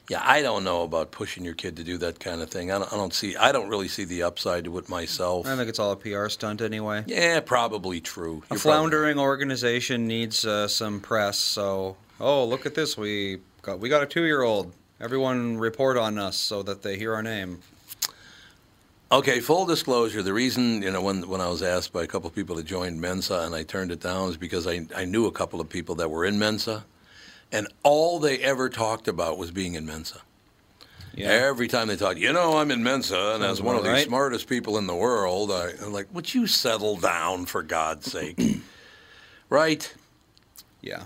Yeah, 0.10 0.22
I 0.24 0.44
don't 0.44 0.64
know 0.64 0.84
about 0.84 1.10
pushing 1.12 1.44
your 1.44 1.56
kid 1.56 1.78
to 1.78 1.84
do 1.84 1.98
that 1.98 2.20
kind 2.20 2.42
of 2.42 2.50
thing. 2.50 2.72
I 2.72 2.78
don't, 2.78 2.94
I 2.94 2.96
don't 2.96 3.14
see. 3.14 3.36
I 3.36 3.52
don't 3.52 3.70
really 3.70 3.88
see 3.88 4.06
the 4.06 4.22
upside 4.24 4.66
to 4.66 4.78
it 4.78 4.88
myself. 4.88 5.48
I 5.48 5.56
think 5.56 5.68
it's 5.68 5.80
all 5.80 5.92
a 5.92 5.96
PR 5.96 6.30
stunt 6.30 6.62
anyway. 6.62 7.04
Yeah, 7.08 7.40
probably 7.40 8.00
true. 8.02 8.24
A 8.24 8.34
You're 8.34 8.42
probably- 8.42 8.60
floundering 8.60 9.20
organization 9.20 10.08
needs 10.08 10.46
uh, 10.46 10.68
some 10.68 11.00
press. 11.00 11.40
So, 11.40 11.98
oh, 12.20 12.46
look 12.46 12.68
at 12.68 12.76
this. 12.76 12.96
We 12.96 13.40
got 13.64 13.80
we 13.80 13.90
got 13.90 14.04
a 14.04 14.06
two-year-old. 14.06 14.72
Everyone 15.00 15.58
report 15.58 15.98
on 15.98 16.18
us 16.18 16.38
so 16.38 16.64
that 16.64 16.82
they 16.82 16.98
hear 16.98 17.14
our 17.14 17.24
name. 17.24 17.60
Okay, 19.12 19.40
full 19.40 19.66
disclosure. 19.66 20.24
The 20.24 20.34
reason, 20.34 20.82
you 20.82 20.92
know, 20.92 21.02
when 21.02 21.28
when 21.28 21.42
I 21.42 21.48
was 21.48 21.62
asked 21.62 21.94
by 21.94 22.04
a 22.04 22.08
couple 22.08 22.28
of 22.28 22.36
people 22.36 22.56
to 22.56 22.64
join 22.64 23.00
Mensa 23.00 23.42
and 23.42 23.54
I 23.54 23.64
turned 23.64 23.92
it 23.92 24.00
down 24.00 24.30
is 24.30 24.38
because 24.38 24.66
I 24.66 24.88
I 24.96 25.06
knew 25.06 25.26
a 25.28 25.32
couple 25.32 25.62
of 25.62 25.70
people 25.70 25.96
that 25.96 26.10
were 26.10 26.26
in 26.26 26.40
Mensa, 26.40 26.86
and 27.52 27.68
all 27.84 28.20
they 28.20 28.40
ever 28.40 28.70
talked 28.70 29.08
about 29.08 29.38
was 29.38 29.52
being 29.52 29.76
in 29.76 29.86
Mensa. 29.86 30.22
Yeah. 31.14 31.28
Every 31.28 31.68
time 31.68 31.88
they 31.88 31.96
talked, 31.96 32.18
you 32.18 32.34
know, 32.34 32.58
I'm 32.58 32.72
in 32.72 32.84
Mensa, 32.84 33.34
and 33.36 33.44
Sounds 33.44 33.60
as 33.60 33.62
one 33.62 33.76
of 33.76 33.86
about 33.86 33.96
the 33.96 34.04
smartest 34.04 34.50
people 34.50 34.78
in 34.78 34.86
the 34.86 34.96
world, 34.96 35.50
I, 35.50 35.72
I'm 35.82 35.94
like, 35.94 36.08
would 36.14 36.34
you 36.34 36.46
settle 36.46 36.98
down 36.98 37.46
for 37.46 37.64
God's 37.64 38.12
sake? 38.12 38.38
right? 39.50 39.94
Yeah. 40.82 41.04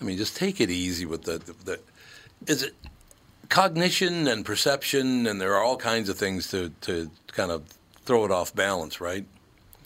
I 0.00 0.04
mean, 0.04 0.16
just 0.16 0.36
take 0.36 0.58
it 0.58 0.70
easy 0.70 1.04
with 1.04 1.24
the, 1.24 1.38
the, 1.38 1.52
the 1.64 1.80
is 2.46 2.62
it 2.62 2.74
cognition 3.48 4.28
and 4.28 4.44
perception, 4.44 5.26
and 5.26 5.40
there 5.40 5.54
are 5.54 5.62
all 5.62 5.76
kinds 5.76 6.08
of 6.08 6.18
things 6.18 6.48
to, 6.48 6.70
to 6.82 7.10
kind 7.28 7.50
of 7.50 7.64
throw 8.04 8.24
it 8.24 8.30
off 8.30 8.54
balance, 8.54 9.00
right? 9.00 9.24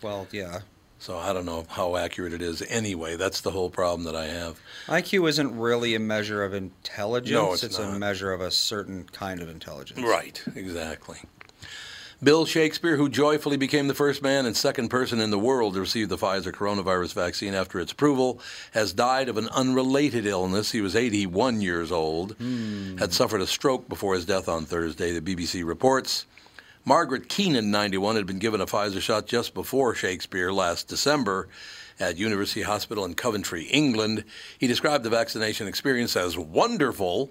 Well, 0.03 0.27
yeah. 0.33 0.61
So 0.99 1.17
I 1.17 1.33
don't 1.33 1.47
know 1.47 1.65
how 1.71 1.97
accurate 1.97 2.35
it 2.35 2.43
is 2.43 2.63
anyway. 2.69 3.17
That's 3.17 3.41
the 3.41 3.51
whole 3.51 3.71
problem 3.71 4.05
that 4.05 4.15
I 4.15 4.27
have. 4.27 4.61
IQ 4.87 5.31
isn't 5.31 5.59
really 5.59 5.95
a 5.95 5.99
measure 5.99 6.45
of 6.45 6.53
intelligence. 6.53 7.33
No, 7.33 7.55
it's 7.55 7.79
a 7.79 7.87
not. 7.87 7.99
measure 7.99 8.35
of 8.35 8.43
a 8.43 8.51
certain 8.51 9.05
kind 9.05 9.41
of 9.41 9.49
intelligence. 9.49 10.01
Right, 10.01 10.43
exactly. 10.55 11.17
Bill 12.23 12.45
Shakespeare, 12.45 12.97
who 12.97 13.09
joyfully 13.09 13.57
became 13.57 13.89
the 13.89 13.95
first 13.95 14.21
man 14.21 14.45
and 14.45 14.55
second 14.55 14.91
person 14.91 15.21
in 15.21 15.31
the 15.31 15.39
world 15.39 15.73
to 15.73 15.81
receive 15.81 16.11
the 16.11 16.19
Pfizer 16.19 16.53
coronavirus 16.53 17.15
vaccine 17.15 17.55
after 17.55 17.81
its 17.81 17.93
approval, 17.93 18.41
has 18.73 18.93
died 18.93 19.31
of 19.31 19.39
an 19.39 19.49
unrelated 19.49 20.27
illness. 20.27 20.71
He 20.71 20.83
was 20.83 20.95
81 20.95 21.63
years 21.63 21.91
old, 21.91 22.33
hmm. 22.33 22.99
had 22.99 23.15
suffered 23.15 23.41
a 23.41 23.47
stroke 23.47 23.89
before 23.89 24.15
his 24.15 24.27
death 24.27 24.51
on 24.51 24.67
Thursday, 24.67 25.19
the 25.19 25.35
BBC 25.35 25.65
reports. 25.65 26.27
Margaret 26.85 27.31
Keenan, 27.31 27.71
91, 27.71 28.17
had 28.17 28.27
been 28.27 28.39
given 28.39 28.61
a 28.61 28.67
Pfizer 28.67 29.01
shot 29.01 29.27
just 29.27 29.55
before 29.55 29.95
Shakespeare 29.95 30.53
last 30.53 30.89
December 30.89 31.49
at 31.99 32.19
University 32.19 32.63
Hospital 32.63 33.07
in 33.07 33.15
Coventry, 33.15 33.65
England. 33.65 34.25
He 34.59 34.67
described 34.67 35.05
the 35.05 35.11
vaccination 35.11 35.67
experience 35.67 36.17
as 36.17 36.37
wonderful. 36.37 37.31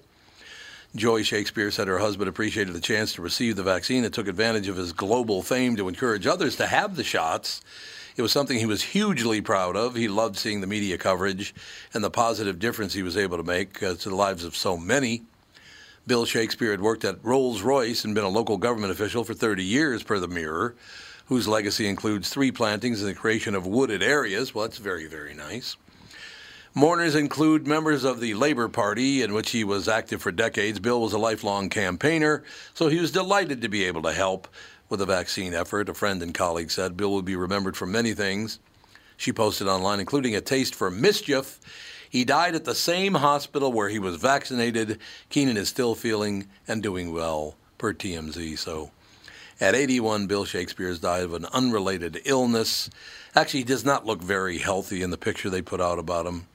Joy 0.95 1.21
Shakespeare 1.21 1.69
said 1.69 1.87
her 1.87 1.99
husband 1.99 2.29
appreciated 2.29 2.73
the 2.73 2.81
chance 2.81 3.13
to 3.13 3.21
receive 3.21 3.55
the 3.55 3.63
vaccine 3.63 4.03
and 4.03 4.13
took 4.13 4.27
advantage 4.27 4.67
of 4.67 4.75
his 4.75 4.91
global 4.91 5.43
fame 5.43 5.75
to 5.75 5.87
encourage 5.87 6.25
others 6.25 6.55
to 6.55 6.65
have 6.65 6.95
the 6.95 7.03
shots. 7.03 7.61
It 8.17 8.23
was 8.23 8.31
something 8.31 8.57
he 8.57 8.65
was 8.65 8.81
hugely 8.81 9.39
proud 9.39 9.75
of. 9.75 9.93
He 9.93 10.07
loved 10.07 10.35
seeing 10.35 10.61
the 10.61 10.67
media 10.67 10.97
coverage 10.97 11.53
and 11.93 12.03
the 12.03 12.09
positive 12.09 12.57
difference 12.57 12.93
he 12.93 13.03
was 13.03 13.17
able 13.17 13.37
to 13.37 13.43
make 13.43 13.83
uh, 13.83 13.95
to 13.95 14.09
the 14.09 14.15
lives 14.15 14.43
of 14.43 14.55
so 14.55 14.77
many. 14.77 15.21
Bill 16.07 16.25
Shakespeare 16.25 16.71
had 16.71 16.81
worked 16.81 17.05
at 17.05 17.23
Rolls 17.23 17.61
Royce 17.61 18.03
and 18.03 18.15
been 18.15 18.23
a 18.23 18.29
local 18.29 18.57
government 18.57 18.91
official 18.91 19.23
for 19.23 19.35
30 19.35 19.63
years, 19.63 20.01
per 20.01 20.17
the 20.17 20.27
Mirror, 20.27 20.75
whose 21.27 21.47
legacy 21.47 21.87
includes 21.87 22.29
three 22.29 22.51
plantings 22.51 23.01
and 23.01 23.09
the 23.09 23.13
creation 23.13 23.53
of 23.53 23.67
wooded 23.67 24.01
areas. 24.01 24.55
Well, 24.55 24.65
that's 24.65 24.79
very, 24.79 25.05
very 25.05 25.35
nice. 25.35 25.75
Mourners 26.75 27.15
include 27.15 27.65
members 27.65 28.03
of 28.03 28.19
the 28.19 28.35
Labor 28.35 28.69
Party, 28.69 29.23
in 29.23 29.33
which 29.33 29.49
he 29.49 29.63
was 29.63 29.87
active 29.87 30.21
for 30.21 30.31
decades. 30.31 30.79
Bill 30.79 31.01
was 31.01 31.13
a 31.13 31.17
lifelong 31.17 31.67
campaigner, 31.67 32.43
so 32.75 32.89
he 32.89 32.99
was 32.99 33.11
delighted 33.11 33.63
to 33.63 33.67
be 33.67 33.85
able 33.85 34.03
to 34.03 34.13
help 34.13 34.47
with 34.87 34.99
the 34.99 35.05
vaccine 35.07 35.55
effort. 35.55 35.89
A 35.89 35.95
friend 35.95 36.21
and 36.21 36.31
colleague 36.31 36.69
said 36.69 36.95
Bill 36.95 37.11
will 37.11 37.23
be 37.23 37.35
remembered 37.35 37.75
for 37.75 37.87
many 37.87 38.13
things. 38.13 38.59
She 39.17 39.33
posted 39.33 39.67
online, 39.67 39.99
including 39.99 40.35
a 40.35 40.41
taste 40.41 40.75
for 40.75 40.91
mischief. 40.91 41.59
He 42.07 42.23
died 42.23 42.53
at 42.53 42.65
the 42.65 42.75
same 42.75 43.15
hospital 43.15 43.73
where 43.73 43.89
he 43.89 43.99
was 43.99 44.17
vaccinated. 44.17 44.99
Keenan 45.29 45.57
is 45.57 45.69
still 45.69 45.95
feeling 45.95 46.47
and 46.67 46.83
doing 46.83 47.11
well, 47.11 47.55
per 47.79 47.95
TMZ. 47.95 48.59
So, 48.59 48.91
at 49.59 49.73
81, 49.73 50.27
Bill 50.27 50.45
Shakespeare 50.45 50.89
has 50.89 50.99
died 50.99 51.23
of 51.23 51.33
an 51.33 51.45
unrelated 51.45 52.21
illness. 52.25 52.91
Actually, 53.35 53.61
he 53.61 53.65
does 53.65 53.83
not 53.83 54.05
look 54.05 54.21
very 54.21 54.59
healthy 54.59 55.01
in 55.01 55.09
the 55.09 55.17
picture 55.17 55.49
they 55.49 55.63
put 55.63 55.81
out 55.81 55.97
about 55.97 56.27
him. 56.27 56.45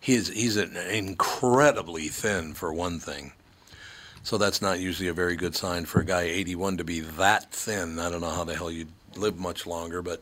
He's, 0.00 0.28
he's 0.28 0.56
an 0.56 0.76
incredibly 0.76 2.08
thin, 2.08 2.54
for 2.54 2.72
one 2.72 3.00
thing. 3.00 3.32
So 4.22 4.38
that's 4.38 4.60
not 4.60 4.80
usually 4.80 5.08
a 5.08 5.14
very 5.14 5.36
good 5.36 5.54
sign 5.54 5.84
for 5.84 6.00
a 6.00 6.04
guy 6.04 6.22
81 6.22 6.78
to 6.78 6.84
be 6.84 7.00
that 7.00 7.52
thin. 7.52 7.98
I 7.98 8.10
don't 8.10 8.20
know 8.20 8.30
how 8.30 8.44
the 8.44 8.56
hell 8.56 8.70
you'd 8.70 8.88
live 9.14 9.38
much 9.38 9.66
longer, 9.66 10.02
but 10.02 10.20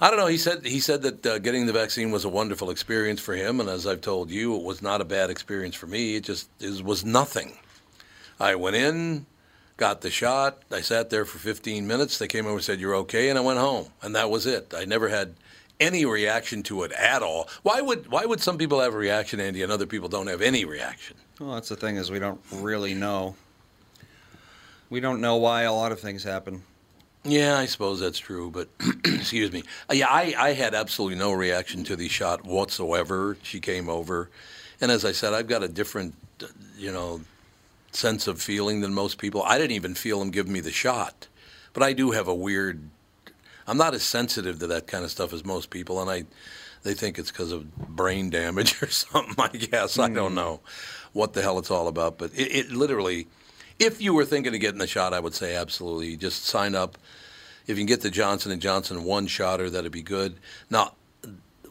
I 0.00 0.10
don't 0.10 0.18
know. 0.18 0.26
He 0.26 0.38
said 0.38 0.66
he 0.66 0.80
said 0.80 1.02
that 1.02 1.26
uh, 1.26 1.38
getting 1.38 1.66
the 1.66 1.72
vaccine 1.72 2.10
was 2.10 2.24
a 2.24 2.28
wonderful 2.28 2.70
experience 2.70 3.20
for 3.20 3.34
him, 3.34 3.60
and 3.60 3.68
as 3.68 3.86
I've 3.86 4.02
told 4.02 4.30
you, 4.30 4.54
it 4.56 4.62
was 4.62 4.82
not 4.82 5.00
a 5.00 5.06
bad 5.06 5.30
experience 5.30 5.74
for 5.74 5.86
me. 5.86 6.16
It 6.16 6.24
just 6.24 6.48
was 6.82 7.04
nothing. 7.04 7.56
I 8.38 8.54
went 8.56 8.76
in, 8.76 9.24
got 9.78 10.02
the 10.02 10.10
shot. 10.10 10.62
I 10.70 10.82
sat 10.82 11.08
there 11.08 11.24
for 11.24 11.38
15 11.38 11.86
minutes. 11.86 12.18
They 12.18 12.26
came 12.26 12.46
over 12.46 12.56
and 12.56 12.64
said 12.64 12.80
you're 12.80 12.96
okay, 12.96 13.30
and 13.30 13.38
I 13.38 13.42
went 13.42 13.58
home, 13.58 13.88
and 14.02 14.14
that 14.14 14.30
was 14.30 14.46
it. 14.46 14.74
I 14.76 14.84
never 14.84 15.08
had 15.08 15.34
any 15.80 16.04
reaction 16.04 16.62
to 16.64 16.82
it 16.82 16.92
at 16.92 17.22
all. 17.22 17.48
Why 17.62 17.80
would 17.80 18.10
why 18.10 18.24
would 18.24 18.40
some 18.40 18.58
people 18.58 18.80
have 18.80 18.94
a 18.94 18.98
reaction, 18.98 19.40
Andy, 19.40 19.62
and 19.62 19.72
other 19.72 19.86
people 19.86 20.08
don't 20.08 20.26
have 20.26 20.42
any 20.42 20.64
reaction? 20.64 21.16
Well, 21.40 21.54
that's 21.54 21.68
the 21.68 21.76
thing 21.76 21.96
is 21.96 22.10
we 22.10 22.18
don't 22.18 22.40
really 22.50 22.94
know. 22.94 23.36
We 24.88 25.00
don't 25.00 25.20
know 25.20 25.36
why 25.36 25.62
a 25.62 25.72
lot 25.72 25.92
of 25.92 26.00
things 26.00 26.22
happen. 26.22 26.62
Yeah, 27.24 27.58
I 27.58 27.66
suppose 27.66 27.98
that's 27.98 28.20
true, 28.20 28.50
but 28.50 28.68
excuse 29.04 29.50
me. 29.52 29.64
Uh, 29.90 29.94
Yeah, 29.94 30.06
I, 30.08 30.34
I 30.38 30.52
had 30.52 30.74
absolutely 30.74 31.18
no 31.18 31.32
reaction 31.32 31.82
to 31.84 31.96
the 31.96 32.08
shot 32.08 32.44
whatsoever. 32.44 33.36
She 33.42 33.58
came 33.58 33.88
over, 33.88 34.30
and 34.80 34.92
as 34.92 35.04
I 35.04 35.10
said, 35.10 35.34
I've 35.34 35.48
got 35.48 35.64
a 35.64 35.68
different, 35.68 36.14
uh, 36.40 36.46
you 36.78 36.92
know, 36.92 37.20
sense 37.90 38.28
of 38.28 38.40
feeling 38.40 38.80
than 38.80 38.94
most 38.94 39.18
people. 39.18 39.42
I 39.42 39.58
didn't 39.58 39.72
even 39.72 39.94
feel 39.94 40.22
him 40.22 40.30
give 40.30 40.46
me 40.46 40.60
the 40.60 40.70
shot, 40.70 41.26
but 41.72 41.82
I 41.82 41.92
do 41.92 42.12
have 42.12 42.28
a 42.28 42.34
weird. 42.34 42.88
I'm 43.66 43.76
not 43.76 43.94
as 43.94 44.02
sensitive 44.02 44.58
to 44.60 44.66
that 44.68 44.86
kind 44.86 45.04
of 45.04 45.10
stuff 45.10 45.32
as 45.32 45.44
most 45.44 45.70
people, 45.70 46.00
and 46.00 46.10
I, 46.10 46.24
they 46.82 46.94
think 46.94 47.18
it's 47.18 47.30
because 47.30 47.52
of 47.52 47.74
brain 47.76 48.30
damage 48.30 48.82
or 48.82 48.88
something. 48.88 49.34
I 49.38 49.48
guess 49.48 49.98
I 49.98 50.08
don't 50.08 50.30
hmm. 50.30 50.36
know 50.36 50.60
what 51.12 51.32
the 51.32 51.42
hell 51.42 51.58
it's 51.58 51.70
all 51.70 51.88
about, 51.88 52.18
but 52.18 52.32
it, 52.34 52.54
it 52.54 52.70
literally. 52.70 53.26
If 53.78 54.00
you 54.00 54.14
were 54.14 54.24
thinking 54.24 54.54
of 54.54 54.60
getting 54.60 54.78
the 54.78 54.86
shot, 54.86 55.12
I 55.12 55.20
would 55.20 55.34
say 55.34 55.54
absolutely. 55.54 56.16
Just 56.16 56.44
sign 56.46 56.74
up. 56.74 56.96
If 57.66 57.70
you 57.70 57.82
can 57.82 57.86
get 57.86 58.00
the 58.00 58.10
Johnson 58.10 58.52
and 58.52 58.62
Johnson 58.62 59.04
one 59.04 59.26
shotter, 59.26 59.68
that'd 59.68 59.92
be 59.92 60.02
good. 60.02 60.36
Now, 60.70 60.92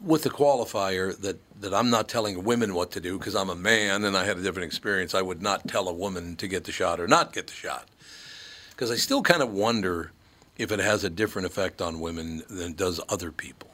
with 0.00 0.22
the 0.22 0.30
qualifier 0.30 1.18
that, 1.20 1.40
that 1.60 1.74
I'm 1.74 1.90
not 1.90 2.08
telling 2.08 2.44
women 2.44 2.74
what 2.74 2.92
to 2.92 3.00
do 3.00 3.18
because 3.18 3.34
I'm 3.34 3.50
a 3.50 3.56
man 3.56 4.04
and 4.04 4.16
I 4.16 4.24
had 4.24 4.38
a 4.38 4.42
different 4.42 4.66
experience. 4.66 5.14
I 5.14 5.22
would 5.22 5.42
not 5.42 5.66
tell 5.66 5.88
a 5.88 5.92
woman 5.92 6.36
to 6.36 6.46
get 6.46 6.64
the 6.64 6.72
shot 6.72 7.00
or 7.00 7.08
not 7.08 7.32
get 7.32 7.48
the 7.48 7.54
shot 7.54 7.88
because 8.70 8.90
I 8.90 8.96
still 8.96 9.22
kind 9.22 9.42
of 9.42 9.50
wonder 9.50 10.12
if 10.58 10.72
it 10.72 10.78
has 10.78 11.04
a 11.04 11.10
different 11.10 11.46
effect 11.46 11.82
on 11.82 12.00
women 12.00 12.42
than 12.48 12.70
it 12.70 12.76
does 12.76 13.00
other 13.08 13.30
people. 13.30 13.70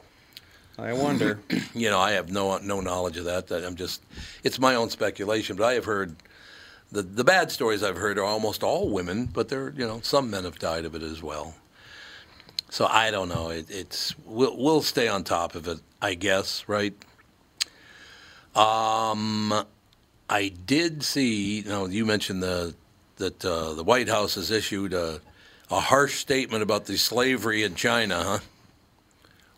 I 0.77 0.93
wonder. 0.93 1.39
You 1.75 1.89
know, 1.89 1.99
I 1.99 2.11
have 2.11 2.31
no 2.31 2.57
no 2.59 2.81
knowledge 2.81 3.17
of 3.17 3.25
that. 3.25 3.47
That 3.47 3.63
I'm 3.65 3.75
just 3.75 4.03
it's 4.43 4.59
my 4.59 4.75
own 4.75 4.91
speculation, 4.91 5.55
but 5.55 5.65
I 5.65 5.73
have 5.73 5.85
heard 5.85 6.15
the 6.91 7.01
the 7.01 7.23
bad 7.23 7.51
stories 7.51 7.81
I've 7.81 7.97
heard 7.97 8.19
are 8.19 8.23
almost 8.23 8.61
all 8.61 8.89
women, 8.89 9.25
but 9.25 9.49
there 9.49 9.73
you 9.75 9.87
know 9.87 10.01
some 10.01 10.29
men 10.29 10.43
have 10.43 10.59
died 10.59 10.85
of 10.85 10.93
it 10.93 11.01
as 11.01 11.23
well. 11.23 11.55
So 12.69 12.85
I 12.85 13.09
don't 13.11 13.27
know. 13.27 13.49
It, 13.49 13.65
it's 13.69 14.15
we'll 14.25 14.55
we'll 14.55 14.83
stay 14.83 15.07
on 15.07 15.23
top 15.23 15.55
of 15.55 15.67
it, 15.67 15.79
I 16.01 16.13
guess, 16.13 16.63
right? 16.67 16.93
Um, 18.55 19.65
I 20.29 20.49
did 20.65 21.03
see. 21.03 21.61
You 21.61 21.69
know, 21.69 21.85
you 21.87 22.05
mentioned 22.05 22.43
the 22.43 22.75
that 23.17 23.43
uh, 23.43 23.73
the 23.73 23.83
White 23.83 24.09
House 24.09 24.35
has 24.35 24.51
issued 24.51 24.93
a 24.93 25.21
a 25.69 25.79
harsh 25.79 26.19
statement 26.19 26.63
about 26.63 26.85
the 26.85 26.97
slavery 26.97 27.63
in 27.63 27.75
China, 27.75 28.23
huh? 28.23 28.39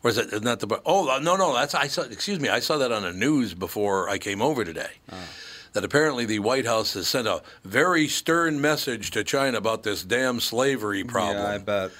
Or 0.04 0.10
is 0.10 0.18
that 0.18 0.28
isn't 0.28 0.60
the? 0.60 0.82
Oh 0.86 1.10
uh, 1.10 1.20
no, 1.20 1.36
no, 1.36 1.54
that's 1.54 1.74
I 1.74 1.88
saw. 1.88 2.04
Excuse 2.04 2.40
me, 2.40 2.48
I 2.48 2.60
saw 2.60 2.78
that 2.78 2.92
on 2.92 3.02
the 3.02 3.12
news 3.12 3.54
before 3.54 4.08
I 4.08 4.20
came 4.20 4.42
over 4.42 4.64
today. 4.64 4.92
Ah. 5.12 5.28
That 5.74 5.84
apparently 5.84 6.26
the 6.26 6.40
White 6.40 6.66
House 6.66 6.94
has 6.94 7.08
sent 7.08 7.28
a 7.28 7.42
very 7.66 8.08
stern 8.08 8.62
message 8.62 9.12
to 9.12 9.24
China 9.24 9.58
about 9.58 9.84
this 9.84 10.04
damn 10.04 10.40
slavery 10.40 11.04
problem. 11.04 11.44
Yeah, 11.44 11.56
I 11.56 11.58
bet. 11.58 11.92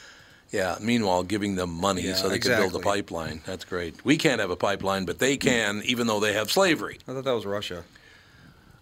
Yeah. 0.52 0.78
Meanwhile, 0.80 1.24
giving 1.24 1.56
them 1.56 1.72
money 1.72 2.04
Yeah, 2.04 2.14
so 2.14 2.30
they 2.30 2.40
can 2.40 2.58
build 2.58 2.76
a 2.76 2.80
pipeline. 2.80 3.42
That's 3.46 3.66
great. 3.66 4.06
We 4.06 4.18
can't 4.18 4.40
have 4.40 4.52
a 4.52 4.56
pipeline, 4.56 5.04
but 5.06 5.20
they 5.20 5.36
can, 5.36 5.82
even 5.84 6.08
though 6.08 6.22
they 6.22 6.34
have 6.34 6.50
slavery. 6.50 7.00
I 7.08 7.14
thought 7.14 7.26
that 7.26 7.36
was 7.36 7.46
Russia. 7.46 7.84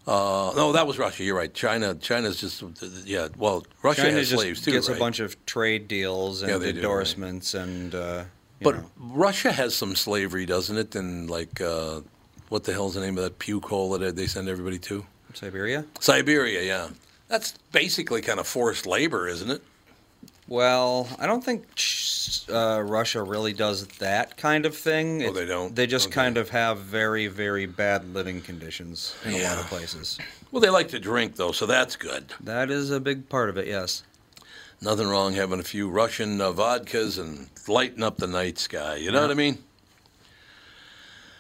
Uh, 0.06 0.51
no, 0.56 0.74
that 0.74 0.86
was 0.86 0.97
Russia. 0.99 1.24
You're 1.24 1.38
right. 1.38 1.54
China. 1.54 1.95
China's 1.95 2.39
just 2.39 2.64
yeah. 3.06 3.30
Well, 3.38 3.66
Russia 3.82 4.01
China 4.04 4.18
has 4.18 4.30
just 4.30 4.41
slaves 4.41 4.62
too, 4.62 4.72
gets 4.72 4.89
right? 4.89 4.97
a 4.97 4.99
bunch 4.99 5.20
of 5.20 5.45
trade 5.45 5.88
deals 5.88 6.41
and 6.41 6.51
Yeah, 6.51 6.58
they 6.58 6.72
do, 6.72 6.78
right. 6.80 6.84
endorsements 6.84 7.54
and. 7.54 7.95
Uh, 7.95 8.24
you 8.60 8.66
But 8.66 8.76
know. 8.76 8.86
Russia 8.97 9.51
has 9.51 9.76
some 9.76 9.95
slavery, 9.95 10.45
doesn't 10.45 10.78
it? 10.78 10.95
And 10.95 11.30
like, 11.30 11.62
uh, 11.62 12.01
what 12.49 12.66
the 12.66 12.74
hell's 12.74 12.95
the 12.95 13.01
name 13.01 13.18
of 13.18 13.24
that 13.24 13.39
puke 13.39 13.64
coal 13.64 13.97
that 13.97 14.16
they 14.16 14.28
send 14.28 14.49
everybody 14.49 14.80
to? 14.80 15.06
Siberia. 15.34 15.86
Siberia, 15.99 16.64
yeah. 16.64 16.89
That's 17.30 17.54
basically 17.72 18.22
kind 18.22 18.39
of 18.39 18.45
forced 18.47 18.86
labor, 18.86 19.28
isn't 19.28 19.49
it? 19.49 19.64
Well, 20.48 21.08
I 21.20 21.26
don't 21.26 21.44
think 21.44 21.66
uh, 22.52 22.82
Russia 22.86 23.24
really 23.24 23.54
does 23.54 23.88
that 24.00 24.36
kind 24.36 24.66
of 24.66 24.76
thing. 24.76 25.24
Oh, 25.24 25.32
they 25.32 25.46
don't? 25.46 25.74
They 25.76 25.88
just 25.88 26.08
Okay. 26.08 26.16
kind 26.16 26.38
of 26.38 26.50
have 26.50 26.80
very, 26.80 27.28
very 27.28 27.66
bad 27.66 28.14
living 28.14 28.41
conditions 28.41 29.16
in 29.24 29.34
a 29.36 29.44
lot 29.44 29.58
of 29.58 29.68
places. 29.68 30.18
Well, 30.52 30.60
they 30.62 30.70
like 30.70 30.89
to 30.89 31.00
drink 31.00 31.36
though, 31.38 31.54
so 31.54 31.66
that's 31.66 31.96
good. 31.96 32.26
That 32.41 32.70
is 32.70 32.91
a 32.91 33.00
big 33.00 33.30
part 33.30 33.50
of 33.50 33.58
it. 33.58 33.68
Yes. 33.68 34.04
Nothing 34.82 35.08
wrong 35.08 35.34
having 35.34 35.62
a 35.62 35.64
few 35.64 35.89
Russian 35.89 36.41
uh, 36.41 36.52
vodkas 36.52 37.18
and 37.18 37.48
lighting 37.70 38.04
up 38.04 38.18
the 38.18 38.28
night 38.28 38.58
sky. 38.60 38.98
You 38.98 39.12
know 39.12 39.22
what 39.22 39.32
I 39.32 39.36
mean? 39.36 39.60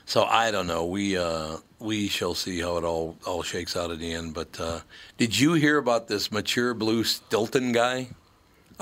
So 0.05 0.23
I 0.23 0.49
don't 0.49 0.67
know. 0.67 0.85
We 0.85 1.17
uh, 1.17 1.57
we 1.79 2.07
shall 2.07 2.35
see 2.35 2.61
how 2.61 2.77
it 2.77 2.85
all 2.85 3.17
all 3.25 3.43
shakes 3.43 3.75
out 3.75 3.91
at 3.91 3.99
the 3.99 4.13
end. 4.13 4.33
But 4.33 4.59
uh, 4.61 4.79
did 5.17 5.37
you 5.37 5.53
hear 5.53 5.77
about 5.77 6.07
this 6.07 6.31
mature 6.31 6.73
blue 6.73 7.03
Stilton 7.03 7.73
guy? 7.73 8.09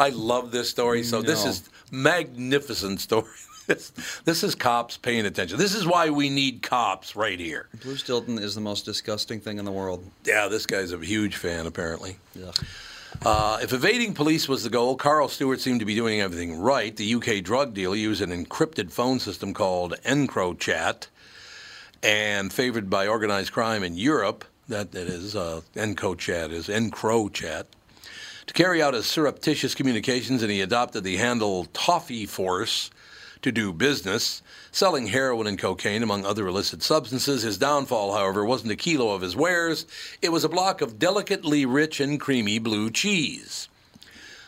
I 0.02 0.10
love 0.10 0.52
this 0.52 0.70
story. 0.70 1.04
So 1.04 1.22
this 1.22 1.45
is 1.45 1.70
magnificent 1.91 3.02
story. 3.02 3.30
this, 3.68 3.91
this 4.26 4.43
is 4.43 4.56
cops 4.56 4.97
paying 4.97 5.26
attention. 5.26 5.58
This 5.58 5.76
is 5.76 5.86
why 5.86 6.10
we 6.10 6.30
need 6.30 6.64
cops 6.64 7.16
right 7.16 7.39
here. 7.39 7.70
Blue 7.84 7.95
Stilton 7.95 8.39
is 8.39 8.56
the 8.56 8.62
most 8.62 8.84
disgusting 8.84 9.39
thing 9.39 9.60
in 9.60 9.66
the 9.66 9.72
world. 9.72 10.04
Yeah, 10.26 10.47
this 10.47 10.66
guy's 10.66 10.91
a 10.91 10.97
huge 10.97 11.36
fan 11.36 11.68
apparently. 11.68 12.18
Yeah. 12.34 12.52
Uh, 13.24 13.60
if 13.62 13.74
evading 13.74 14.16
police 14.16 14.47
was 14.49 14.64
the 14.64 14.70
goal, 14.70 14.95
Carl 14.95 15.28
Stewart 15.28 15.60
seemed 15.60 15.82
to 15.82 15.86
be 15.86 15.93
doing 15.93 16.22
everything 16.22 16.58
right. 16.58 16.95
The 16.95 17.14
UK 17.16 17.43
drug 17.43 17.74
dealer 17.76 17.95
used 17.95 18.22
an 18.22 18.32
encrypted 18.32 18.91
phone 18.91 19.20
system 19.20 19.54
called 19.54 19.93
EncroChat, 20.04 21.08
and 22.02 22.52
favored 22.52 22.89
by 22.89 23.08
organized 23.08 23.52
crime 23.52 23.84
in 23.84 23.95
Europe, 23.95 24.45
that, 24.68 24.91
that 24.93 25.08
is, 25.08 25.36
uh, 25.36 25.62
EncroChat 25.76 26.52
is 26.52 26.68
EncroChat, 26.68 27.66
to 28.52 28.64
carry 28.64 28.82
out 28.82 28.93
his 28.93 29.06
surreptitious 29.06 29.74
communications, 29.74 30.41
and 30.41 30.52
he 30.52 30.60
adopted 30.60 31.06
the 31.06 31.16
handle 31.16 31.66
Toffee 31.72 32.26
Force 32.26 32.91
to 33.41 33.49
do 33.49 33.72
business, 33.72 34.41
selling 34.74 35.08
heroin 35.08 35.47
and 35.47 35.58
cocaine, 35.58 36.04
among 36.04 36.26
other 36.26 36.47
illicit 36.47 36.84
substances. 36.84 37.43
His 37.43 37.58
downfall, 37.58 38.14
however, 38.14 38.43
wasn't 38.43 38.74
a 38.74 38.76
kilo 38.76 39.14
of 39.14 39.22
his 39.22 39.38
wares, 39.38 39.86
it 40.22 40.34
was 40.34 40.43
a 40.43 40.49
block 40.49 40.82
of 40.82 40.99
delicately 40.99 41.66
rich 41.66 42.02
and 42.02 42.20
creamy 42.20 42.60
blue 42.60 42.91
cheese. 42.91 43.70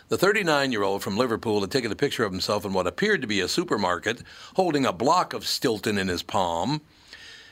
The 0.10 0.18
39 0.18 0.74
year 0.74 0.84
old 0.84 1.02
from 1.02 1.16
Liverpool 1.16 1.62
had 1.62 1.72
taken 1.72 1.92
a 1.92 1.96
picture 1.96 2.26
of 2.26 2.34
himself 2.34 2.66
in 2.66 2.74
what 2.74 2.88
appeared 2.88 3.22
to 3.22 3.28
be 3.28 3.40
a 3.40 3.48
supermarket, 3.48 4.22
holding 4.56 4.86
a 4.86 4.92
block 4.92 5.34
of 5.34 5.48
Stilton 5.48 5.98
in 5.98 6.10
his 6.10 6.24
palm, 6.24 6.82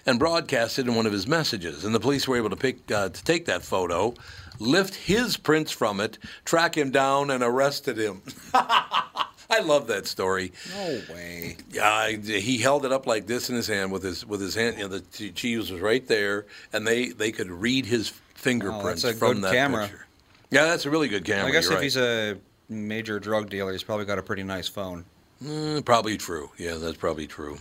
and 0.06 0.20
broadcasted 0.20 0.86
in 0.86 0.96
one 0.96 1.06
of 1.06 1.14
his 1.14 1.28
messages. 1.28 1.86
And 1.86 1.96
the 1.96 2.00
police 2.00 2.28
were 2.28 2.36
able 2.36 2.50
to, 2.50 2.56
pick, 2.58 2.92
uh, 2.92 3.08
to 3.08 3.24
take 3.24 3.46
that 3.46 3.64
photo, 3.64 4.14
lift 4.62 4.96
his 4.96 5.38
prints 5.38 5.72
from 5.72 6.00
it, 6.00 6.18
track 6.46 6.78
him 6.78 6.92
down, 6.92 7.30
and 7.32 7.44
arrested 7.44 7.98
him. 7.98 8.22
I 8.54 9.60
love 9.64 9.88
that 9.88 10.08
story. 10.08 10.54
No 10.74 11.02
way. 11.14 11.58
Yeah, 11.72 11.90
I, 11.92 12.16
he 12.16 12.58
held 12.60 12.86
it 12.86 12.94
up 12.94 13.06
like 13.06 13.28
this 13.28 13.50
in 13.50 13.56
his 13.56 13.68
hand 13.68 13.92
with 13.92 14.04
his 14.04 14.26
with 14.26 14.40
his 14.40 14.56
hand. 14.56 14.78
You 14.78 14.84
know, 14.84 14.90
the 14.90 15.02
che- 15.12 15.32
cheese 15.32 15.70
was 15.72 15.82
right 15.82 16.08
there, 16.08 16.46
and 16.72 16.88
they 16.88 17.10
they 17.10 17.32
could 17.34 17.50
read 17.52 17.86
his 17.86 18.10
fingerprints 18.34 19.04
Oh, 19.04 19.12
from 19.14 19.42
that 19.42 19.52
camera. 19.54 19.88
picture. 19.88 20.06
Yeah, 20.52 20.66
that's 20.66 20.86
a 20.86 20.90
really 20.90 21.10
good 21.10 21.26
camera. 21.26 21.50
I 21.50 21.52
guess 21.52 21.66
if 21.66 21.72
right. 21.72 21.84
he's 21.84 21.98
a 21.98 22.38
major 22.70 23.20
drug 23.20 23.50
dealer, 23.50 23.74
he's 23.74 23.84
probably 23.84 24.06
got 24.06 24.20
a 24.20 24.24
pretty 24.24 24.44
nice 24.44 24.68
phone. 24.68 25.04
Mm, 25.44 25.84
probably 25.84 26.18
true. 26.18 26.50
Yeah, 26.58 26.76
that's 26.76 26.98
probably 26.98 27.28
true. 27.28 27.58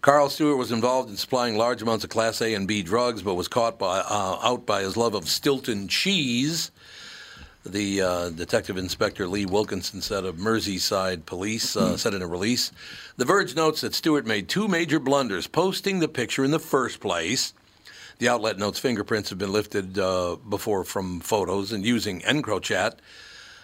Carl 0.00 0.28
Stewart 0.28 0.58
was 0.58 0.70
involved 0.70 1.10
in 1.10 1.16
supplying 1.16 1.56
large 1.56 1.82
amounts 1.82 2.04
of 2.04 2.10
Class 2.10 2.40
A 2.40 2.54
and 2.54 2.68
B 2.68 2.82
drugs, 2.82 3.22
but 3.22 3.34
was 3.34 3.48
caught 3.48 3.78
by, 3.78 3.98
uh, 3.98 4.38
out 4.42 4.64
by 4.64 4.82
his 4.82 4.96
love 4.96 5.14
of 5.14 5.28
Stilton 5.28 5.88
cheese. 5.88 6.70
The 7.66 8.00
uh, 8.00 8.30
detective 8.30 8.76
inspector 8.76 9.26
Lee 9.26 9.44
Wilkinson 9.44 10.00
said 10.00 10.24
of 10.24 10.36
Merseyside 10.36 11.26
police 11.26 11.76
uh, 11.76 11.96
said 11.96 12.14
in 12.14 12.22
a 12.22 12.26
release, 12.26 12.70
"The 13.16 13.24
Verge 13.24 13.56
notes 13.56 13.80
that 13.80 13.92
Stewart 13.92 14.24
made 14.24 14.48
two 14.48 14.68
major 14.68 15.00
blunders: 15.00 15.48
posting 15.48 15.98
the 15.98 16.08
picture 16.08 16.44
in 16.44 16.52
the 16.52 16.60
first 16.60 17.00
place." 17.00 17.52
The 18.18 18.28
outlet 18.28 18.58
notes 18.58 18.78
fingerprints 18.78 19.30
have 19.30 19.38
been 19.38 19.52
lifted 19.52 19.98
uh, 19.98 20.36
before 20.48 20.84
from 20.84 21.20
photos 21.20 21.72
and 21.72 21.84
using 21.84 22.20
EncroChat 22.20 22.98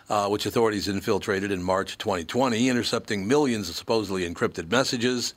uh, 0.08 0.28
which 0.28 0.46
authorities 0.46 0.88
infiltrated 0.88 1.50
in 1.50 1.62
March 1.62 1.96
2020, 1.98 2.68
intercepting 2.68 3.26
millions 3.26 3.68
of 3.68 3.76
supposedly 3.76 4.28
encrypted 4.28 4.70
messages. 4.70 5.34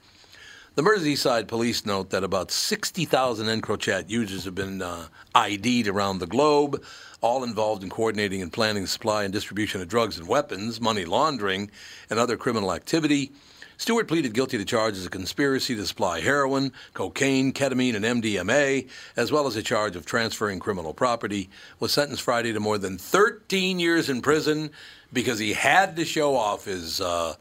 The 0.78 0.84
Merseyside 0.84 1.48
police 1.48 1.88
note 1.88 2.12
that 2.12 2.24
about 2.24 2.52
60,000 2.52 3.48
EncroChat 3.48 4.12
users 4.12 4.46
have 4.46 4.54
been 4.54 4.84
uh, 4.84 5.08
ID'd 5.34 5.88
around 5.88 6.20
the 6.20 6.28
globe, 6.28 6.84
all 7.20 7.44
involved 7.44 7.82
in 7.82 7.90
coordinating 7.90 8.44
and 8.44 8.54
planning 8.54 8.84
the 8.84 8.88
supply 8.88 9.24
and 9.24 9.34
distribution 9.34 9.82
of 9.82 9.88
drugs 9.88 10.20
and 10.20 10.28
weapons, 10.28 10.80
money 10.80 11.04
laundering, 11.04 11.72
and 12.12 12.20
other 12.20 12.38
criminal 12.38 12.72
activity. 12.72 13.32
Stewart 13.78 14.08
pleaded 14.08 14.36
guilty 14.36 14.60
to 14.60 14.66
charges 14.66 15.04
of 15.04 15.10
conspiracy 15.10 15.76
to 15.76 15.84
supply 15.84 16.22
heroin, 16.22 16.72
cocaine, 16.94 17.54
ketamine, 17.54 17.96
and 17.96 18.06
MDMA, 18.22 18.88
as 19.16 19.32
well 19.32 19.48
as 19.48 19.56
a 19.56 19.64
charge 19.64 19.96
of 19.96 20.06
transferring 20.06 20.60
criminal 20.60 20.94
property. 20.94 21.50
Was 21.80 21.92
sentenced 21.92 22.22
Friday 22.22 22.54
to 22.54 22.60
more 22.60 22.78
than 22.78 23.00
13 23.00 23.80
years 23.80 24.10
in 24.10 24.22
prison 24.22 24.70
because 25.12 25.40
he 25.40 25.54
had 25.54 25.96
to 25.96 26.06
show 26.06 26.36
off 26.36 26.66
his 26.66 27.02
uh, 27.02 27.34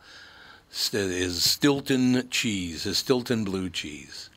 st- 0.77 1.11
his 1.11 1.43
Stilton 1.43 2.29
cheese, 2.31 2.87
is 2.87 2.99
Stilton 2.99 3.45
blue 3.45 3.71
cheese. 3.71 4.31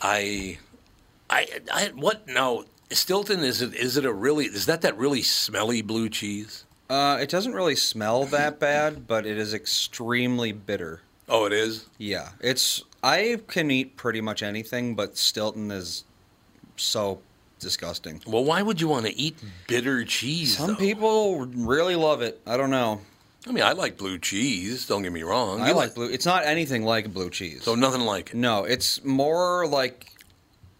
I, 0.00 0.58
I, 1.28 1.46
I, 1.72 1.90
what? 1.94 2.26
No, 2.28 2.64
Stilton 2.90 3.40
is 3.40 3.62
it 3.62 3.74
is 3.74 3.96
it 3.96 4.04
a 4.04 4.12
really 4.12 4.46
is 4.46 4.66
that 4.66 4.82
that 4.82 4.96
really 4.96 5.22
smelly 5.22 5.82
blue 5.82 6.08
cheese? 6.08 6.64
Uh, 6.88 7.18
it 7.20 7.28
doesn't 7.28 7.52
really 7.52 7.76
smell 7.76 8.24
that 8.26 8.58
bad, 8.58 9.06
but 9.06 9.24
it 9.24 9.38
is 9.38 9.54
extremely 9.54 10.50
bitter. 10.50 11.02
Oh, 11.28 11.44
it 11.46 11.52
is. 11.52 11.86
Yeah, 11.98 12.30
it's. 12.40 12.82
I 13.02 13.40
can 13.46 13.70
eat 13.70 13.96
pretty 13.96 14.20
much 14.20 14.42
anything, 14.42 14.96
but 14.96 15.16
Stilton 15.16 15.70
is 15.70 16.04
so 16.76 17.20
disgusting. 17.60 18.20
Well, 18.26 18.44
why 18.44 18.62
would 18.62 18.80
you 18.80 18.88
want 18.88 19.06
to 19.06 19.16
eat 19.16 19.36
bitter 19.68 20.04
cheese? 20.04 20.56
Some 20.56 20.70
though? 20.70 20.76
people 20.76 21.46
really 21.46 21.94
love 21.94 22.22
it. 22.22 22.40
I 22.46 22.56
don't 22.56 22.70
know. 22.70 23.00
I 23.46 23.52
mean, 23.52 23.64
I 23.64 23.72
like 23.72 23.96
blue 23.96 24.18
cheese. 24.18 24.86
Don't 24.86 25.02
get 25.02 25.12
me 25.12 25.22
wrong. 25.22 25.60
I 25.60 25.68
You 25.68 25.74
like 25.74 25.94
blue. 25.94 26.06
It's 26.10 26.26
not 26.26 26.44
anything 26.44 26.84
like 26.84 27.12
blue 27.12 27.30
cheese. 27.30 27.62
So 27.64 27.74
nothing 27.74 28.02
like 28.02 28.30
it. 28.30 28.36
No, 28.36 28.64
it's 28.64 29.02
more 29.04 29.66
like 29.66 30.12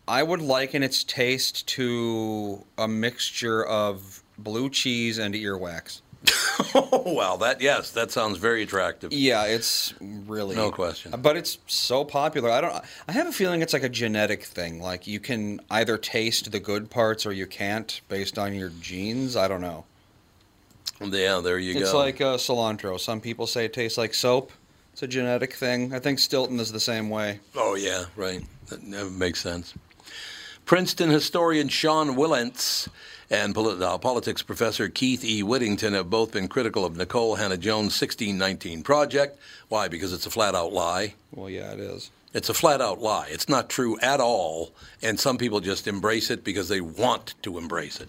I 0.07 0.23
would 0.23 0.43
liken 0.43 0.83
its 0.83 1.03
taste 1.05 1.67
to 1.69 2.65
a 2.77 2.87
mixture 2.87 3.65
of 3.65 4.23
blue 4.37 4.69
cheese 4.69 5.19
and 5.19 5.35
earwax. 5.35 6.03
Oh 6.75 7.15
well, 7.17 7.39
that 7.39 7.63
yes, 7.63 7.93
that 7.93 8.11
sounds 8.11 8.37
very 8.37 8.63
attractive. 8.63 9.13
Yeah, 9.13 9.45
it's 9.45 9.95
really 10.01 10.55
No 10.55 10.71
question. 10.71 11.15
But 11.19 11.39
it's 11.39 11.59
so 11.67 12.05
popular. 12.05 12.51
I 12.51 12.61
don't. 12.61 12.85
I 13.09 13.13
have 13.13 13.27
a 13.27 13.33
feeling 13.33 13.63
it's 13.63 13.73
like 13.73 13.83
a 13.83 13.89
genetic 13.89 14.45
thing. 14.45 14.81
Like 14.81 15.07
you 15.07 15.19
can 15.21 15.61
either 15.71 15.97
taste 15.97 16.53
the 16.53 16.61
good 16.61 16.91
parts 16.91 17.25
or 17.25 17.33
you 17.33 17.47
can't 17.47 18.01
based 18.09 18.39
on 18.39 18.55
your 18.55 18.69
genes. 18.81 19.37
I 19.37 19.49
don't 19.49 19.63
know. 19.63 19.87
Yeah, 21.01 21.41
there 21.43 21.59
you 21.59 21.73
It's 21.73 21.81
go. 21.81 21.85
It's 21.85 21.95
like 21.95 22.21
uh, 22.21 22.37
cilantro. 22.37 22.99
Some 23.01 23.21
people 23.21 23.47
say 23.47 23.65
it 23.65 23.73
tastes 23.73 23.97
like 23.97 24.15
soap. 24.15 24.53
It's 24.93 25.03
a 25.03 25.09
genetic 25.09 25.55
thing. 25.55 25.95
I 25.95 25.99
think 25.99 26.19
Stilton 26.19 26.61
is 26.61 26.73
the 26.73 26.81
same 26.81 27.09
way. 27.09 27.41
Oh 27.57 27.75
yeah, 27.75 28.05
right. 28.17 28.43
That 28.67 28.83
never 28.83 29.11
makes 29.11 29.41
sense. 29.41 29.75
Princeton 30.67 31.11
historian 31.11 31.69
Sean 31.69 32.17
Wilentz 32.17 32.89
and 33.31 33.57
uh, 33.57 33.99
politics 33.99 34.43
professor 34.43 34.89
Keith 34.89 35.25
E. 35.25 35.43
Whittington 35.43 35.95
have 35.95 36.11
both 36.11 36.33
been 36.33 36.49
critical 36.49 36.85
of 36.85 36.95
Nikole 36.95 37.39
Hannah 37.39 37.57
Jones' 37.57 38.01
1619 38.01 38.83
project. 38.83 39.39
Why? 39.69 39.89
Because 39.89 40.13
it's 40.13 40.27
a 40.27 40.31
flat 40.31 40.55
out 40.55 40.73
lie. 40.73 41.15
Well, 41.33 41.49
yeah, 41.49 41.73
it 41.73 41.81
is. 41.81 42.11
It's 42.33 42.49
a 42.49 42.55
flat 42.55 42.81
out 42.81 43.01
lie. 43.01 43.27
It's 43.31 43.49
not 43.49 43.69
true 43.69 43.99
at 44.01 44.21
all, 44.21 44.73
and 45.03 45.19
some 45.19 45.39
people 45.39 45.61
just 45.61 45.89
embrace 45.89 46.31
it 46.31 46.45
because 46.45 46.69
they 46.69 46.81
want 46.81 47.35
to 47.43 47.59
embrace 47.59 48.01
it. 48.01 48.09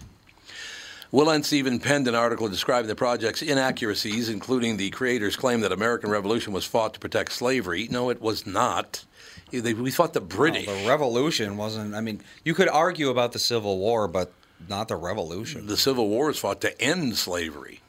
Wilentz 1.12 1.52
even 1.52 1.78
penned 1.78 2.08
an 2.08 2.14
article 2.14 2.48
describing 2.48 2.88
the 2.88 2.94
project's 2.94 3.42
inaccuracies, 3.42 4.28
including 4.30 4.78
the 4.78 4.88
creators' 4.90 5.36
claim 5.36 5.60
that 5.60 5.70
American 5.72 6.08
Revolution 6.10 6.52
was 6.54 6.64
fought 6.64 6.94
to 6.94 7.00
protect 7.00 7.32
slavery. 7.32 7.86
No, 7.90 8.08
it 8.08 8.20
was 8.22 8.46
not. 8.46 9.04
They- 9.50 9.74
We 9.74 9.90
fought 9.90 10.14
the 10.14 10.22
British. 10.22 10.64
The 10.64 10.88
revolution 10.88 11.58
wasn't. 11.58 11.94
I 11.94 12.00
mean, 12.00 12.22
you 12.44 12.54
could 12.54 12.68
argue 12.70 13.10
about 13.10 13.32
the 13.32 13.38
Civil 13.38 13.76
War, 13.78 14.08
but 14.08 14.32
not 14.68 14.88
the 14.88 14.96
revolution. 14.96 15.66
the 15.66 15.76
Civil 15.76 16.08
War 16.08 16.28
was 16.28 16.38
fought 16.38 16.62
to 16.62 16.80
end 16.80 17.18
slavery. 17.18 17.80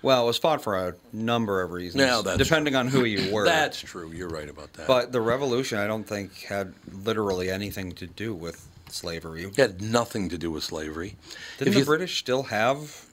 Well, 0.00 0.24
it 0.24 0.26
was 0.26 0.38
fought 0.38 0.62
for 0.62 0.76
a 0.88 0.94
number 1.12 1.62
of 1.62 1.70
reasons, 1.72 2.02
Yeah, 2.02 2.22
that's 2.24 2.38
depending 2.38 2.74
on 2.76 2.88
who 2.88 3.04
you 3.04 3.32
were. 3.32 3.44
That's 3.44 3.80
true. 3.80 4.10
You're 4.12 4.28
right 4.28 4.48
about 4.48 4.72
that. 4.74 4.86
But 4.88 5.10
the 5.12 5.20
revolution, 5.20 5.78
I 5.78 5.86
don't 5.88 6.04
think, 6.06 6.42
had 6.42 6.74
literally 7.04 7.50
anything 7.50 7.92
to 7.92 8.06
do 8.08 8.34
with 8.34 8.66
slavery. 8.94 9.44
it 9.44 9.56
had 9.56 9.80
nothing 9.82 10.28
to 10.30 10.38
do 10.38 10.50
with 10.50 10.64
slavery. 10.64 11.16
Didn't 11.58 11.74
If 11.74 11.80
the 11.80 11.84
British 11.86 12.18
still 12.18 12.44
have? 12.44 13.06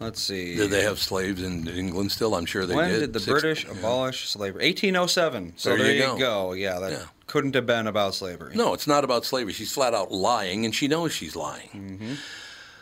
Let's 0.00 0.20
see. 0.20 0.56
Did 0.56 0.70
they 0.70 0.82
have 0.82 0.98
slaves 0.98 1.40
in 1.42 1.68
England 1.68 2.10
still? 2.12 2.34
I'm 2.34 2.46
sure 2.46 2.66
they 2.66 2.74
when 2.74 2.86
did. 2.88 2.92
When 2.92 3.00
did 3.00 3.12
the 3.12 3.20
Six- 3.20 3.40
British 3.40 3.64
abolish 3.64 4.28
slavery? 4.28 4.64
1807. 4.64 5.54
So 5.56 5.70
There 5.70 5.78
there, 5.78 5.86
you 5.94 6.00
you 6.02 6.06
go. 6.08 6.16
go. 6.18 6.52
Yeah, 6.52 6.80
that 6.80 6.92
Yeah. 6.92 7.04
couldn't 7.26 7.54
have 7.54 7.66
been 7.66 7.86
about 7.86 8.14
slavery. 8.14 8.54
No, 8.56 8.74
it's 8.74 8.86
not 8.88 9.04
about 9.04 9.24
slavery. 9.24 9.52
She's 9.52 9.72
flat 9.72 9.94
out 9.94 10.10
lying, 10.10 10.64
and 10.64 10.74
she 10.74 10.88
knows 10.88 11.12
she's 11.12 11.36
lying. 11.36 11.68
Mm-hmm. 12.00 12.14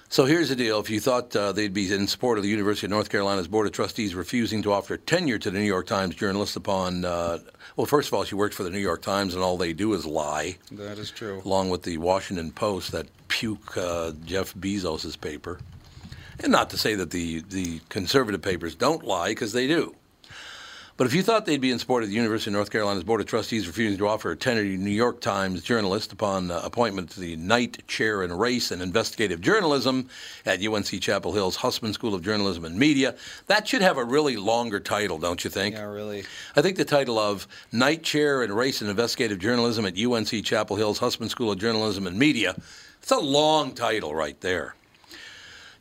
So 0.08 0.24
here's 0.26 0.48
the 0.48 0.56
deal. 0.56 0.78
If 0.80 0.90
you 0.90 1.00
thought 1.00 1.34
uh, 1.36 1.52
they'd 1.52 1.72
be 1.72 1.90
in 1.92 2.06
support 2.06 2.38
of 2.38 2.44
the 2.44 2.50
University 2.50 2.86
of 2.86 2.90
North 2.90 3.08
Carolina's 3.08 3.48
Board 3.48 3.66
of 3.66 3.72
Trustees 3.72 4.14
refusing 4.14 4.62
to 4.62 4.72
offer 4.72 4.96
tenure 4.96 5.38
to 5.38 5.50
the 5.50 5.58
New 5.58 5.64
York 5.64 5.86
Times 5.86 6.14
journalist 6.14 6.56
upon, 6.56 7.04
uh, 7.04 7.38
well, 7.76 7.86
first 7.86 8.08
of 8.08 8.14
all, 8.14 8.24
she 8.24 8.34
works 8.34 8.56
for 8.56 8.62
the 8.64 8.70
New 8.70 8.78
York 8.78 9.02
Times, 9.02 9.34
and 9.34 9.42
all 9.42 9.56
they 9.56 9.72
do 9.72 9.92
is 9.94 10.04
lie, 10.06 10.56
That 10.72 10.98
is 10.98 11.10
true. 11.10 11.40
along 11.44 11.70
with 11.70 11.82
the 11.82 11.98
Washington 11.98 12.50
Post, 12.52 12.92
that 12.92 13.06
puke 13.28 13.76
uh, 13.76 14.12
Jeff 14.24 14.54
Bezos's 14.54 15.16
paper. 15.16 15.58
And 16.40 16.50
not 16.52 16.70
to 16.70 16.78
say 16.78 16.94
that 16.96 17.10
the, 17.10 17.40
the 17.48 17.80
conservative 17.88 18.42
papers 18.42 18.74
don't 18.74 19.04
lie, 19.04 19.28
because 19.28 19.52
they 19.52 19.66
do. 19.66 19.94
But 21.02 21.08
if 21.08 21.14
you 21.14 21.24
thought 21.24 21.46
they'd 21.46 21.60
be 21.60 21.72
in 21.72 21.80
support 21.80 22.04
of 22.04 22.10
the 22.10 22.14
University 22.14 22.50
of 22.50 22.52
North 22.52 22.70
Carolina's 22.70 23.02
Board 23.02 23.20
of 23.20 23.26
Trustees 23.26 23.66
refusing 23.66 23.98
to 23.98 24.06
offer 24.06 24.30
a 24.30 24.36
tenure 24.36 24.62
to 24.62 24.68
New 24.68 24.92
York 24.92 25.20
Times 25.20 25.60
journalist 25.60 26.12
upon 26.12 26.52
uh, 26.52 26.60
appointment 26.62 27.10
to 27.10 27.18
the 27.18 27.34
Knight 27.34 27.84
Chair 27.88 28.22
in 28.22 28.32
Race 28.32 28.70
and 28.70 28.80
Investigative 28.80 29.40
Journalism 29.40 30.08
at 30.46 30.64
UNC 30.64 30.86
Chapel 31.00 31.32
Hill's 31.32 31.56
Hussman 31.56 31.92
School 31.92 32.14
of 32.14 32.22
Journalism 32.22 32.64
and 32.64 32.78
Media, 32.78 33.16
that 33.48 33.66
should 33.66 33.82
have 33.82 33.96
a 33.98 34.04
really 34.04 34.36
longer 34.36 34.78
title, 34.78 35.18
don't 35.18 35.42
you 35.42 35.50
think? 35.50 35.74
Yeah, 35.74 35.86
really. 35.86 36.22
I 36.54 36.62
think 36.62 36.76
the 36.76 36.84
title 36.84 37.18
of 37.18 37.48
Knight 37.72 38.04
Chair 38.04 38.44
in 38.44 38.52
Race 38.52 38.80
and 38.80 38.88
Investigative 38.88 39.40
Journalism 39.40 39.84
at 39.84 39.98
UNC 39.98 40.44
Chapel 40.44 40.76
Hill's 40.76 40.98
Hussman 40.98 41.28
School 41.28 41.50
of 41.50 41.58
Journalism 41.58 42.06
and 42.06 42.16
Media, 42.16 42.54
it's 43.02 43.10
a 43.10 43.18
long 43.18 43.74
title 43.74 44.14
right 44.14 44.40
there. 44.40 44.76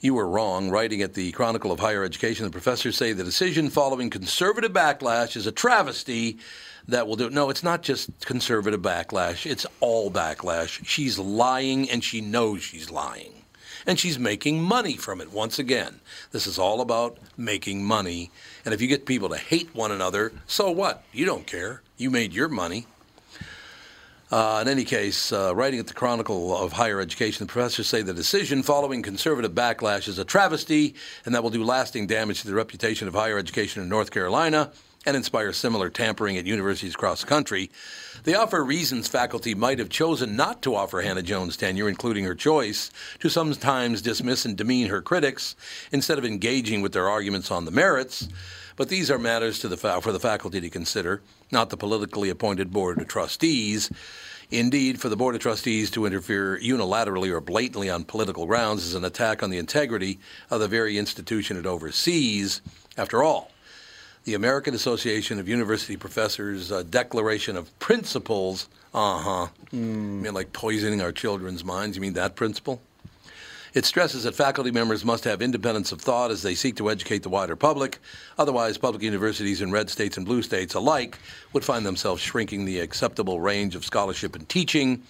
You 0.04 0.16
were 0.16 0.28
wrong. 0.28 0.72
Writing 0.72 1.04
at 1.04 1.14
the 1.14 1.32
Chronicle 1.32 1.72
of 1.72 1.80
Higher 1.80 2.04
Education, 2.04 2.44
the 2.46 2.52
professors 2.52 2.98
say 2.98 3.14
the 3.14 3.24
decision 3.24 3.70
following 3.70 4.10
conservative 4.10 4.74
backlash 4.74 5.36
is 5.36 5.46
a 5.46 5.52
travesty 5.52 6.40
that 6.88 7.06
will 7.06 7.16
do. 7.16 7.30
No, 7.30 7.52
it's 7.52 7.62
not 7.62 7.84
just 7.84 8.10
conservative 8.26 8.82
backlash, 8.82 9.46
it's 9.46 9.68
all 9.80 10.10
backlash. 10.10 10.84
She's 10.84 11.20
lying 11.20 11.88
and 11.88 12.04
she 12.04 12.20
knows 12.20 12.64
she's 12.64 12.90
lying. 12.90 13.44
And 13.86 14.00
she's 14.00 14.18
making 14.18 14.64
money 14.64 14.98
from 14.98 15.22
it 15.22 15.32
once 15.32 15.60
again. 15.60 16.00
This 16.32 16.48
is 16.48 16.58
all 16.58 16.82
about 16.82 17.20
making 17.38 17.86
money. 17.86 18.32
And 18.66 18.74
if 18.74 18.82
you 18.82 18.88
get 18.88 19.06
people 19.06 19.30
to 19.30 19.38
hate 19.38 19.70
one 19.76 19.92
another, 19.92 20.32
so 20.48 20.72
what? 20.72 21.04
You 21.14 21.28
don't 21.28 21.46
care. 21.46 21.84
You 21.98 22.10
made 22.10 22.34
your 22.34 22.50
money. 22.50 22.88
Uh, 24.32 24.60
in 24.62 24.70
any 24.70 24.86
case, 24.86 25.34
uh, 25.34 25.54
writing 25.54 25.78
at 25.78 25.88
the 25.88 25.94
Chronicle 25.94 26.56
of 26.56 26.72
Higher 26.72 27.02
Education, 27.02 27.46
the 27.46 27.52
professors 27.52 27.88
say 27.88 28.02
the 28.02 28.14
decision 28.14 28.64
following 28.64 29.02
conservative 29.02 29.52
backlash 29.52 30.08
is 30.08 30.20
a 30.20 30.24
travesty 30.24 30.96
and 31.26 31.36
that 31.36 31.44
will 31.44 31.50
do 31.50 31.66
lasting 31.66 32.08
damage 32.08 32.40
to 32.40 32.48
the 32.48 32.54
reputation 32.54 33.10
of 33.10 33.14
higher 33.14 33.38
education 33.38 33.84
in 33.84 33.90
North 33.90 34.10
Carolina 34.10 34.72
and 35.06 35.18
inspire 35.18 35.52
similar 35.52 35.90
tampering 35.90 36.38
at 36.38 36.46
universities 36.46 36.94
across 36.94 37.20
the 37.20 37.28
country. 37.28 37.72
They 38.24 38.34
offer 38.34 38.64
reasons 38.64 39.10
faculty 39.10 39.54
might 39.54 39.80
have 39.80 39.90
chosen 39.90 40.38
not 40.38 40.62
to 40.62 40.76
offer 40.76 41.02
Hannah 41.02 41.24
Jones 41.24 41.58
tenure, 41.58 41.90
including 41.90 42.24
her 42.24 42.36
choice 42.36 42.90
to 43.20 43.30
sometimes 43.30 44.02
dismiss 44.02 44.46
and 44.46 44.56
demean 44.56 44.88
her 44.88 45.02
critics 45.02 45.58
instead 45.92 46.18
of 46.18 46.24
engaging 46.24 46.82
with 46.82 46.94
their 46.94 47.10
arguments 47.10 47.52
on 47.52 47.66
the 47.66 47.72
merits. 47.72 48.30
But 48.82 48.90
these 48.90 49.12
are 49.12 49.20
matters 49.20 49.60
to 49.60 49.68
the 49.68 49.78
fa- 49.78 50.02
for 50.02 50.12
the 50.12 50.20
faculty 50.20 50.60
to 50.60 50.68
consider, 50.68 51.22
not 51.52 51.70
the 51.70 51.78
politically 51.78 52.32
appointed 52.32 52.74
board 52.74 53.00
of 53.00 53.08
trustees. 53.08 53.92
Indeed, 54.50 55.00
for 55.00 55.08
the 55.08 55.16
Board 55.16 55.36
of 55.36 55.42
Trustees 55.42 55.92
to 55.92 56.08
interfere 56.08 56.58
unilaterally 56.58 57.30
or 57.30 57.42
blatantly 57.42 57.92
on 57.92 58.06
political 58.06 58.48
grounds 58.48 58.84
is 58.84 58.96
an 58.96 59.06
attack 59.06 59.44
on 59.44 59.52
the 59.52 59.60
integrity 59.60 60.18
of 60.50 60.62
the 60.62 60.68
very 60.68 60.98
institution 60.98 61.58
it 61.58 61.68
oversees. 61.68 62.64
After 62.98 63.22
all, 63.22 63.52
the 64.24 64.34
American 64.34 64.74
Association 64.74 65.38
of 65.38 65.48
University 65.48 65.96
Professors 65.96 66.72
uh, 66.72 66.82
Declaration 66.82 67.58
of 67.58 67.78
Principles, 67.78 68.68
uh 68.96 69.20
huh. 69.20 69.48
You 69.72 69.80
mean 69.80 70.34
like 70.34 70.54
poisoning 70.54 71.04
our 71.04 71.12
children's 71.12 71.64
minds? 71.64 71.96
You 71.96 72.02
mean 72.02 72.14
that 72.14 72.36
principle? 72.36 72.82
It 73.74 73.86
stresses 73.86 74.24
that 74.24 74.36
faculty 74.36 74.72
members 74.72 75.06
must 75.06 75.24
have 75.24 75.42
independence 75.42 75.92
of 75.92 76.02
thought 76.02 76.30
as 76.30 76.42
they 76.42 76.56
seek 76.56 76.76
to 76.76 76.90
educate 76.90 77.24
the 77.24 77.30
wider 77.30 77.56
public. 77.56 78.00
Otherwise, 78.38 78.78
public 78.78 79.02
universities 79.02 79.62
in 79.62 79.72
red 79.72 79.90
states 79.90 80.18
and 80.18 80.26
blue 80.26 80.42
states 80.42 80.74
alike 80.74 81.18
would 81.54 81.64
find 81.64 81.86
themselves 81.86 82.22
shrinking 82.22 82.66
the 82.66 82.80
acceptable 82.80 83.40
range 83.40 83.76
of 83.76 83.86
scholarship 83.86 84.36
and 84.36 84.50
teaching, 84.50 85.04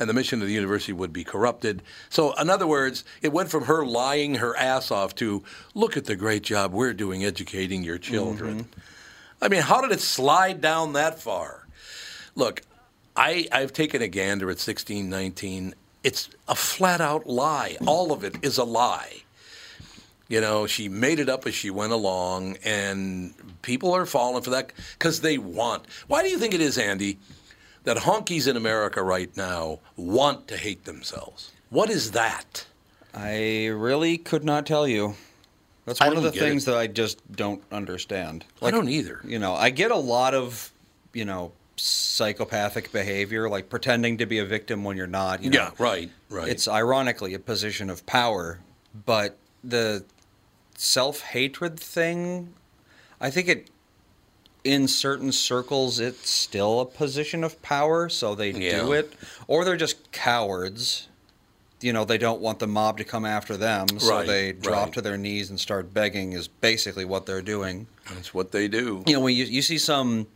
and 0.00 0.08
the 0.08 0.14
mission 0.14 0.42
of 0.42 0.48
the 0.48 0.54
university 0.54 0.92
would 0.92 1.12
be 1.12 1.22
corrupted. 1.22 1.82
So, 2.08 2.32
in 2.32 2.50
other 2.50 2.66
words, 2.66 3.04
it 3.22 3.32
went 3.32 3.50
from 3.50 3.64
her 3.64 3.86
lying 3.86 4.36
her 4.36 4.56
ass 4.56 4.90
off 4.90 5.14
to 5.16 5.44
look 5.74 5.96
at 5.96 6.06
the 6.06 6.16
great 6.16 6.42
job 6.42 6.72
we're 6.72 6.94
doing 6.94 7.24
educating 7.24 7.84
your 7.84 7.98
children. 7.98 8.64
Mm-hmm. 8.64 8.80
I 9.42 9.48
mean, 9.48 9.62
how 9.62 9.80
did 9.80 9.92
it 9.92 10.00
slide 10.00 10.60
down 10.60 10.94
that 10.94 11.20
far? 11.20 11.66
Look, 12.34 12.62
I, 13.16 13.46
I've 13.52 13.72
taken 13.72 14.02
a 14.02 14.08
gander 14.08 14.46
at 14.46 14.58
1619. 14.58 15.74
It's 16.02 16.30
a 16.48 16.54
flat 16.54 17.00
out 17.00 17.26
lie. 17.26 17.76
All 17.86 18.12
of 18.12 18.24
it 18.24 18.36
is 18.42 18.58
a 18.58 18.64
lie. 18.64 19.22
You 20.28 20.40
know, 20.40 20.66
she 20.66 20.88
made 20.88 21.18
it 21.18 21.28
up 21.28 21.46
as 21.46 21.54
she 21.54 21.70
went 21.70 21.92
along, 21.92 22.56
and 22.64 23.34
people 23.62 23.92
are 23.92 24.06
falling 24.06 24.42
for 24.42 24.50
that 24.50 24.72
because 24.92 25.20
they 25.20 25.38
want. 25.38 25.86
Why 26.06 26.22
do 26.22 26.28
you 26.28 26.38
think 26.38 26.54
it 26.54 26.60
is, 26.60 26.78
Andy, 26.78 27.18
that 27.84 27.96
honkies 27.96 28.46
in 28.46 28.56
America 28.56 29.02
right 29.02 29.36
now 29.36 29.80
want 29.96 30.46
to 30.48 30.56
hate 30.56 30.84
themselves? 30.84 31.50
What 31.68 31.90
is 31.90 32.12
that? 32.12 32.64
I 33.12 33.66
really 33.66 34.18
could 34.18 34.44
not 34.44 34.66
tell 34.66 34.86
you. 34.86 35.16
That's 35.84 35.98
one 35.98 36.16
of 36.16 36.22
the 36.22 36.30
things 36.30 36.62
it. 36.62 36.70
that 36.70 36.78
I 36.78 36.86
just 36.86 37.20
don't 37.32 37.62
understand. 37.72 38.44
I 38.62 38.70
don't 38.70 38.88
either. 38.88 39.20
You 39.24 39.40
know, 39.40 39.54
I 39.54 39.70
get 39.70 39.90
a 39.90 39.96
lot 39.96 40.34
of, 40.34 40.70
you 41.12 41.24
know, 41.24 41.50
psychopathic 41.80 42.92
behavior, 42.92 43.48
like 43.48 43.68
pretending 43.68 44.18
to 44.18 44.26
be 44.26 44.38
a 44.38 44.44
victim 44.44 44.84
when 44.84 44.96
you're 44.96 45.06
not. 45.06 45.42
You 45.42 45.50
know? 45.50 45.58
Yeah, 45.58 45.70
right, 45.78 46.10
right. 46.28 46.48
It's 46.48 46.68
ironically 46.68 47.34
a 47.34 47.38
position 47.38 47.90
of 47.90 48.04
power, 48.06 48.60
but 49.06 49.36
the 49.64 50.04
self 50.76 51.20
hatred 51.20 51.78
thing, 51.78 52.54
I 53.20 53.30
think 53.30 53.48
it, 53.48 53.70
in 54.62 54.88
certain 54.88 55.32
circles, 55.32 55.98
it's 55.98 56.28
still 56.28 56.80
a 56.80 56.86
position 56.86 57.44
of 57.44 57.60
power, 57.62 58.08
so 58.08 58.34
they 58.34 58.52
do 58.52 58.92
it. 58.92 59.12
Or 59.46 59.64
they're 59.64 59.76
just 59.76 60.12
cowards. 60.12 61.08
You 61.80 61.94
know, 61.94 62.04
they 62.04 62.18
don't 62.18 62.42
want 62.42 62.58
the 62.58 62.66
mob 62.66 62.98
to 62.98 63.04
come 63.04 63.24
after 63.24 63.56
them, 63.56 63.88
so 63.98 64.10
Right, 64.10 64.26
they 64.26 64.52
drop 64.52 64.84
right. 64.86 64.92
to 64.94 65.00
their 65.00 65.16
knees 65.16 65.48
and 65.48 65.58
start 65.58 65.94
begging, 65.94 66.34
is 66.34 66.46
basically 66.46 67.06
what 67.06 67.24
they're 67.24 67.40
doing. 67.40 67.86
That's 68.12 68.34
what 68.34 68.52
they 68.52 68.68
do. 68.68 69.02
You 69.06 69.14
know, 69.14 69.20
when 69.20 69.34
you, 69.34 69.44
you 69.44 69.62
see 69.62 69.78
some 69.78 70.26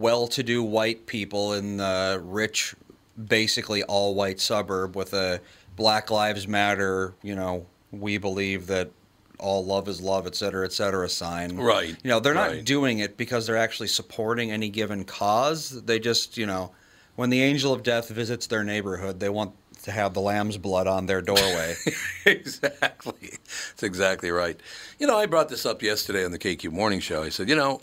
well 0.00 0.26
to 0.28 0.42
do 0.42 0.62
white 0.62 1.06
people 1.06 1.52
in 1.52 1.76
the 1.76 2.20
rich, 2.24 2.74
basically 3.22 3.82
all 3.84 4.14
white 4.14 4.40
suburb 4.40 4.96
with 4.96 5.12
a 5.12 5.40
Black 5.76 6.10
Lives 6.10 6.48
Matter, 6.48 7.14
you 7.22 7.36
know, 7.36 7.66
we 7.92 8.16
believe 8.18 8.66
that 8.68 8.90
all 9.38 9.64
love 9.64 9.88
is 9.88 10.00
love, 10.00 10.26
et 10.26 10.34
cetera, 10.34 10.64
et 10.64 10.72
cetera 10.72 11.08
sign. 11.08 11.56
Right, 11.56 11.96
You 12.02 12.10
know, 12.10 12.20
they're 12.20 12.34
not 12.34 12.50
right. 12.50 12.64
doing 12.64 12.98
it 12.98 13.16
because 13.16 13.46
they're 13.46 13.56
actually 13.56 13.88
supporting 13.88 14.50
any 14.50 14.68
given 14.68 15.04
cause. 15.04 15.82
They 15.84 15.98
just, 15.98 16.36
you 16.36 16.46
know, 16.46 16.72
when 17.16 17.30
the 17.30 17.42
angel 17.42 17.72
of 17.72 17.82
death 17.82 18.08
visits 18.08 18.46
their 18.46 18.64
neighborhood, 18.64 19.20
they 19.20 19.28
want 19.28 19.52
to 19.82 19.92
have 19.92 20.12
the 20.14 20.20
lamb's 20.20 20.58
blood 20.58 20.86
on 20.86 21.06
their 21.06 21.22
doorway. 21.22 21.74
exactly. 22.26 23.30
That's 23.30 23.82
exactly 23.82 24.30
right. 24.30 24.58
You 24.98 25.06
know, 25.06 25.18
I 25.18 25.26
brought 25.26 25.48
this 25.48 25.64
up 25.64 25.82
yesterday 25.82 26.24
on 26.24 26.32
the 26.32 26.38
KQ 26.38 26.70
Morning 26.72 27.00
Show. 27.00 27.22
I 27.22 27.30
said, 27.30 27.48
you 27.48 27.56
know, 27.56 27.80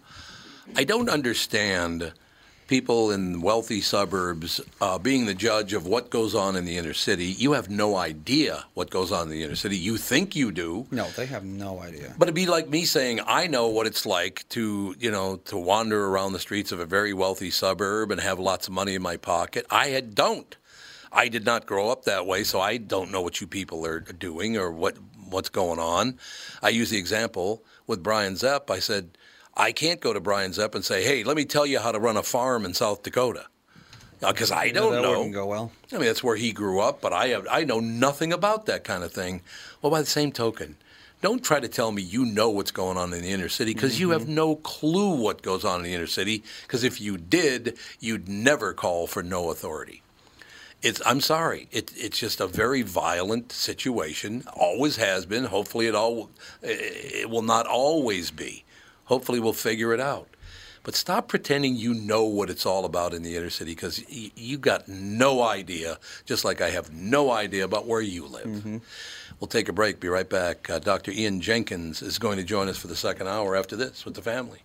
I 0.75 0.83
don't 0.83 1.09
understand 1.09 2.13
people 2.67 3.11
in 3.11 3.41
wealthy 3.41 3.79
suburbs 3.81 4.59
uh, 4.81 4.97
being 4.97 5.25
the 5.25 5.33
judge 5.33 5.73
of 5.73 5.87
what 5.87 6.09
goes 6.09 6.35
on 6.35 6.55
in 6.55 6.65
the 6.65 6.77
inner 6.77 6.93
city. 6.93 7.25
You 7.25 7.53
have 7.53 7.69
no 7.69 7.95
idea 7.95 8.65
what 8.73 8.89
goes 8.89 9.11
on 9.11 9.23
in 9.23 9.29
the 9.29 9.43
inner 9.43 9.55
city. 9.55 9.77
You 9.77 9.97
think 9.97 10.35
you 10.35 10.51
do. 10.51 10.85
no, 10.91 11.07
they 11.15 11.25
have 11.27 11.45
no 11.45 11.79
idea. 11.79 12.13
But 12.17 12.27
it'd 12.27 12.35
be 12.35 12.45
like 12.45 12.69
me 12.69 12.85
saying, 12.85 13.21
I 13.25 13.47
know 13.47 13.67
what 13.67 13.87
it's 13.87 14.05
like 14.05 14.47
to, 14.49 14.95
you 14.99 15.09
know, 15.09 15.37
to 15.45 15.57
wander 15.57 16.07
around 16.07 16.33
the 16.33 16.39
streets 16.39 16.71
of 16.71 16.79
a 16.79 16.85
very 16.85 17.13
wealthy 17.13 17.51
suburb 17.51 18.11
and 18.11 18.19
have 18.19 18.39
lots 18.39 18.67
of 18.67 18.73
money 18.73 18.95
in 18.95 19.01
my 19.01 19.17
pocket. 19.17 19.65
I 19.69 19.87
had, 19.87 20.13
don't. 20.13 20.55
I 21.11 21.29
did 21.29 21.45
not 21.45 21.65
grow 21.65 21.89
up 21.89 22.03
that 22.03 22.27
way, 22.27 22.43
so 22.43 22.59
I 22.59 22.77
don't 22.77 23.11
know 23.11 23.21
what 23.21 23.39
you 23.39 23.47
people 23.47 23.85
are 23.85 24.01
doing 24.01 24.57
or 24.57 24.71
what 24.71 24.97
what's 25.29 25.49
going 25.49 25.79
on. 25.79 26.17
I 26.63 26.69
use 26.69 26.89
the 26.89 26.97
example 26.97 27.63
with 27.85 28.03
Brian 28.03 28.35
Zepp. 28.35 28.71
I 28.71 28.79
said, 28.79 29.17
I 29.57 29.71
can't 29.71 29.99
go 29.99 30.13
to 30.13 30.19
Brian 30.19 30.53
Zepp 30.53 30.75
and 30.75 30.85
say, 30.85 31.03
hey, 31.03 31.23
let 31.23 31.35
me 31.35 31.43
tell 31.43 31.65
you 31.65 31.79
how 31.79 31.91
to 31.91 31.99
run 31.99 32.15
a 32.15 32.23
farm 32.23 32.63
in 32.63 32.75
South 32.75 33.01
Dakota. 33.01 33.47
Uh, 34.21 34.31
because 34.31 34.51
I 34.51 34.69
don't 34.69 34.93
that 34.93 35.01
know. 35.01 35.17
wouldn't 35.17 35.33
go 35.33 35.47
well. 35.47 35.71
I 35.91 35.97
mean, 35.97 36.05
that's 36.05 36.23
where 36.23 36.35
he 36.35 36.51
grew 36.51 36.79
up, 36.79 37.01
but 37.01 37.13
I 37.13 37.27
have, 37.29 37.47
I 37.49 37.63
know 37.63 37.79
nothing 37.79 38.33
about 38.33 38.65
that 38.67 38.83
kind 38.83 39.03
of 39.03 39.11
thing. 39.11 39.41
Well, 39.81 39.91
by 39.91 39.99
the 39.99 40.07
same 40.07 40.31
token, 40.31 40.75
don't 41.21 41.43
try 41.43 41.59
to 41.59 41.67
tell 41.67 41.91
me 41.91 42.01
you 42.01 42.25
know 42.25 42.49
what's 42.49 42.71
going 42.71 42.97
on 42.97 43.13
in 43.13 43.21
the 43.21 43.29
inner 43.29 43.49
city 43.49 43.73
because 43.73 43.99
you 43.99 44.11
have 44.11 44.23
mm-hmm. 44.23 44.35
no 44.35 44.55
clue 44.55 45.15
what 45.21 45.41
goes 45.41 45.65
on 45.65 45.79
in 45.79 45.83
the 45.83 45.93
inner 45.93 46.07
city. 46.07 46.43
Because 46.63 46.83
if 46.83 47.01
you 47.01 47.17
did, 47.17 47.77
you'd 47.99 48.27
never 48.27 48.73
call 48.73 49.07
for 49.07 49.23
no 49.23 49.49
authority. 49.49 50.03
It's, 50.83 51.01
I'm 51.05 51.21
sorry. 51.21 51.67
It, 51.71 51.91
it's 51.95 52.19
just 52.19 52.39
a 52.39 52.47
very 52.47 52.83
violent 52.83 53.51
situation. 53.51 54.43
Always 54.55 54.97
has 54.97 55.25
been. 55.25 55.45
Hopefully, 55.45 55.87
it 55.87 55.95
all 55.95 56.29
it 56.61 57.29
will 57.29 57.41
not 57.41 57.65
always 57.65 58.29
be. 58.29 58.63
Hopefully, 59.07 59.39
we'll 59.39 59.53
figure 59.53 59.93
it 59.93 59.99
out. 59.99 60.27
But 60.83 60.95
stop 60.95 61.27
pretending 61.27 61.75
you 61.75 61.93
know 61.93 62.23
what 62.23 62.49
it's 62.49 62.65
all 62.65 62.85
about 62.85 63.13
in 63.13 63.21
the 63.21 63.35
inner 63.35 63.49
city 63.49 63.71
because 63.71 64.01
y- 64.09 64.31
you 64.35 64.57
got 64.57 64.87
no 64.87 65.41
idea, 65.43 65.97
just 66.25 66.45
like 66.45 66.61
I 66.61 66.69
have 66.69 66.93
no 66.93 67.29
idea 67.31 67.65
about 67.65 67.87
where 67.87 67.99
you 67.99 68.25
live. 68.25 68.81
We'll 69.39 69.49
take 69.49 69.67
a 69.67 69.73
break, 69.73 69.99
be 69.99 70.07
right 70.07 70.29
back. 70.29 70.69
Uh, 70.69 70.79
Dr. 70.79 71.11
Ian 71.11 71.41
Jenkins 71.41 72.01
is 72.01 72.17
going 72.19 72.37
to 72.37 72.43
join 72.45 72.69
us 72.69 72.77
for 72.77 72.87
the 72.87 72.95
second 72.95 73.27
hour 73.27 73.53
after 73.55 73.75
this 73.75 74.05
with 74.05 74.13
the 74.13 74.21
family. 74.21 74.59